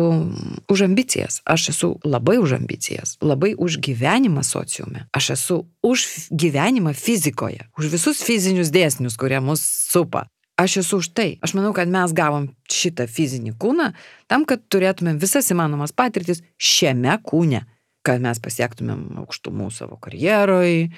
už 0.70 0.84
ambicijas, 0.86 1.40
aš 1.46 1.68
esu 1.74 1.90
labai 2.06 2.36
už 2.42 2.56
ambicijas, 2.58 3.16
labai 3.22 3.54
už 3.54 3.78
gyvenimą 3.82 4.42
sociume, 4.46 5.06
aš 5.14 5.30
esu 5.34 5.56
už 5.82 6.06
gyvenimą 6.30 6.94
fizikoje, 6.94 7.66
už 7.78 7.90
visus 7.90 8.22
fizinius 8.26 8.70
dėsnius, 8.74 9.18
kurie 9.18 9.38
mus 9.42 9.62
supa. 9.62 10.26
Aš 10.54 10.76
esu 10.84 11.02
už 11.02 11.10
tai. 11.10 11.30
Aš 11.42 11.56
manau, 11.58 11.72
kad 11.74 11.90
mes 11.90 12.14
gavom 12.14 12.46
šitą 12.70 13.08
fizinį 13.10 13.56
kūną 13.58 13.90
tam, 14.30 14.46
kad 14.46 14.62
turėtumėm 14.70 15.18
visas 15.18 15.50
įmanomas 15.50 15.90
patirtis 15.90 16.44
šiame 16.54 17.16
kūne. 17.26 17.64
Kad 18.04 18.20
mes 18.24 18.40
pasiektumėm 18.44 19.16
aukštumų 19.22 19.70
savo 19.72 19.96
karjeroj, 20.02 20.90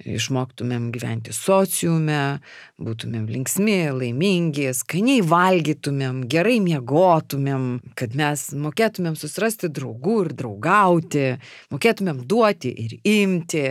išmoktumėm 0.00 0.88
gyventi 0.94 1.34
sociume, 1.36 2.40
būtumėm 2.80 3.26
linksmi, 3.30 3.78
laimingi, 3.94 4.70
skaniai 4.76 5.20
valgytumėm, 5.26 6.24
gerai 6.30 6.58
miegotumėm, 6.64 7.66
kad 7.98 8.16
mes 8.18 8.48
mokėtumėm 8.56 9.18
susirasti 9.20 9.70
draugų 9.70 10.16
ir 10.24 10.32
draugauti, 10.40 11.26
mokėtumėm 11.74 12.24
duoti 12.28 12.72
ir 12.86 12.96
imti, 13.04 13.66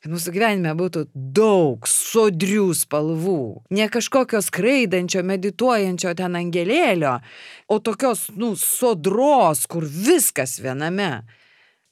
kad 0.00 0.12
mūsų 0.14 0.34
gyvenime 0.34 0.74
būtų 0.78 1.06
daug 1.12 1.88
sodrių 1.90 2.70
spalvų, 2.78 3.40
ne 3.74 3.90
kažkokio 3.92 4.40
skraidančio, 4.44 5.24
medituojančio 5.26 6.14
ten 6.16 6.40
angelėlio, 6.40 7.18
o 7.68 7.80
tokios, 7.84 8.28
nu, 8.38 8.54
sodros, 8.60 9.66
kur 9.68 9.84
viskas 9.84 10.60
viename 10.62 11.24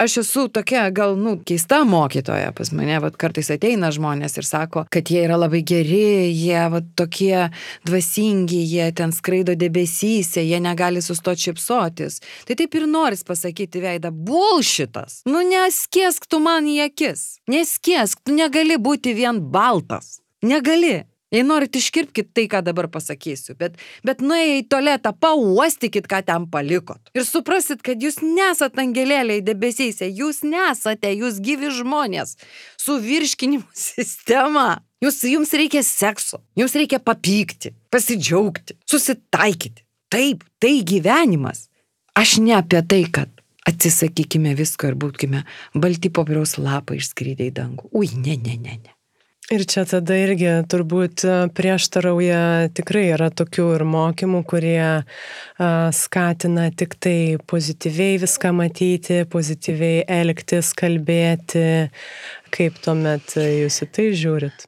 aš 0.02 0.16
esu 0.22 0.46
tokia 0.48 0.88
gal, 0.90 1.14
nu, 1.18 1.36
keista 1.46 1.82
mokytoja 1.88 2.52
pas 2.56 2.72
mane, 2.74 2.98
vad 3.02 3.16
kartais 3.20 3.50
ateina 3.54 3.90
žmonės 3.94 4.36
ir 4.40 4.46
sako, 4.48 4.84
kad 4.92 5.10
jie 5.10 5.22
yra 5.26 5.38
labai 5.40 5.62
geri, 5.66 6.30
jie 6.30 6.64
vad 6.72 6.90
tokie 6.98 7.48
dvasingi, 7.88 8.62
jie 8.72 8.90
ten 8.98 9.14
skraido 9.14 9.56
debesyse, 9.58 10.42
jie 10.44 10.60
negali 10.62 11.02
sustoti 11.04 11.48
šipsotis. 11.48 12.20
Tai 12.48 12.58
taip 12.58 12.74
ir 12.78 12.88
noris 12.90 13.24
pasakyti 13.28 13.82
veidą, 13.84 14.10
bulšitas. 14.10 15.22
Nu, 15.28 15.44
neskiesk 15.46 16.26
tu 16.30 16.42
man 16.42 16.68
į 16.70 16.82
akis. 16.88 17.24
Neskiesk, 17.50 18.24
tu 18.26 18.36
negali 18.36 18.78
būti 18.80 19.14
vien 19.18 19.40
baltas. 19.54 20.18
Negali. 20.42 21.02
Jei 21.32 21.44
norit, 21.46 21.76
iškirpkite 21.76 22.28
tai, 22.36 22.44
ką 22.52 22.60
dabar 22.66 22.90
pasakysiu, 22.92 23.56
bet, 23.56 23.78
bet 24.04 24.20
nuėję 24.20 24.58
į 24.60 24.66
tualetą, 24.68 25.14
pauostykit, 25.16 26.04
ką 26.10 26.20
ten 26.28 26.44
palikot. 26.52 27.00
Ir 27.16 27.24
suprasit, 27.24 27.80
kad 27.84 28.02
jūs 28.04 28.20
nesat 28.20 28.76
angelėliai 28.82 29.40
debesyse, 29.44 30.10
jūs 30.12 30.42
nesate, 30.44 31.14
jūs 31.16 31.40
gyvi 31.40 31.72
žmonės 31.72 32.36
su 32.76 32.98
virškinimu 33.00 33.64
sistema. 33.88 34.82
Jūs, 35.02 35.18
jums 35.26 35.50
reikia 35.58 35.80
sekso, 35.82 36.38
jums 36.54 36.76
reikia 36.78 37.00
papykti, 37.02 37.72
pasidžiaugti, 37.90 38.76
susitaikyti. 38.86 39.82
Taip, 40.12 40.44
tai 40.62 40.76
gyvenimas. 40.86 41.66
Aš 42.14 42.36
ne 42.44 42.52
apie 42.54 42.84
tai, 42.86 43.00
kad 43.10 43.32
atsisakykime 43.66 44.52
visko 44.58 44.92
ir 44.92 44.98
būkime 45.00 45.42
balti 45.74 46.12
popieriaus 46.12 46.58
lapai 46.60 47.00
išskrydę 47.00 47.48
į 47.48 47.54
dangų. 47.56 47.88
Ui, 47.96 48.10
ne, 48.14 48.36
ne, 48.36 48.58
ne, 48.60 48.76
ne. 48.82 48.91
Ir 49.52 49.66
čia 49.68 49.82
tada 49.84 50.16
irgi 50.16 50.48
turbūt 50.72 51.26
e, 51.28 51.32
prieštarauja 51.52 52.70
tikrai 52.72 53.02
yra 53.12 53.26
tokių 53.28 53.66
ir 53.74 53.82
mokymų, 53.84 54.38
kurie 54.48 54.80
e, 54.80 55.02
skatina 55.92 56.70
tik 56.72 56.96
tai 56.96 57.36
pozityviai 57.52 58.16
viską 58.22 58.54
matyti, 58.56 59.18
pozityviai 59.28 60.06
elgtis, 60.08 60.72
kalbėti. 60.78 61.66
Kaip 62.54 62.80
tuomet 62.80 63.36
jūs 63.36 63.82
į 63.84 63.90
tai 63.92 64.08
žiūrit? 64.22 64.64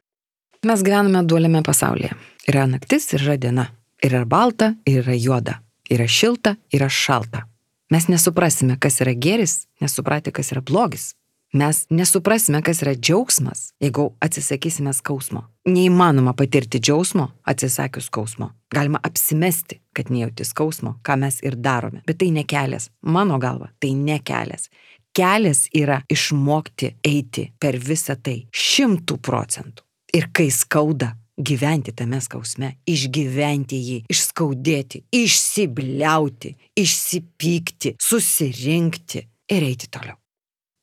Mes 0.69 0.85
gyvename 0.85 1.25
duoliame 1.25 1.65
pasaulyje. 1.65 2.13
Yra 2.45 2.69
naktis 2.69 3.09
ir 3.17 3.25
yra 3.25 3.39
diena. 3.41 3.71
Yra 4.05 4.21
balta, 4.29 4.75
ir 4.85 5.01
yra 5.01 5.17
juoda. 5.17 5.59
Yra 5.89 6.05
šilta, 6.05 6.59
yra 6.69 6.91
šalta. 6.93 7.47
Mes 7.89 8.05
nesuprasime, 8.09 8.77
kas 8.77 9.01
yra 9.01 9.17
geris, 9.17 9.63
nesupratę, 9.81 10.29
kas 10.29 10.53
yra 10.53 10.61
blogis. 10.61 11.15
Mes 11.55 11.85
nesuprasime, 11.89 12.59
kas 12.61 12.81
yra 12.83 12.91
džiaugsmas, 12.99 13.69
jeigu 13.79 14.09
atsisakysime 14.19 14.91
skausmo. 14.93 15.45
Neįmanoma 15.71 16.33
patirti 16.35 16.81
džiaugsmo 16.83 17.29
atsisakius 17.47 18.09
skausmo. 18.09 18.49
Galima 18.75 18.99
apsimesti, 19.07 19.77
kad 19.95 20.11
nejauti 20.11 20.43
skausmo, 20.43 20.97
ką 20.99 21.15
mes 21.21 21.37
ir 21.47 21.55
darome. 21.55 22.01
Bet 22.07 22.19
tai 22.19 22.27
nekelias. 22.35 22.89
Mano 23.07 23.37
galva, 23.39 23.69
tai 23.79 23.93
nekelias. 23.95 24.67
Kelias 25.15 25.69
yra 25.71 26.01
išmokti 26.11 26.91
eiti 27.07 27.45
per 27.55 27.79
visą 27.79 28.17
tai 28.19 28.35
šimtų 28.51 29.17
procentų. 29.23 29.87
Ir 30.19 30.27
kai 30.35 30.49
skauda, 30.51 31.13
gyventi 31.39 31.95
tame 31.95 32.19
skausme, 32.19 32.73
išgyventi 32.83 33.79
jį, 33.79 34.01
išskaudėti, 34.11 35.05
išsibliauti, 35.23 36.51
išsipykti, 36.83 37.95
susirinkti 38.11 39.23
ir 39.55 39.69
eiti 39.71 39.87
toliau 39.87 40.19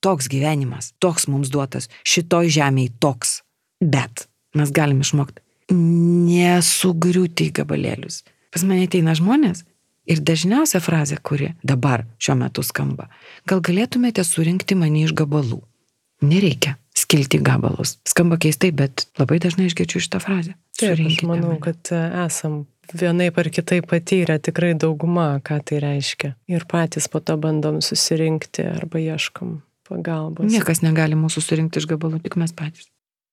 toks 0.02 0.28
gyvenimas, 0.32 0.92
toks 1.02 1.28
mums 1.30 1.52
duotas, 1.54 1.88
šitoj 2.02 2.50
žemėje 2.58 2.96
toks. 3.02 3.40
Bet 3.82 4.26
mes 4.58 4.74
galim 4.74 5.00
išmokti 5.02 5.42
nesugriūti 5.72 7.48
į 7.50 7.54
gabalėlius. 7.60 8.22
Pas 8.52 8.64
mane 8.66 8.86
ateina 8.86 9.14
žmonės 9.16 9.64
ir 10.10 10.22
dažniausia 10.24 10.82
frazė, 10.82 11.18
kuri 11.22 11.52
dabar 11.62 12.04
šiuo 12.22 12.36
metu 12.42 12.64
skamba, 12.66 13.08
gal 13.48 13.62
galėtumėte 13.64 14.24
surinkti 14.26 14.76
mane 14.78 15.06
iš 15.06 15.14
gabalų. 15.16 15.62
Nereikia 16.22 16.76
skilti 16.94 17.40
gabalus. 17.42 17.96
Skamba 18.06 18.36
keistai, 18.38 18.70
bet 18.74 19.08
labai 19.18 19.40
dažnai 19.42 19.66
išgirčiu 19.70 20.02
šitą 20.04 20.20
frazę. 20.22 20.54
Taip, 20.78 21.00
aš 21.00 21.22
manau, 21.26 21.54
mane. 21.54 21.62
kad 21.64 21.90
e, 21.90 21.98
esam 22.26 22.62
vienaip 22.92 23.38
ar 23.42 23.50
kitaip 23.50 23.88
patyrę 23.90 24.36
tikrai 24.42 24.74
dauguma, 24.78 25.32
ką 25.42 25.58
tai 25.66 25.80
reiškia. 25.82 26.34
Ir 26.52 26.66
patys 26.70 27.08
po 27.10 27.22
to 27.24 27.34
bandom 27.42 27.80
susirinkti 27.82 28.68
arba 28.70 29.02
ieškom 29.02 29.56
pagalbos. 29.92 30.48
Niekas 30.48 30.82
negali 30.82 31.18
mūsų 31.18 31.44
surinkti 31.44 31.82
iš 31.82 31.88
gabalų, 31.92 32.22
tik 32.24 32.40
mes 32.40 32.56
patys. 32.56 32.88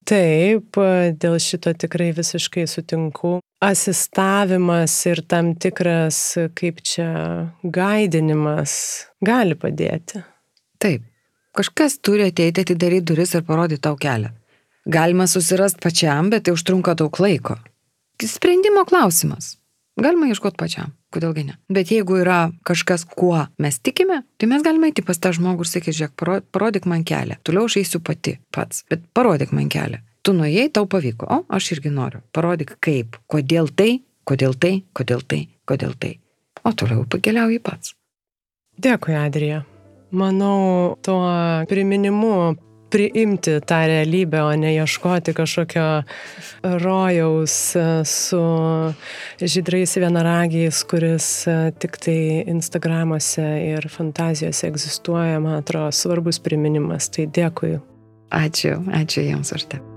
Taip, 0.09 0.79
dėl 1.21 1.35
šito 1.43 1.73
tikrai 1.77 2.09
visiškai 2.17 2.65
sutinku. 2.69 3.37
Asistavimas 3.61 4.93
ir 5.09 5.21
tam 5.29 5.51
tikras, 5.59 6.17
kaip 6.57 6.79
čia, 6.87 7.09
gaidinimas 7.61 8.73
gali 9.21 9.57
padėti. 9.59 10.23
Taip, 10.81 11.03
kažkas 11.59 11.99
turi 12.01 12.29
ateiti, 12.31 12.63
atidaryti 12.63 13.11
duris 13.11 13.35
ir 13.35 13.45
parodyti 13.45 13.83
tau 13.85 13.99
kelią. 13.99 14.31
Galima 14.89 15.27
susirasti 15.29 15.83
pačiam, 15.83 16.31
bet 16.33 16.47
tai 16.47 16.55
užtrunka 16.55 16.95
daug 16.97 17.19
laiko. 17.21 17.59
Sprendimo 18.23 18.85
klausimas. 18.89 19.57
Galima 19.99 20.31
ieškoti 20.31 20.57
pačiam. 20.57 20.95
Kodėlgi 21.09 21.43
ne? 21.47 21.55
Bet 21.73 21.89
jeigu 21.89 22.19
yra 22.21 22.51
kažkas, 22.67 23.05
kuo 23.09 23.47
mes 23.57 23.79
tikime, 23.81 24.21
tai 24.37 24.49
mes 24.51 24.61
galime 24.65 24.91
eiti 24.91 25.01
pas 25.05 25.17
tą 25.17 25.31
žmogų 25.33 25.65
ir 25.65 25.71
sakyti, 25.71 25.95
žiūrėk, 26.03 26.43
parodyk 26.53 26.85
man 26.89 27.01
kelią. 27.07 27.39
Toliau 27.47 27.65
aš 27.65 27.79
eisiu 27.81 28.01
pati 28.05 28.35
pats, 28.53 28.83
bet 28.91 29.07
parodyk 29.17 29.55
man 29.55 29.71
kelią. 29.73 30.03
Tu 30.21 30.35
nuėjai, 30.37 30.67
tau 30.75 30.85
pavyko, 30.85 31.25
o 31.25 31.39
aš 31.57 31.71
irgi 31.77 31.89
noriu. 31.95 32.21
Parodyk 32.35 32.75
kaip, 32.85 33.17
kodėl 33.31 33.71
tai, 33.73 34.03
kodėl 34.29 34.53
tai, 34.53 34.73
kodėl 34.93 35.25
tai, 35.25 35.41
kodėl 35.65 35.97
tai. 35.97 36.13
O 36.61 36.75
toliau 36.77 37.07
pakeliauji 37.09 37.61
pats. 37.63 37.95
Dėkui, 38.79 39.15
Adrija. 39.17 39.63
Manau, 40.11 40.97
tuo 41.05 41.23
priminimu 41.69 42.33
priimti 42.89 43.57
tą 43.65 43.79
realybę, 43.87 44.41
o 44.43 44.55
ne 44.55 44.73
ieškoti 44.75 45.33
kažkokio 45.37 46.03
rojaus 46.63 47.75
e, 47.75 47.85
su 48.05 48.41
žydrais 49.41 49.97
vienaragiais, 49.97 50.83
kuris 50.89 51.29
e, 51.47 51.57
tik 51.79 51.99
tai 52.01 52.17
Instagramuose 52.47 53.45
ir 53.69 53.89
fantazijose 53.91 54.67
egzistuoja, 54.69 55.39
man 55.43 55.61
atrodo, 55.61 55.93
svarbus 55.95 56.41
priminimas. 56.43 57.11
Tai 57.13 57.29
dėkui. 57.29 57.77
Ačiū, 58.29 58.75
ačiū 58.93 59.25
Jums 59.25 59.55
už 59.55 59.71
tai. 59.71 59.88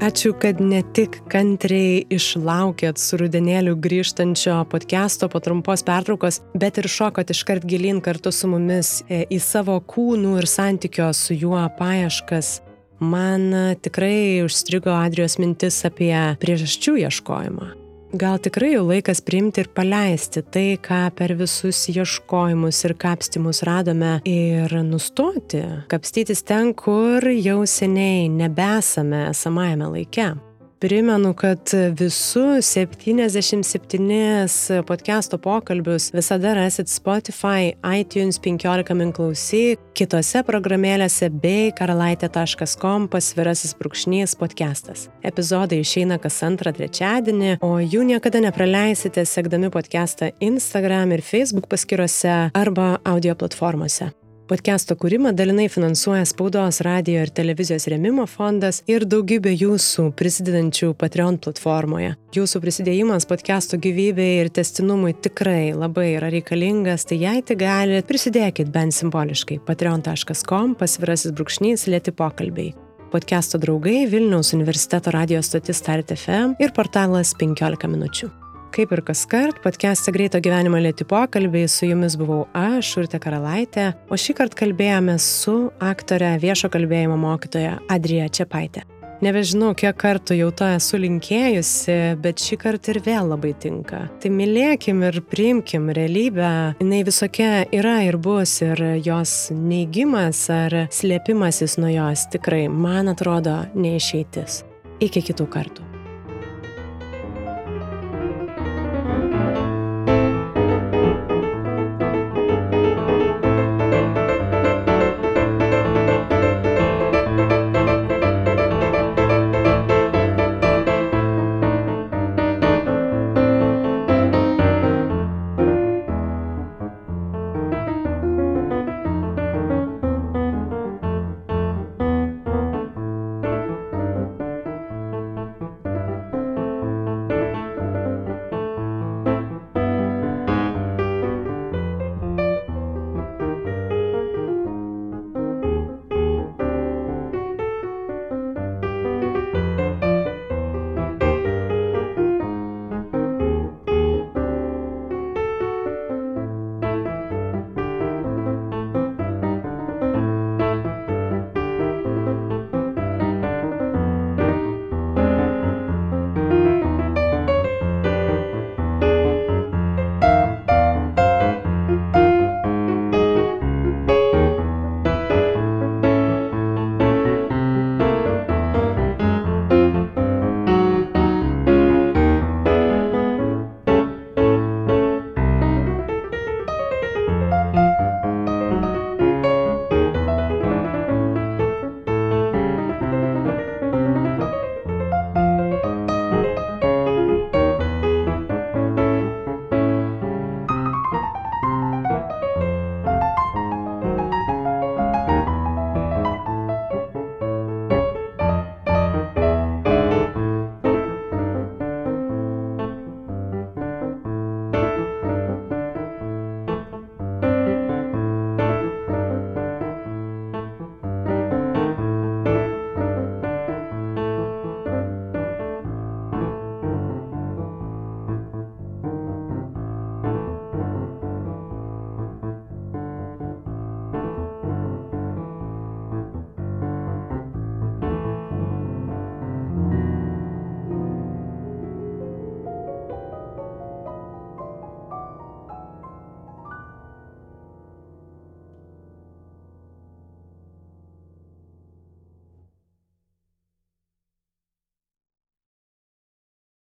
Ačiū, 0.00 0.30
kad 0.32 0.62
ne 0.64 0.78
tik 0.96 1.18
kantriai 1.28 2.06
išlaukėt 2.08 2.96
su 2.96 3.18
rudenėliu 3.20 3.74
grįžtančio 3.84 4.54
podcast'o 4.72 5.28
po 5.28 5.42
trumpos 5.44 5.84
pertraukos, 5.84 6.38
bet 6.56 6.80
ir 6.80 6.88
šokot 6.88 7.28
iškart 7.34 7.66
gilin 7.68 8.00
kartu 8.00 8.32
su 8.32 8.48
mumis 8.48 9.02
e, 9.04 9.26
į 9.28 9.36
savo 9.44 9.76
kūnų 9.84 10.38
ir 10.40 10.48
santykio 10.48 11.10
su 11.12 11.36
juo 11.36 11.60
paieškas. 11.76 12.62
Man 13.04 13.52
tikrai 13.84 14.40
užstrigo 14.46 14.96
Adrijos 14.96 15.36
mintis 15.36 15.82
apie 15.84 16.16
priežasčių 16.40 16.96
ieškojimą. 17.04 17.79
Gal 18.10 18.40
tikrai 18.42 18.72
jau 18.72 18.88
laikas 18.88 19.20
priimti 19.22 19.62
ir 19.62 19.68
paleisti 19.70 20.42
tai, 20.42 20.74
ką 20.82 20.98
per 21.14 21.36
visus 21.38 21.84
ieškojimus 21.92 22.82
ir 22.88 22.96
kapstimus 22.98 23.62
radome 23.62 24.16
ir 24.26 24.74
nustoti, 24.82 25.62
kapstytis 25.92 26.42
ten, 26.42 26.74
kur 26.74 27.22
jau 27.30 27.60
seniai 27.62 28.26
nebesame 28.34 29.28
esamajame 29.30 29.92
laike. 29.94 30.32
Primenu, 30.80 31.34
kad 31.34 31.60
visus 31.98 32.66
77 32.66 34.82
podcast'o 34.82 35.38
pokalbius 35.38 36.14
visada 36.14 36.54
rasit 36.54 36.88
Spotify, 36.88 37.72
iTunes 38.00 38.40
15 38.40 38.94
min 38.94 39.12
klausyk, 39.12 39.78
kitose 39.92 40.40
programėlėse 40.48 41.28
bei 41.42 41.68
karalaitė.com 41.76 43.10
pasvirasis 43.12 43.76
brūkšnys 43.76 44.32
podcastas. 44.40 45.10
Epizodai 45.20 45.82
išeina 45.84 46.16
kas 46.16 46.40
antrą 46.48 46.72
trečiadienį, 46.72 47.58
o 47.60 47.76
jų 47.84 48.06
niekada 48.14 48.40
nepraleisite 48.40 49.26
sekdami 49.28 49.68
podcastą 49.68 50.32
Instagram 50.40 51.12
ir 51.12 51.20
Facebook 51.20 51.68
paskyrose 51.68 52.48
arba 52.56 52.96
audio 53.04 53.36
platformose. 53.36 54.14
Podcast'o 54.50 54.96
kūrimą 54.98 55.30
dalinai 55.38 55.68
finansuoja 55.70 56.24
spaudos, 56.26 56.80
radio 56.82 57.20
ir 57.22 57.30
televizijos 57.30 57.84
remimo 57.92 58.24
fondas 58.26 58.80
ir 58.90 59.04
daugybė 59.06 59.52
jūsų 59.54 60.08
prisidedančių 60.18 60.88
Patreon 60.98 61.38
platformoje. 61.44 62.16
Jūsų 62.34 62.62
prisidėjimas 62.64 63.28
podcast'o 63.30 63.78
gyvybei 63.78 64.40
ir 64.40 64.50
testinumui 64.50 65.14
tikrai 65.14 65.70
labai 65.70 66.08
yra 66.16 66.32
reikalingas, 66.34 67.06
tai 67.06 67.20
jei 67.22 67.46
tik 67.46 67.62
galite, 67.62 68.02
prisidėkit 68.10 68.74
bent 68.74 68.98
simboliškai 68.98 69.60
patreon.com 69.70 70.74
pasvirasis 70.82 71.30
brūkšnys 71.30 71.86
lėti 71.86 72.10
pokalbiai. 72.10 72.74
Podcast'o 73.14 73.62
draugai 73.62 74.00
Vilniaus 74.10 74.50
universiteto 74.58 75.14
radio 75.14 75.46
stotis 75.46 75.78
Start 75.78 76.10
FM 76.18 76.58
ir 76.58 76.74
portalas 76.74 77.36
15 77.38 77.86
minučių. 77.94 78.34
Kaip 78.70 78.92
ir 78.94 79.00
kas 79.02 79.24
kart, 79.26 79.56
podcast'e 79.64 80.12
Greito 80.14 80.38
gyvenimo 80.38 80.78
lėti 80.78 81.02
pokalbiai 81.08 81.66
su 81.66 81.88
jumis 81.88 82.14
buvau 82.18 82.44
aš, 82.54 82.92
Urte 83.00 83.18
Karalaitė, 83.18 83.88
o 84.06 84.14
šį 84.14 84.36
kartą 84.38 84.60
kalbėjome 84.60 85.16
su 85.18 85.54
aktore 85.82 86.36
viešo 86.38 86.70
kalbėjimo 86.70 87.16
mokytoja 87.18 87.80
Adrija 87.90 88.28
Čiapaitė. 88.30 88.84
Nebežinau, 89.26 89.72
kiek 89.74 89.98
kartų 89.98 90.38
jau 90.38 90.52
to 90.54 90.70
esu 90.76 91.02
linkėjusi, 91.02 91.98
bet 92.22 92.40
šį 92.40 92.60
kartą 92.62 92.94
ir 92.94 93.02
vėl 93.10 93.34
labai 93.34 93.52
tinka. 93.58 94.04
Tai 94.22 94.32
mylėkim 94.38 95.02
ir 95.10 95.18
priimkim 95.34 95.90
realybę. 95.90 96.54
Jis 96.78 97.04
visokia 97.10 97.52
yra 97.74 97.98
ir 98.06 98.22
bus, 98.22 98.60
ir 98.62 98.86
jos 99.02 99.50
neigimas 99.50 100.46
ar 100.54 100.84
slėpimasis 100.94 101.80
nuo 101.82 101.90
jos 101.90 102.28
tikrai, 102.30 102.68
man 102.70 103.10
atrodo, 103.16 103.64
neišeitis. 103.74 104.62
Iki 105.02 105.30
kitų 105.32 105.50
kartų. 105.50 105.89